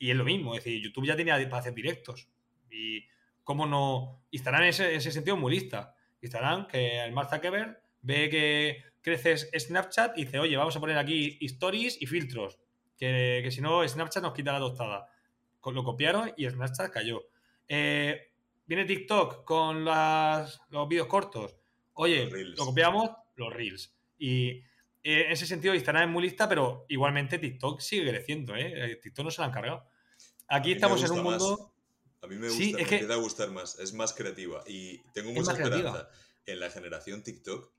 Y 0.00 0.10
es 0.10 0.16
lo 0.16 0.24
mismo, 0.24 0.52
es 0.56 0.64
decir, 0.64 0.82
YouTube 0.82 1.06
ya 1.06 1.14
tenía 1.14 1.36
para 1.48 1.60
hacer 1.60 1.72
directos. 1.72 2.28
Y 2.68 3.04
cómo 3.44 3.66
no. 3.66 4.20
Y 4.32 4.38
estarán 4.38 4.64
en 4.64 4.70
ese, 4.70 4.90
en 4.90 4.96
ese 4.96 5.12
sentido 5.12 5.36
muy 5.36 5.52
lista. 5.52 5.94
Instagram, 6.20 6.66
que 6.66 7.04
el 7.04 7.12
Mark 7.12 7.30
Zuckerberg 7.30 7.80
ve 8.02 8.28
que 8.30 8.82
creces 9.00 9.48
Snapchat 9.56 10.18
y 10.18 10.24
dice, 10.24 10.40
oye, 10.40 10.56
vamos 10.56 10.74
a 10.74 10.80
poner 10.80 10.98
aquí 10.98 11.38
stories 11.42 12.02
y 12.02 12.06
filtros, 12.06 12.58
que, 12.96 13.48
si 13.52 13.60
no 13.60 13.86
Snapchat 13.86 14.24
nos 14.24 14.34
quita 14.34 14.52
la 14.52 14.58
tostada. 14.58 15.08
Lo 15.64 15.84
copiaron 15.84 16.32
y 16.36 16.50
Snapchat 16.50 16.90
cayó. 16.90 17.28
Eh, 17.68 18.32
viene 18.66 18.86
TikTok 18.86 19.44
con 19.44 19.84
los 19.84 20.88
vídeos 20.88 21.06
cortos. 21.06 21.54
Oye, 21.92 22.28
lo 22.28 22.64
copiamos, 22.64 23.10
los 23.36 23.52
Reels. 23.52 23.97
Y 24.18 24.48
eh, 25.02 25.26
en 25.26 25.32
ese 25.32 25.46
sentido 25.46 25.74
Instagram 25.74 26.08
es 26.08 26.12
muy 26.12 26.22
lista, 26.22 26.48
pero 26.48 26.84
igualmente 26.88 27.38
TikTok 27.38 27.80
sigue 27.80 28.10
creciendo. 28.10 28.54
¿eh? 28.56 28.98
TikTok 29.02 29.24
no 29.24 29.30
se 29.30 29.40
la 29.40 29.46
han 29.46 29.52
cargado. 29.52 29.84
Aquí 30.48 30.72
estamos 30.72 31.02
en 31.04 31.12
un 31.12 31.22
mundo... 31.22 31.74
A 32.20 32.26
mí 32.26 32.34
me 32.34 32.48
gusta, 32.48 32.76
me 32.76 32.82
empieza 32.82 33.14
a 33.14 33.16
gustar 33.16 33.50
más, 33.52 33.78
es 33.78 33.92
más 33.92 34.12
creativa. 34.12 34.64
Y 34.66 34.98
tengo 35.12 35.32
mucha 35.32 35.52
esperanza 35.52 36.08
en 36.46 36.58
la 36.58 36.70
generación 36.70 37.22
TikTok, 37.22 37.70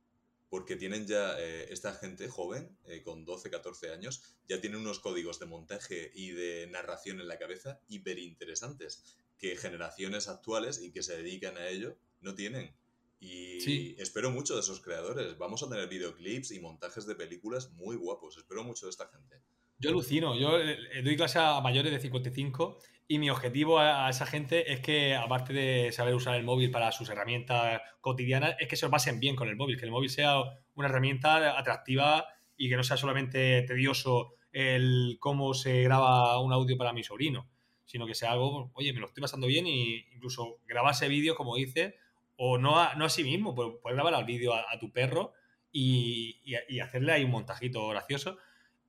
porque 0.49 0.75
tienen 0.75 1.05
ya 1.05 1.39
eh, 1.39 1.67
esta 1.71 1.93
gente 1.93 2.27
joven, 2.29 2.77
eh, 2.85 3.01
con 3.03 3.25
12, 3.25 3.49
14 3.49 3.91
años, 3.91 4.23
ya 4.47 4.61
tienen 4.61 4.79
unos 4.79 4.99
códigos 4.99 5.39
de 5.39 5.45
montaje 5.45 6.11
y 6.13 6.31
de 6.31 6.67
narración 6.67 7.19
en 7.19 7.27
la 7.27 7.37
cabeza 7.37 7.81
hiper 7.87 8.17
interesantes, 8.17 9.03
que 9.37 9.55
generaciones 9.55 10.27
actuales 10.27 10.81
y 10.81 10.91
que 10.91 11.03
se 11.03 11.17
dedican 11.17 11.57
a 11.57 11.67
ello 11.67 11.97
no 12.21 12.33
tienen. 12.33 12.73
Y 13.19 13.95
espero 14.01 14.31
mucho 14.31 14.55
de 14.55 14.61
esos 14.61 14.79
creadores. 14.79 15.37
Vamos 15.37 15.61
a 15.63 15.69
tener 15.69 15.87
videoclips 15.89 16.51
y 16.51 16.59
montajes 16.59 17.05
de 17.05 17.15
películas 17.15 17.71
muy 17.73 17.97
guapos. 17.97 18.37
Espero 18.37 18.63
mucho 18.63 18.85
de 18.85 18.91
esta 18.91 19.07
gente. 19.07 19.41
Yo 19.77 19.89
alucino. 19.89 20.37
Yo 20.37 20.59
eh, 20.59 21.01
doy 21.03 21.15
clase 21.15 21.39
a 21.39 21.59
mayores 21.61 21.91
de 21.91 21.99
55 21.99 22.79
y 23.07 23.17
mi 23.17 23.29
objetivo 23.29 23.79
a, 23.79 24.09
esa 24.09 24.25
gente 24.25 24.71
es 24.71 24.81
que, 24.81 25.15
aparte 25.15 25.51
de 25.51 25.91
saber 25.91 26.13
usar 26.13 26.35
el 26.35 26.43
móvil 26.43 26.69
para 26.69 26.91
sus 26.91 27.09
herramientas 27.09 27.81
cotidianas, 28.01 28.55
es 28.59 28.67
que 28.67 28.75
se 28.75 28.85
lo 28.85 28.91
pasen 28.91 29.19
bien 29.19 29.35
con 29.35 29.47
el 29.47 29.55
móvil, 29.55 29.77
que 29.77 29.85
el 29.85 29.91
móvil 29.91 30.09
sea 30.09 30.41
una 30.75 30.89
herramienta 30.89 31.57
atractiva 31.57 32.27
y 32.55 32.69
que 32.69 32.75
no 32.75 32.83
sea 32.83 32.97
solamente 32.97 33.63
tedioso 33.63 34.35
el 34.51 35.17
cómo 35.19 35.53
se 35.53 35.81
graba 35.83 36.39
un 36.39 36.53
audio 36.53 36.77
para 36.77 36.93
mi 36.93 37.03
sobrino, 37.03 37.49
sino 37.85 38.05
que 38.05 38.15
sea 38.15 38.33
algo, 38.33 38.69
oye, 38.73 38.93
me 38.93 38.99
lo 38.99 39.07
estoy 39.07 39.21
pasando 39.21 39.47
bien 39.47 39.65
e 39.65 40.05
incluso 40.13 40.59
grabarse 40.67 41.07
vídeo, 41.07 41.35
como 41.35 41.55
dice, 41.55 41.95
o 42.41 42.57
no 42.57 42.79
a, 42.79 42.95
no 42.95 43.03
a 43.03 43.09
sí 43.09 43.23
mismo, 43.23 43.53
puedes 43.53 43.79
grabar 43.83 44.13
el 44.13 44.23
vídeo 44.23 44.53
a, 44.53 44.79
tu 44.79 44.93
perro 44.93 45.33
y, 45.73 46.55
hacerle 46.81 47.11
ahí 47.11 47.25
un 47.25 47.31
montajito 47.31 47.89
gracioso. 47.89 48.37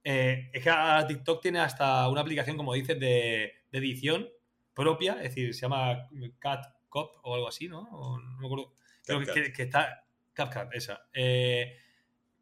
Eh, 0.05 0.51
es 0.53 0.63
que 0.63 0.73
TikTok 1.09 1.43
tiene 1.43 1.59
hasta 1.59 2.09
una 2.09 2.21
aplicación, 2.21 2.57
como 2.57 2.75
dices, 2.75 3.01
de, 3.01 3.53
de 3.73 3.79
edición 3.79 4.29
propia, 4.73 5.15
es 5.15 5.35
decir, 5.35 5.53
se 5.53 5.63
llama 5.63 6.09
Cat 6.39 6.65
Cop 6.89 7.17
o 7.25 7.35
algo 7.35 7.49
así, 7.49 7.69
¿no? 7.69 7.89
no 7.91 8.39
me 8.39 8.47
acuerdo. 8.47 8.73
Creo 9.05 9.21
que, 9.21 9.63
está. 9.63 10.05
CapCut, 10.33 10.73
esa. 10.73 11.09
Eh, 11.13 11.77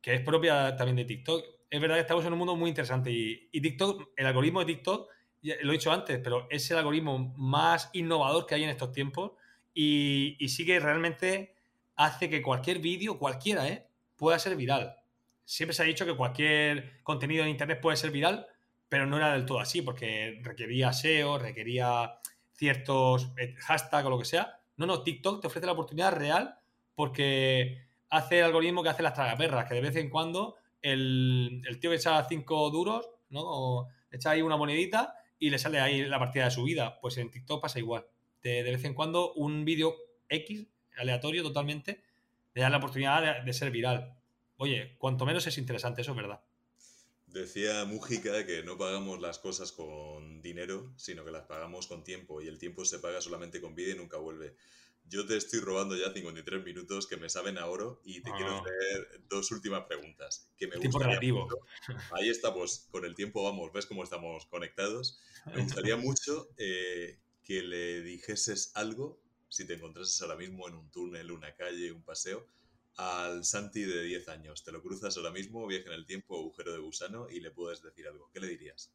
que 0.03 0.15
es 0.15 0.21
propia 0.21 0.77
también 0.77 0.97
de 0.97 1.05
TikTok. 1.07 1.43
Es 1.71 1.81
verdad 1.81 1.97
que 1.97 2.03
estamos 2.03 2.25
en 2.27 2.35
un 2.35 2.39
mundo 2.39 2.55
muy 2.55 2.69
interesante 2.69 3.11
y, 3.11 3.61
TikTok, 3.61 4.11
el 4.15 4.27
algoritmo 4.27 4.61
de 4.61 4.67
TikTok, 4.67 5.09
lo 5.63 5.71
he 5.71 5.73
dicho 5.73 5.91
antes, 5.91 6.21
pero 6.23 6.47
es 6.51 6.71
el 6.71 6.77
algoritmo 6.77 7.33
más 7.39 7.89
innovador 7.95 8.45
que 8.45 8.57
hay 8.57 8.65
en 8.65 8.71
estos 8.71 8.93
tiempos 8.93 9.33
y, 9.75 10.37
sí 10.49 10.67
que 10.67 10.81
realmente 10.81 11.55
hace 11.97 12.29
que 12.29 12.43
cualquier 12.43 12.79
vídeo, 12.79 13.19
cualquiera, 13.19 13.69
¿eh? 13.69 13.87
pueda 14.17 14.39
ser 14.39 14.57
viral. 14.57 14.97
siempre 15.45 15.75
se 15.75 15.83
ha 15.83 15.87
dicho 15.87 16.05
que 16.05 16.17
cualquier 16.17 17.03
contenido 17.03 17.45
en 17.45 17.51
Internet 17.51 17.81
puede 17.81 17.97
ser 17.97 18.11
viral, 18.11 18.47
pero 18.89 19.07
no 19.07 19.17
era 19.17 19.33
del 19.33 19.47
todo 19.47 19.61
así, 19.61 19.83
porque 19.83 20.41
requería 20.43 20.93
SEO, 20.93 21.39
requería 21.39 22.19
ciertos 22.53 23.33
eh, 23.37 23.55
hashtags 23.59 24.07
o 24.07 24.11
lo 24.11 24.19
que 24.19 24.25
sea. 24.25 24.61
No, 24.77 24.87
no, 24.87 25.03
TikTok 25.03 25.41
te 25.41 25.47
ofrece 25.47 25.67
la 25.67 25.73
oportunidad 25.73 26.13
real 26.13 26.59
porque 26.95 27.87
hace 28.11 28.39
el 28.41 28.47
algoritmo 28.47 28.83
que 28.83 28.89
hace 28.89 29.03
las 29.03 29.15
tragaperras, 29.15 29.69
que 29.69 29.75
de 29.75 29.81
vez 29.81 29.97
en 29.97 30.11
cuando 30.11 30.57
el, 30.83 31.63
tío 31.81 31.91
que 31.91 31.97
echa 31.97 32.25
cinco 32.29 32.71
duros, 32.71 33.09
¿no? 33.31 33.89
echa 34.11 34.31
ahí 34.31 34.43
una 34.43 34.57
monedita 34.57 35.15
y 35.39 35.51
le 35.51 35.59
sale 35.59 35.81
ahí 35.81 36.05
la 36.05 36.19
partida 36.19 36.45
de 36.45 36.51
su 36.51 36.65
vida. 36.65 36.99
Pues 37.01 37.19
en 37.19 37.31
TikTok 37.31 37.63
pasa 37.63 37.79
igual. 37.79 38.07
De, 38.49 38.71
vez 38.71 38.85
en 38.85 38.95
cuando 38.95 39.33
un 39.35 39.65
vídeo 39.65 39.97
X, 40.29 40.67
aleatorio 40.97 41.43
totalmente, 41.43 42.03
le 42.55 42.63
da 42.63 42.71
la 42.71 42.79
oportunidad 42.79 43.45
de 43.45 43.53
ser 43.53 43.71
viral. 43.71 44.19
Oye, 44.57 44.97
cuanto 44.99 45.27
menos 45.27 45.47
es 45.47 45.59
interesante, 45.59 46.03
eso 46.03 46.13
es 46.13 46.17
verdad. 46.17 46.41
Decía 47.27 47.85
Mújica 47.85 48.47
que 48.47 48.63
no 48.63 48.79
pagamos 48.79 49.21
las 49.21 49.39
cosas 49.39 49.71
con 49.73 50.41
dinero, 50.41 50.93
sino 50.97 51.25
que 51.25 51.31
las 51.31 51.45
pagamos 51.45 51.87
con 51.87 52.03
tiempo 52.03 52.41
y 52.41 52.49
el 52.49 52.59
tiempo 52.59 52.85
se 52.85 52.99
paga 52.99 53.21
solamente 53.21 53.61
con 53.61 53.75
vida 53.75 53.93
y 53.93 53.97
nunca 53.97 54.17
vuelve. 54.17 54.57
Yo 55.11 55.27
te 55.27 55.37
estoy 55.37 55.61
robando 55.61 55.97
ya 55.97 56.13
53 56.13 56.65
minutos 56.65 57.07
que 57.07 57.17
me 57.17 57.29
saben 57.29 57.59
a 57.59 57.67
oro 57.67 58.01
y 58.05 58.21
te 58.23 58.31
quiero 58.33 58.59
hacer 58.59 59.23
dos 59.29 59.51
últimas 59.53 59.85
preguntas. 59.85 60.51
Que 60.57 60.67
me 60.67 60.77
tiempo 60.79 60.99
relativo. 60.99 61.49
Ahí 62.13 62.29
estamos, 62.29 62.89
con 62.91 63.05
el 63.05 63.15
tiempo 63.15 63.43
vamos, 63.43 63.73
ves 63.73 63.87
cómo 63.87 64.05
estamos 64.05 64.47
conectados. 64.47 65.21
Me 65.47 65.63
gustaría 65.63 65.97
mucho 65.97 66.49
eh, 66.59 67.19
que 67.49 67.63
le 67.63 68.03
dijeses 68.03 68.73
algo, 68.75 69.19
si 69.49 69.67
te 69.67 69.73
encontrases 69.73 70.21
ahora 70.21 70.37
mismo 70.37 70.69
en 70.69 70.75
un 70.75 70.91
túnel, 70.91 71.31
una 71.31 71.55
calle, 71.55 71.91
un 71.91 72.03
paseo, 72.03 72.47
al 72.99 73.43
Santi 73.43 73.85
de 73.85 74.03
10 74.03 74.29
años. 74.29 74.63
Te 74.63 74.71
lo 74.71 74.83
cruzas 74.83 75.17
ahora 75.17 75.31
mismo, 75.31 75.67
viaje 75.67 75.87
en 75.87 75.95
el 75.95 76.05
tiempo, 76.05 76.37
agujero 76.37 76.75
de 76.75 76.79
gusano 76.81 77.27
y 77.31 77.41
le 77.41 77.51
puedes 77.51 77.83
decir 77.83 78.07
algo. 78.07 78.29
¿Qué 78.35 78.41
le 78.41 78.49
dirías? 78.49 78.93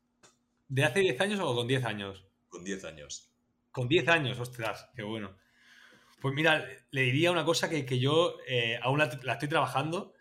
¿De 0.67 0.83
hace 0.83 0.99
10 0.99 1.19
años 1.21 1.39
o 1.39 1.55
con 1.55 1.67
10 1.67 1.83
años? 1.83 2.25
Con 2.47 2.63
10 2.63 2.83
años. 2.85 3.31
Con 3.71 3.87
10 3.87 4.07
años, 4.09 4.39
ostras, 4.39 4.87
qué 4.95 5.01
bueno. 5.01 5.35
Pues 6.21 6.35
mira, 6.35 6.63
le 6.91 7.01
diría 7.01 7.31
una 7.31 7.43
cosa 7.43 7.71
que, 7.71 7.99
yo 7.99 8.37
eh, 8.47 8.77
aún 8.83 8.99
la, 8.99 9.05
estoy 9.05 9.49
trabajando, 9.49 10.13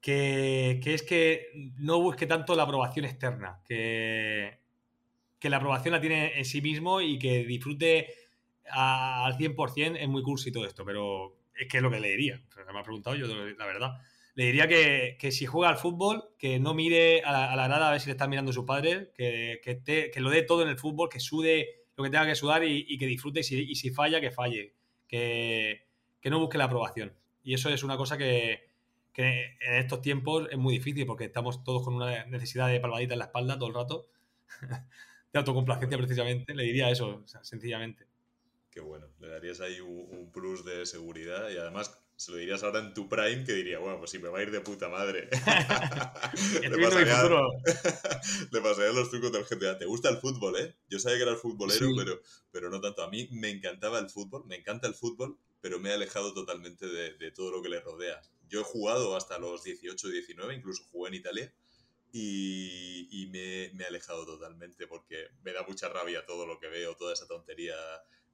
que, 0.00 0.80
es 0.84 1.02
que 1.04 1.52
no 1.78 2.00
busque 2.00 2.26
tanto 2.26 2.56
la 2.56 2.64
aprobación 2.64 3.04
externa, 3.04 3.62
que, 3.64 4.65
que 5.46 5.50
la 5.50 5.58
aprobación 5.58 5.92
la 5.92 6.00
tiene 6.00 6.36
en 6.36 6.44
sí 6.44 6.60
mismo 6.60 7.00
y 7.00 7.20
que 7.20 7.44
disfrute 7.44 8.12
al 8.68 9.36
100% 9.38 9.96
es 9.96 10.08
muy 10.08 10.22
cursi 10.22 10.50
todo 10.50 10.66
esto, 10.66 10.84
pero 10.84 11.36
es 11.54 11.68
que 11.68 11.76
es 11.76 11.82
lo 11.84 11.90
que 11.90 12.00
le 12.00 12.10
diría. 12.10 12.42
me 12.72 12.80
ha 12.80 12.82
preguntado 12.82 13.14
yo, 13.14 13.28
la 13.28 13.64
verdad. 13.64 14.00
Le 14.34 14.46
diría 14.46 14.66
que, 14.66 15.30
si 15.30 15.46
juega 15.46 15.68
al 15.68 15.76
fútbol, 15.76 16.24
que 16.36 16.58
no 16.58 16.74
mire 16.74 17.22
a 17.22 17.30
la, 17.30 17.52
a 17.52 17.68
grada 17.68 17.88
a 17.88 17.92
ver 17.92 18.00
si 18.00 18.06
le 18.06 18.12
están 18.12 18.28
mirando 18.28 18.52
su 18.52 18.66
padre, 18.66 19.12
que, 19.14 19.60
que, 19.62 20.20
lo 20.20 20.30
dé 20.30 20.42
todo 20.42 20.62
en 20.62 20.68
el 20.68 20.78
fútbol, 20.78 21.08
que 21.08 21.20
sude 21.20 21.84
lo 21.96 22.02
que 22.02 22.10
tenga 22.10 22.26
que 22.26 22.34
sudar 22.34 22.64
y, 22.64 22.98
que 22.98 23.06
disfrute. 23.06 23.40
Y 23.40 23.74
si, 23.76 23.90
falla, 23.90 24.20
que 24.20 24.32
falle. 24.32 24.74
Que, 25.06 25.86
no 26.24 26.40
busque 26.40 26.58
la 26.58 26.64
aprobación. 26.64 27.14
Y 27.44 27.54
eso 27.54 27.70
es 27.70 27.84
una 27.84 27.96
cosa 27.96 28.18
que, 28.18 28.68
en 29.14 29.74
estos 29.76 30.02
tiempos 30.02 30.48
es 30.50 30.58
muy 30.58 30.74
difícil 30.74 31.06
porque 31.06 31.26
estamos 31.26 31.62
todos 31.62 31.84
con 31.84 31.94
una 31.94 32.24
necesidad 32.24 32.68
de 32.68 32.80
palmadita 32.80 33.14
en 33.14 33.20
la 33.20 33.26
espalda 33.26 33.56
todo 33.56 33.68
el 33.68 33.74
rato. 33.74 34.06
de 35.32 35.38
autocomplacencia, 35.38 35.98
precisamente. 35.98 36.54
Le 36.54 36.64
diría 36.64 36.90
eso, 36.90 37.24
sencillamente. 37.42 38.06
Qué 38.70 38.80
bueno, 38.80 39.06
le 39.20 39.28
darías 39.28 39.60
ahí 39.60 39.80
un, 39.80 40.30
plus 40.32 40.64
de 40.64 40.84
seguridad 40.84 41.48
y 41.48 41.56
además 41.56 41.98
se 42.16 42.30
lo 42.30 42.36
dirías 42.36 42.62
ahora 42.62 42.80
en 42.80 42.92
tu 42.92 43.08
prime 43.08 43.44
que 43.44 43.54
diría, 43.54 43.78
bueno, 43.78 43.98
pues 43.98 44.10
si 44.10 44.18
me 44.18 44.28
va 44.28 44.38
a 44.38 44.42
ir 44.42 44.50
de 44.50 44.60
puta 44.60 44.88
madre. 44.88 45.28
le, 46.60 46.78
pasaría, 46.82 47.22
le 48.50 48.60
pasaría 48.60 48.92
los 48.92 49.10
trucos 49.10 49.32
del 49.32 49.44
GTA. 49.44 49.78
¿Te 49.78 49.86
gusta 49.86 50.10
el 50.10 50.18
fútbol, 50.18 50.56
eh? 50.58 50.76
Yo 50.88 50.98
sabía 50.98 51.16
que 51.16 51.22
era 51.22 51.32
el 51.32 51.38
futbolero, 51.38 51.88
pero, 51.96 52.20
pero 52.50 52.70
no 52.70 52.80
tanto. 52.80 53.02
A 53.02 53.08
mí 53.08 53.28
me 53.32 53.50
encantaba 53.50 53.98
el 53.98 54.10
fútbol, 54.10 54.44
me 54.46 54.56
encanta 54.56 54.86
el 54.86 54.94
fútbol, 54.94 55.38
pero 55.66 55.80
me 55.80 55.90
he 55.90 55.94
alejado 55.94 56.32
totalmente 56.32 56.86
de, 56.86 57.30
todo 57.32 57.50
lo 57.50 57.60
que 57.60 57.68
le 57.68 57.80
rodea. 57.80 58.20
Yo 58.48 58.60
he 58.60 58.64
jugado 58.64 59.16
hasta 59.16 59.38
los 59.38 59.64
18, 59.64 60.08
19, 60.08 60.54
incluso 60.54 60.84
jugué 60.92 61.08
en 61.08 61.14
Italia. 61.14 61.52
Y, 62.18 63.08
y 63.10 63.26
me, 63.26 63.70
me, 63.74 63.84
he 63.84 63.86
alejado 63.88 64.24
totalmente 64.24 64.86
porque 64.86 65.28
me 65.42 65.52
da 65.52 65.64
mucha 65.64 65.90
rabia 65.90 66.24
todo 66.24 66.46
lo 66.46 66.58
que 66.58 66.68
veo, 66.68 66.96
toda 66.96 67.12
esa 67.12 67.26
tontería 67.26 67.74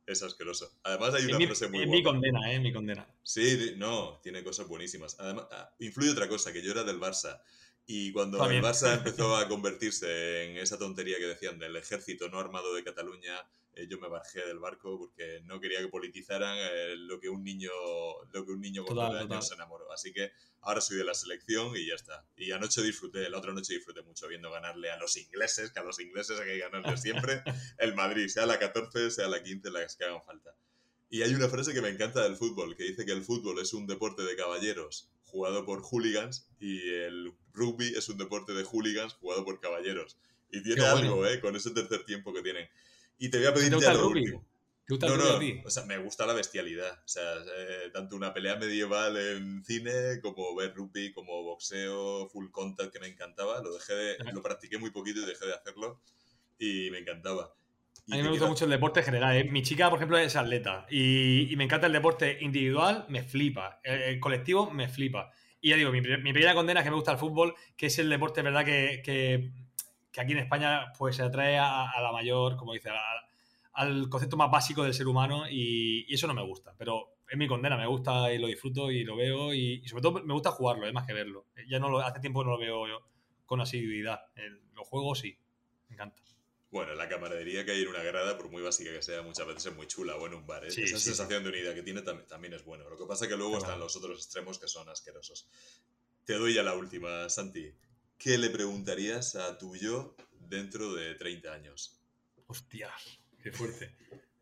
es 0.07 0.23
asqueroso. 0.23 0.71
Además 0.85 1.15
hay 1.15 1.25
una 1.25 1.47
frase 1.47 1.67
muy 1.67 1.79
buena. 1.79 1.93
mi 1.93 2.03
condena, 2.05 2.53
¿eh? 2.53 2.61
Mi 2.61 2.73
condena. 2.73 3.09
Sí, 3.25 3.75
no, 3.77 4.21
tiene 4.23 4.45
cosas 4.45 4.69
buenísimas. 4.69 5.19
Además, 5.19 5.47
ah, 5.51 5.75
influye 5.81 6.11
otra 6.11 6.29
cosa, 6.29 6.53
que 6.53 6.63
yo 6.63 6.71
era 6.71 6.85
del 6.85 7.01
Barça. 7.01 7.41
Y 7.87 8.13
cuando 8.13 8.45
el 8.49 8.63
Barça 8.63 8.95
empezó 8.99 9.37
a 9.37 9.49
convertirse 9.49 10.45
en 10.45 10.57
esa 10.57 10.79
tontería 10.79 11.19
que 11.19 11.27
decían 11.27 11.59
del 11.59 11.77
ejército 11.77 12.29
no 12.29 12.39
armado 12.39 12.75
de 12.75 12.85
Cataluña, 12.85 13.47
eh, 13.75 13.87
yo 13.89 13.99
me 13.99 14.09
bajé 14.09 14.47
del 14.47 14.59
barco 14.59 14.99
porque 14.99 15.41
no 15.45 15.59
quería 15.59 15.81
que 15.81 15.89
politizaran 15.89 16.59
eh, 16.59 16.95
lo 16.97 17.19
que 17.19 17.31
un 17.31 17.43
niño 17.43 17.71
lo 18.31 18.45
que 18.45 18.53
un 18.53 18.61
niño 18.61 18.85
con 18.85 18.99
años 18.99 19.49
se 19.49 19.55
enamoró. 19.55 19.91
Así 19.91 20.13
que 20.13 20.33
ahora 20.61 20.81
soy 20.81 20.99
de 20.99 21.05
la 21.05 21.15
selección 21.15 21.75
y 21.75 21.87
ya 21.87 21.95
está. 21.95 22.27
Y 22.37 22.53
anoche 22.53 22.83
disfruté, 22.83 23.29
la 23.31 23.39
otra 23.39 23.53
noche 23.53 23.75
disfruté 23.75 24.03
mucho 24.03 24.29
viendo 24.29 24.51
ganarle 24.51 24.91
a 24.91 24.99
los 24.99 25.17
ingleses, 25.17 25.71
que 25.71 25.81
a 25.81 25.85
los 25.85 25.99
ingleses 26.01 26.39
hay 26.39 26.47
que 26.47 26.59
ganarle 26.59 26.97
siempre 26.97 27.43
el 27.79 27.95
Madrid, 27.95 28.29
sea 28.29 28.47
la 28.47 28.59
14, 28.59 29.11
sea 29.11 29.29
la 29.29 29.43
15, 29.43 29.71
las 29.71 29.97
que 29.97 30.05
hagan 30.05 30.23
falta. 30.23 30.55
Y 31.09 31.23
hay 31.23 31.35
una 31.35 31.49
frase 31.49 31.75
que 31.75 31.83
me 31.83 31.91
encanta 31.91 32.23
del 32.23 32.37
fútbol, 32.37 32.77
que 32.77 32.85
dice 32.85 33.05
que 33.05 33.13
el 33.13 33.23
fútbol 33.23 33.59
es 33.59 33.75
un 33.75 33.87
deporte 33.87 34.23
de 34.23 34.37
caballeros 34.37 35.12
jugado 35.33 35.65
por 35.65 35.81
hooligans 35.83 36.47
y 36.61 36.91
el 36.91 37.33
rugby 37.55 37.95
es 37.97 38.09
un 38.11 38.19
deporte 38.19 38.53
de 38.53 38.65
hooligans 38.65 39.15
jugado 39.15 39.45
por 39.45 39.59
caballeros. 39.61 40.19
Y 40.51 40.63
tiene 40.63 40.85
algo, 40.85 41.27
¿eh? 41.27 41.41
Con 41.41 41.57
ese 41.57 41.71
tercer 41.71 42.05
tiempo 42.05 42.35
que 42.35 42.43
tienen. 42.43 42.69
Y 43.19 43.31
te 43.31 43.39
voy 43.39 43.47
a 43.47 43.55
pedir 43.55 43.71
¿Te 43.71 43.77
gusta 43.77 43.93
el 43.93 43.99
rugby? 43.99 44.25
no, 45.01 45.17
no, 45.17 45.63
o 45.65 45.71
sea, 45.71 45.87
me 45.87 45.97
gusta 45.97 46.27
la 46.27 46.35
bestialidad. 46.35 46.93
O 46.93 47.09
sea, 47.09 47.23
eh, 47.57 47.91
tanto 47.91 48.15
una 48.15 48.35
pelea 48.35 48.57
medieval 48.57 49.17
en 49.17 49.65
cine 49.65 50.21
como 50.21 50.55
ver 50.55 50.75
rugby, 50.75 51.13
como 51.13 51.43
boxeo, 51.43 52.29
full 52.29 52.51
contact 52.51 52.93
que 52.93 53.01
me 53.01 53.07
encantaba. 53.07 53.63
Lo 53.63 53.73
dejé 53.73 53.95
de, 53.95 54.17
lo 54.33 54.43
practiqué 54.43 54.77
muy 54.77 54.91
poquito 54.91 55.21
y 55.21 55.25
dejé 55.25 55.47
de 55.47 55.55
hacerlo 55.55 56.03
y 56.59 56.91
me 56.91 56.99
encantaba. 56.99 57.55
A 58.11 58.17
mí 58.17 58.23
me 58.23 58.31
gusta 58.31 58.47
mucho 58.47 58.65
el 58.65 58.71
deporte 58.71 59.01
en 59.01 59.07
general. 59.07 59.37
¿eh? 59.37 59.45
Mi 59.45 59.63
chica, 59.63 59.89
por 59.89 59.99
ejemplo, 59.99 60.19
es 60.19 60.35
atleta 60.35 60.87
y, 60.91 61.55
me 61.57 61.65
encanta 61.65 61.87
el 61.87 61.93
deporte 61.93 62.39
individual, 62.41 63.07
me 63.09 63.23
flipa. 63.23 63.81
El, 63.85 64.19
colectivo 64.19 64.71
me 64.71 64.89
flipa. 64.89 65.31
Y 65.61 65.71
ya 65.71 65.77
digo, 65.77 65.93
mi, 65.93 66.01
primera 66.01 66.55
condena 66.55 66.81
es 66.81 66.85
que 66.85 66.91
me 66.91 66.97
gusta 66.97 67.13
el 67.13 67.19
fútbol, 67.19 67.55
que 67.77 67.87
es 67.87 67.99
el 67.99 68.11
deporte, 68.11 68.43
¿verdad? 68.43 68.65
Que, 68.65 69.03
que, 69.05 69.53
aquí 70.21 70.33
en 70.33 70.39
España 70.39 70.93
pues 70.99 71.17
se 71.17 71.23
atrae 71.23 71.59
a, 71.59 72.01
la 72.03 72.13
mayor, 72.13 72.57
como 72.57 72.73
dice, 72.73 72.91
al 73.75 74.09
concepto 74.09 74.37
más 74.37 74.51
básico 74.51 74.83
del 74.83 74.95
ser 74.95 75.07
humano 75.07 75.49
y, 75.49 76.13
eso 76.13 76.27
no 76.27 76.35
me 76.35 76.43
gusta. 76.43 76.75
Pero 76.77 77.15
es 77.31 77.39
mi 77.39 77.47
condena, 77.47 77.77
me 77.77 77.87
gusta 77.87 78.33
y 78.33 78.39
lo 78.39 78.49
disfruto 78.49 78.91
y 78.91 79.05
lo 79.05 79.15
veo 79.17 79.55
y, 79.55 79.87
sobre 79.87 80.03
todo 80.03 80.25
me 80.25 80.35
gusta 80.35 80.51
jugarlo, 80.51 80.87
es 80.87 80.93
más 80.93 81.07
que 81.07 81.15
verlo. 81.15 81.47
Ya 81.69 81.79
no 81.79 81.89
lo, 81.89 82.01
hace 82.01 82.19
tiempo 82.19 82.41
que 82.41 82.47
no 82.47 82.53
lo 82.53 82.59
veo 82.59 82.89
yo 82.89 83.01
con 83.47 83.61
asiduidad. 83.61 84.21
los 84.75 84.89
juegos 84.89 85.21
sí, 85.21 85.39
me 85.89 85.95
encanta. 85.95 86.21
Bueno, 86.73 86.95
la 86.95 87.07
camaradería 87.07 87.67
que 87.67 87.73
hay 87.73 87.83
en 87.83 87.89
una 87.89 88.03
grada, 88.03 88.39
por 88.39 88.49
muy 88.49 88.63
básica 88.63 88.91
que 88.91 89.03
sea, 89.03 89.21
muchas 89.21 89.47
veces 89.47 89.67
es 89.67 89.77
muy 89.77 89.87
chula 89.87 90.17
o 90.17 90.27
en 90.27 90.33
un 90.33 90.47
bar. 90.47 90.65
¿eh? 90.65 90.69
Esa 90.69 90.99
sensación 90.99 91.43
de 91.43 91.51
unidad 91.51 91.75
que 91.75 91.83
tiene 91.83 92.01
también, 92.01 92.55
es 92.55 92.65
bueno. 92.65 92.89
Lo 92.89 92.97
que 92.97 93.05
pasa 93.05 93.27
es 93.27 93.31
que 93.31 93.37
luego 93.37 93.59
están 93.59 93.79
los 93.79 93.95
otros 93.95 94.17
extremos 94.17 94.59
que 94.59 94.67
son 94.67 94.89
asquerosos. 94.89 95.47
Te 96.25 96.33
doy 96.33 96.55
ya 96.55 96.63
la 96.63 96.75
última, 96.75 97.29
Santi. 97.29 97.71
¿Qué 98.17 98.39
le 98.39 98.49
preguntarías 98.49 99.37
a 99.37 99.59
tu 99.59 99.77
yo 99.77 100.17
dentro 100.49 100.95
de 100.95 101.15
30 101.15 101.53
años? 101.53 102.01
Hostias, 102.47 103.21
qué 103.43 103.53
fuerte. 103.53 103.95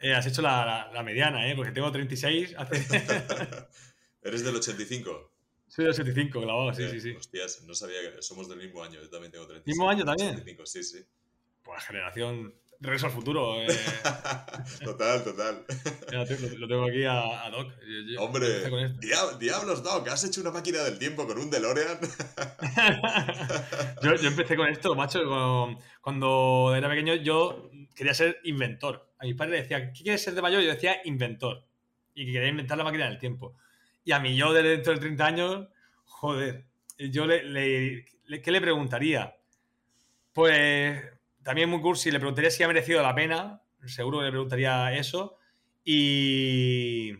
Eh, 0.00 0.14
has 0.14 0.24
hecho 0.28 0.42
la, 0.42 0.92
mediana, 1.04 1.50
¿eh? 1.50 1.56
Porque 1.56 1.72
tengo 1.72 1.90
36. 1.90 2.54
¿Eres 4.22 4.44
del 4.44 4.54
85? 4.54 5.32
Soy 5.66 5.86
del 5.86 5.92
85, 5.92 6.40
clavado, 6.40 6.72
sí, 6.72 6.88
sí, 6.88 7.00
sí. 7.00 7.10
Hostias, 7.16 7.64
no 7.64 7.74
sabía 7.74 8.14
que 8.14 8.22
somos 8.22 8.48
del 8.48 8.58
mismo 8.58 8.80
año. 8.80 9.02
Yo 9.02 9.10
también 9.10 9.32
tengo 9.32 9.48
36. 9.48 9.66
¿Mismo 9.66 9.90
año 9.90 10.04
también? 10.04 10.34
85, 10.34 10.66
sí, 10.66 10.84
sí 10.84 11.04
la 11.74 11.80
generación 11.80 12.54
Regreso 12.80 13.06
al 13.06 13.12
futuro. 13.12 13.60
Eh. 13.60 13.66
total, 14.84 15.24
total. 15.24 15.64
lo, 16.58 16.68
tengo 16.68 16.86
aquí 16.86 17.04
a, 17.04 17.50
Doc. 17.50 17.72
Hombre, 18.18 18.48
diablos, 19.40 19.82
Doc, 19.82 20.06
has 20.08 20.22
hecho 20.22 20.40
una 20.40 20.52
máquina 20.52 20.84
del 20.84 20.96
tiempo 20.96 21.26
con 21.26 21.38
un 21.38 21.50
DeLorean. 21.50 21.98
yo, 24.02 24.14
yo, 24.14 24.28
empecé 24.28 24.54
con 24.54 24.68
esto, 24.68 24.94
macho. 24.94 25.18
Cuando 26.00 26.72
era 26.76 26.88
pequeño, 26.88 27.16
yo 27.16 27.68
quería 27.96 28.14
ser 28.14 28.38
inventor. 28.44 29.12
A 29.18 29.24
mis 29.24 29.34
padres 29.34 29.52
le 29.52 29.62
decían, 29.62 29.92
¿qué 29.92 30.04
quieres 30.04 30.22
ser 30.22 30.34
de 30.34 30.42
mayor? 30.42 30.62
Yo 30.62 30.70
decía 30.70 30.98
inventor. 31.04 31.66
Y 32.14 32.26
que 32.26 32.32
quería 32.32 32.48
inventar 32.48 32.78
la 32.78 32.84
máquina 32.84 33.06
del 33.06 33.18
tiempo. 33.18 33.56
Y 34.04 34.12
a 34.12 34.20
mí, 34.20 34.36
yo 34.36 34.52
de 34.52 34.62
dentro 34.62 34.92
de 34.92 35.00
30 35.00 35.26
años, 35.26 35.68
joder, 36.04 36.64
yo 36.96 37.26
le, 37.26 37.42
le 37.42 38.04
¿qué 38.40 38.52
le 38.52 38.60
preguntaría? 38.60 39.36
Pues 40.32 41.17
también 41.48 41.70
muy 41.70 41.80
cursi, 41.80 42.10
le 42.10 42.18
preguntaría 42.18 42.50
si 42.50 42.62
ha 42.62 42.68
merecido 42.68 43.00
la 43.00 43.14
pena, 43.14 43.62
seguro 43.86 44.18
que 44.18 44.26
le 44.26 44.30
preguntaría 44.30 44.92
eso. 44.92 45.38
Y, 45.82 47.14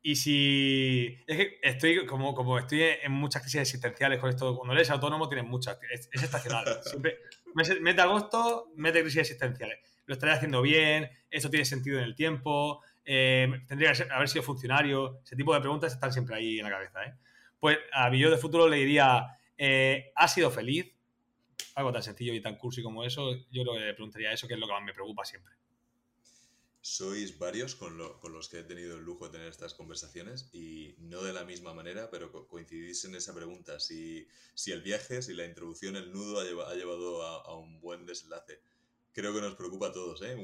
Y 0.00 0.14
si. 0.14 1.18
Es 1.26 1.36
que 1.36 1.58
estoy 1.60 2.06
como, 2.06 2.36
como 2.36 2.56
estoy 2.56 2.82
en 3.02 3.10
muchas 3.10 3.42
crisis 3.42 3.62
existenciales 3.62 4.20
con 4.20 4.30
esto. 4.30 4.54
Cuando 4.56 4.74
eres 4.74 4.90
autónomo 4.90 5.28
tienes 5.28 5.44
muchas. 5.44 5.76
Es, 5.90 6.08
estacional. 6.22 6.64
Siempre. 6.84 7.18
Mes, 7.56 7.68
de 7.68 8.02
agosto, 8.02 8.70
mes 8.76 8.94
de 8.94 9.00
crisis 9.00 9.22
existenciales. 9.22 9.80
Lo 10.06 10.14
estaré 10.14 10.34
haciendo 10.34 10.62
bien, 10.62 11.10
esto 11.28 11.50
tiene 11.50 11.64
sentido 11.64 11.98
en 11.98 12.04
el 12.04 12.14
tiempo, 12.14 12.80
eh, 13.04 13.48
tendría 13.66 13.92
que 13.92 14.04
haber 14.08 14.28
sido 14.28 14.44
funcionario. 14.44 15.20
Ese 15.24 15.34
tipo 15.34 15.52
de 15.52 15.60
preguntas 15.60 15.92
están 15.92 16.12
siempre 16.12 16.36
ahí 16.36 16.60
en 16.60 16.64
la 16.66 16.70
cabeza. 16.70 17.04
¿eh? 17.04 17.14
Pues 17.58 17.76
a 17.92 18.08
mi 18.08 18.20
yo 18.20 18.30
de 18.30 18.38
futuro 18.38 18.68
le 18.68 18.76
diría: 18.76 19.36
eh, 19.58 20.12
¿has 20.14 20.32
sido 20.32 20.48
feliz? 20.52 20.92
Algo 21.74 21.92
tan 21.92 22.02
sencillo 22.02 22.34
y 22.34 22.40
tan 22.40 22.56
cursi 22.56 22.82
como 22.82 23.04
eso, 23.04 23.34
yo 23.50 23.64
le 23.64 23.94
preguntaría 23.94 24.32
eso, 24.32 24.46
que 24.46 24.54
es 24.54 24.60
lo 24.60 24.66
que 24.66 24.72
más 24.72 24.82
me 24.82 24.94
preocupa 24.94 25.24
siempre 25.24 25.54
sois 26.82 27.38
varios 27.38 27.76
con, 27.76 27.96
los 27.96 28.48
que 28.48 28.58
he 28.58 28.64
tenido 28.64 28.96
el 28.96 29.04
lujo 29.04 29.26
de 29.26 29.32
tener 29.32 29.48
estas 29.48 29.72
conversaciones 29.72 30.50
y 30.52 30.96
no 30.98 31.22
de 31.22 31.32
la 31.32 31.44
misma 31.44 31.72
manera, 31.72 32.10
pero 32.10 32.48
coincidís 32.48 33.04
en 33.04 33.14
esa 33.14 33.32
pregunta, 33.32 33.78
si, 33.78 34.26
si 34.54 34.72
el 34.72 34.82
viaje, 34.82 35.22
si 35.22 35.32
la 35.32 35.46
introducción, 35.46 35.94
el 35.94 36.12
nudo 36.12 36.40
ha, 36.40 36.74
llevado 36.74 37.22
a, 37.22 37.56
un 37.56 37.80
buen 37.80 38.04
desenlace. 38.04 38.60
Creo 39.12 39.32
que 39.32 39.40
nos 39.40 39.54
preocupa 39.54 39.88
a 39.88 39.92
todos, 39.92 40.22
¿eh? 40.22 40.36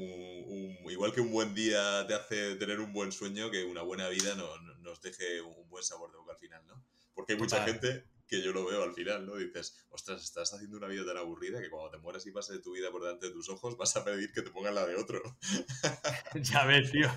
igual 0.89 1.11
que 1.11 1.21
un 1.21 1.31
buen 1.31 1.53
día 1.53 2.05
te 2.07 2.13
hace 2.13 2.55
tener 2.55 2.79
un 2.79 2.93
buen 2.93 3.11
sueño, 3.11 3.51
que 3.51 3.65
una 3.65 3.81
buena 3.81 4.07
vida 4.07 4.35
nos 4.35 5.01
deje 5.01 5.41
un 5.41 5.67
buen 5.69 5.83
sabor 5.83 6.11
de 6.11 6.19
boca 6.19 6.33
al 6.33 6.39
final, 6.39 6.65
¿no? 6.67 6.81
Porque 7.13 7.33
hay 7.33 7.39
mucha 7.39 7.65
gente 7.65 8.05
que 8.29 8.41
yo 8.43 8.53
lo 8.53 8.63
veo 8.63 8.83
al 8.83 8.93
final, 8.93 9.25
¿no? 9.25 9.35
Dices, 9.35 9.75
ostras, 9.89 10.23
estás 10.23 10.53
haciendo 10.53 10.77
una 10.77 10.87
vida 10.87 11.03
tan 11.05 11.17
aburrida 11.17 11.59
que 11.59 11.69
cuando 11.69 11.89
te 11.89 11.97
mueres 11.97 12.25
y 12.27 12.31
pases 12.31 12.61
tu 12.61 12.73
vida 12.73 12.91
por 12.91 13.01
delante 13.01 13.25
de 13.25 13.33
tus 13.33 13.49
ojos 13.49 13.75
vas 13.75 13.95
a 13.97 14.05
pedir 14.05 14.31
que 14.31 14.43
te 14.43 14.51
pongan 14.51 14.75
la 14.75 14.85
de 14.85 14.95
otro. 14.95 15.21
ya 16.35 16.65
ves, 16.65 16.91
tío. 16.91 17.09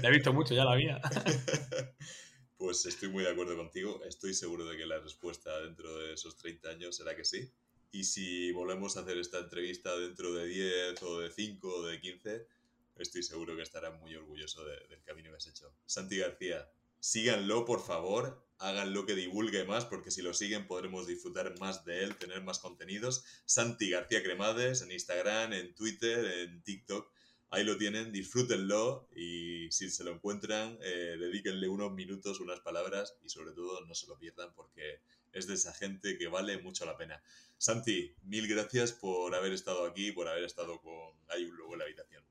Te 0.00 0.06
he 0.06 0.10
visto 0.10 0.32
mucho 0.32 0.52
ya 0.52 0.64
la 0.64 0.74
mía. 0.74 1.00
pues 2.58 2.84
estoy 2.84 3.10
muy 3.10 3.22
de 3.22 3.30
acuerdo 3.30 3.56
contigo. 3.56 4.02
Estoy 4.04 4.34
seguro 4.34 4.64
de 4.66 4.76
que 4.76 4.86
la 4.86 4.98
respuesta 4.98 5.60
dentro 5.60 5.98
de 5.98 6.14
esos 6.14 6.36
30 6.36 6.68
años 6.68 6.96
será 6.96 7.14
que 7.14 7.24
sí. 7.24 7.48
Y 7.92 8.02
si 8.02 8.50
volvemos 8.50 8.96
a 8.96 9.00
hacer 9.00 9.18
esta 9.18 9.38
entrevista 9.38 9.96
dentro 9.96 10.34
de 10.34 10.46
10 10.46 11.02
o 11.04 11.20
de 11.20 11.30
5 11.30 11.68
o 11.68 11.86
de 11.86 12.00
15, 12.00 12.48
estoy 12.96 13.22
seguro 13.22 13.54
que 13.54 13.62
estará 13.62 13.92
muy 13.92 14.16
orgulloso 14.16 14.64
del 14.64 15.00
camino 15.04 15.30
que 15.30 15.36
has 15.36 15.46
hecho. 15.46 15.72
Santi 15.86 16.18
García, 16.18 16.68
síganlo 16.98 17.64
por 17.64 17.80
favor 17.80 18.44
háganlo 18.64 19.04
que 19.04 19.14
divulgue 19.14 19.64
más, 19.64 19.84
porque 19.84 20.10
si 20.10 20.22
lo 20.22 20.32
siguen 20.32 20.66
podremos 20.66 21.06
disfrutar 21.06 21.58
más 21.60 21.84
de 21.84 22.02
él, 22.02 22.16
tener 22.16 22.42
más 22.42 22.58
contenidos. 22.58 23.24
Santi 23.44 23.90
García 23.90 24.22
Cremades 24.22 24.80
en 24.82 24.90
Instagram, 24.90 25.52
en 25.52 25.74
Twitter, 25.74 26.24
en 26.24 26.62
TikTok. 26.62 27.12
Ahí 27.50 27.62
lo 27.62 27.76
tienen, 27.76 28.10
disfrútenlo 28.10 29.06
y 29.14 29.70
si 29.70 29.90
se 29.90 30.02
lo 30.02 30.12
encuentran, 30.12 30.78
eh, 30.82 31.16
dedíquenle 31.20 31.68
unos 31.68 31.92
minutos, 31.92 32.40
unas 32.40 32.60
palabras 32.60 33.16
y 33.22 33.28
sobre 33.28 33.52
todo 33.52 33.84
no 33.86 33.94
se 33.94 34.08
lo 34.08 34.18
pierdan 34.18 34.52
porque 34.54 35.00
es 35.32 35.46
de 35.46 35.54
esa 35.54 35.72
gente 35.72 36.16
que 36.16 36.26
vale 36.26 36.58
mucho 36.58 36.86
la 36.86 36.96
pena. 36.96 37.22
Santi, 37.58 38.16
mil 38.22 38.48
gracias 38.48 38.92
por 38.92 39.34
haber 39.34 39.52
estado 39.52 39.86
aquí, 39.86 40.10
por 40.10 40.26
haber 40.26 40.44
estado 40.44 40.80
con 40.80 41.12
Hay 41.28 41.44
un 41.44 41.56
logo 41.56 41.74
en 41.74 41.78
la 41.80 41.84
habitación. 41.84 42.24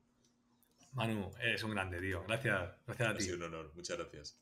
Manu, 0.93 1.31
es 1.41 1.63
un 1.63 1.71
grande, 1.71 1.99
tío. 2.01 2.23
Gracias, 2.23 2.71
gracias 2.85 3.09
a 3.09 3.15
ti. 3.15 3.23
Ha 3.23 3.25
sido 3.25 3.37
un 3.37 3.43
honor, 3.43 3.71
muchas 3.75 3.97
gracias. 3.97 4.39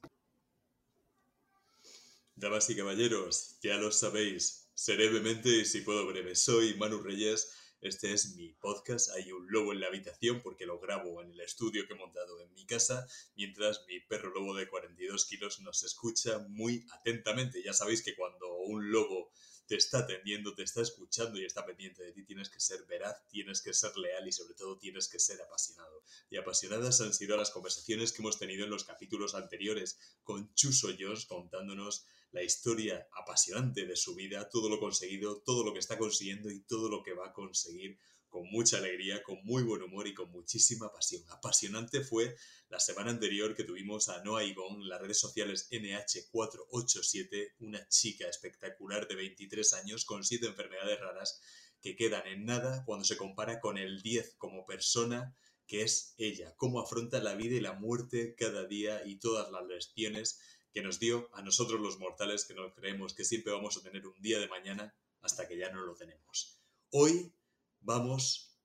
Damas 2.41 2.67
y 2.71 2.75
caballeros, 2.75 3.59
ya 3.61 3.77
lo 3.77 3.91
sabéis, 3.91 4.71
seré 4.73 5.09
brevemente 5.09 5.63
si 5.63 5.81
puedo 5.81 6.07
breve. 6.07 6.35
Soy 6.35 6.73
Manu 6.73 6.99
Reyes, 6.99 7.53
este 7.81 8.13
es 8.13 8.35
mi 8.35 8.51
podcast. 8.53 9.11
Hay 9.11 9.31
un 9.31 9.45
lobo 9.51 9.73
en 9.73 9.79
la 9.79 9.85
habitación 9.85 10.41
porque 10.41 10.65
lo 10.65 10.79
grabo 10.79 11.21
en 11.21 11.29
el 11.29 11.39
estudio 11.41 11.85
que 11.85 11.93
he 11.93 11.97
montado 11.97 12.41
en 12.41 12.51
mi 12.55 12.65
casa, 12.65 13.05
mientras 13.35 13.85
mi 13.87 13.99
perro 13.99 14.33
lobo 14.33 14.55
de 14.55 14.67
42 14.67 15.25
kilos 15.25 15.61
nos 15.61 15.83
escucha 15.83 16.39
muy 16.49 16.83
atentamente. 16.93 17.61
Ya 17.61 17.73
sabéis 17.73 18.01
que 18.01 18.15
cuando 18.15 18.51
un 18.55 18.91
lobo 18.91 19.31
te 19.71 19.77
está 19.77 19.99
atendiendo, 19.99 20.53
te 20.53 20.63
está 20.63 20.81
escuchando 20.81 21.39
y 21.39 21.45
está 21.45 21.65
pendiente 21.65 22.03
de 22.03 22.11
ti, 22.11 22.25
tienes 22.25 22.49
que 22.49 22.59
ser 22.59 22.83
veraz, 22.87 23.25
tienes 23.29 23.61
que 23.61 23.73
ser 23.73 23.95
leal 23.95 24.27
y 24.27 24.33
sobre 24.33 24.53
todo 24.53 24.77
tienes 24.77 25.07
que 25.07 25.17
ser 25.17 25.41
apasionado. 25.41 26.03
Y 26.29 26.35
apasionadas 26.35 26.99
han 26.99 27.13
sido 27.13 27.37
las 27.37 27.51
conversaciones 27.51 28.11
que 28.11 28.21
hemos 28.21 28.37
tenido 28.37 28.65
en 28.65 28.69
los 28.69 28.83
capítulos 28.83 29.33
anteriores 29.33 29.97
con 30.25 30.53
Chuso 30.55 30.89
Jones 30.99 31.25
contándonos 31.25 32.05
la 32.33 32.43
historia 32.43 33.07
apasionante 33.13 33.85
de 33.85 33.95
su 33.95 34.13
vida, 34.13 34.49
todo 34.49 34.67
lo 34.67 34.77
conseguido, 34.77 35.37
todo 35.37 35.63
lo 35.63 35.71
que 35.71 35.79
está 35.79 35.97
consiguiendo 35.97 36.51
y 36.51 36.59
todo 36.63 36.89
lo 36.89 37.01
que 37.01 37.13
va 37.13 37.27
a 37.27 37.33
conseguir 37.33 37.97
con 38.31 38.49
mucha 38.49 38.77
alegría, 38.77 39.21
con 39.21 39.43
muy 39.43 39.61
buen 39.61 39.83
humor 39.83 40.07
y 40.07 40.13
con 40.13 40.31
muchísima 40.31 40.91
pasión. 40.91 41.21
Apasionante 41.29 42.01
fue 42.01 42.35
la 42.69 42.79
semana 42.79 43.11
anterior 43.11 43.53
que 43.53 43.65
tuvimos 43.65 44.07
a 44.07 44.23
Noah 44.23 44.45
Igon 44.45 44.81
en 44.81 44.87
las 44.89 45.01
redes 45.01 45.19
sociales 45.19 45.67
NH487, 45.69 47.55
una 47.59 47.85
chica 47.89 48.27
espectacular 48.27 49.07
de 49.07 49.15
23 49.15 49.73
años 49.73 50.05
con 50.05 50.23
7 50.23 50.47
enfermedades 50.47 50.99
raras 50.99 51.41
que 51.81 51.97
quedan 51.97 52.25
en 52.25 52.45
nada 52.45 52.85
cuando 52.85 53.03
se 53.03 53.17
compara 53.17 53.59
con 53.59 53.77
el 53.77 54.01
10 54.01 54.35
como 54.37 54.65
persona 54.65 55.35
que 55.67 55.83
es 55.83 56.15
ella, 56.17 56.55
cómo 56.55 56.79
afronta 56.79 57.19
la 57.21 57.35
vida 57.35 57.55
y 57.55 57.61
la 57.61 57.73
muerte 57.73 58.35
cada 58.35 58.65
día 58.65 59.05
y 59.05 59.19
todas 59.19 59.51
las 59.51 59.65
lecciones 59.67 60.39
que 60.73 60.81
nos 60.81 60.99
dio 60.99 61.29
a 61.33 61.41
nosotros 61.41 61.81
los 61.81 61.99
mortales 61.99 62.45
que 62.45 62.53
no 62.53 62.73
creemos 62.73 63.13
que 63.13 63.25
siempre 63.25 63.51
vamos 63.51 63.75
a 63.77 63.83
tener 63.83 64.07
un 64.07 64.21
día 64.21 64.39
de 64.39 64.47
mañana 64.47 64.95
hasta 65.21 65.47
que 65.47 65.57
ya 65.57 65.69
no 65.69 65.81
lo 65.81 65.95
tenemos. 65.95 66.61
Hoy 66.91 67.33
vamos 67.81 68.57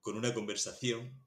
con 0.00 0.16
una 0.16 0.32
conversación 0.32 1.24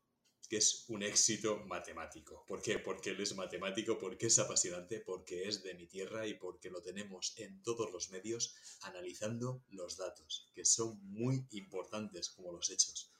que 0.48 0.58
es 0.58 0.86
un 0.88 1.04
éxito 1.04 1.58
matemático. 1.66 2.46
¿Por 2.48 2.62
qué? 2.62 2.80
Porque 2.80 3.10
él 3.10 3.20
es 3.20 3.36
matemático, 3.36 3.98
porque 3.98 4.28
es 4.28 4.40
apasionante, 4.40 5.02
porque 5.02 5.48
es 5.48 5.62
de 5.62 5.74
mi 5.74 5.88
tierra 5.88 6.26
y 6.26 6.36
porque 6.36 6.70
lo 6.70 6.82
tenemos 6.82 7.34
en 7.38 7.62
todos 7.64 7.92
los 7.92 8.12
medios 8.12 8.56
analizando 8.82 9.64
los 9.70 9.98
datos, 9.98 10.50
que 10.54 10.64
son 10.64 11.00
muy 11.04 11.46
importantes 11.52 12.30
como 12.30 12.54
los 12.54 12.70
hechos. 12.70 13.12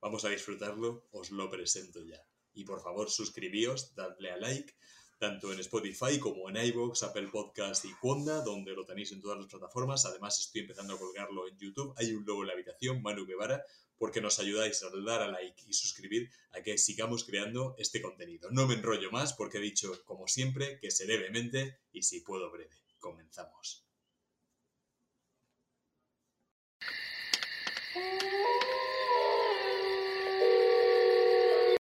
Vamos 0.00 0.24
a 0.24 0.28
disfrutarlo, 0.28 1.08
os 1.10 1.30
lo 1.30 1.50
presento 1.50 2.04
ya. 2.04 2.24
Y 2.52 2.64
por 2.64 2.80
favor 2.82 3.10
suscribíos, 3.10 3.94
dadle 3.94 4.30
a 4.30 4.36
like 4.36 4.72
tanto 5.20 5.52
en 5.52 5.60
Spotify 5.60 6.18
como 6.18 6.48
en 6.48 6.56
iVoox, 6.56 7.02
Apple 7.02 7.28
Podcast 7.28 7.84
y 7.84 7.94
Wanda, 8.02 8.40
donde 8.40 8.72
lo 8.72 8.86
tenéis 8.86 9.12
en 9.12 9.20
todas 9.20 9.36
las 9.36 9.48
plataformas. 9.48 10.06
Además, 10.06 10.40
estoy 10.40 10.62
empezando 10.62 10.94
a 10.94 10.98
colgarlo 10.98 11.46
en 11.46 11.58
YouTube. 11.58 11.92
Hay 11.98 12.14
un 12.14 12.24
logo 12.24 12.40
en 12.40 12.46
la 12.46 12.54
habitación, 12.54 13.02
Manu 13.02 13.26
Guevara, 13.26 13.62
porque 13.98 14.22
nos 14.22 14.38
ayudáis 14.38 14.82
a 14.82 14.88
dar 15.04 15.20
a 15.20 15.28
like 15.28 15.62
y 15.68 15.74
suscribir 15.74 16.30
a 16.52 16.62
que 16.62 16.78
sigamos 16.78 17.24
creando 17.24 17.74
este 17.76 18.00
contenido. 18.00 18.50
No 18.50 18.66
me 18.66 18.76
enrollo 18.76 19.10
más 19.10 19.34
porque 19.34 19.58
he 19.58 19.60
dicho, 19.60 19.92
como 20.06 20.26
siempre, 20.26 20.78
que 20.80 20.90
seré 20.90 21.18
vehemente 21.18 21.80
y 21.92 22.02
si 22.02 22.20
puedo 22.20 22.50
breve. 22.50 22.74
Comenzamos. 22.98 23.84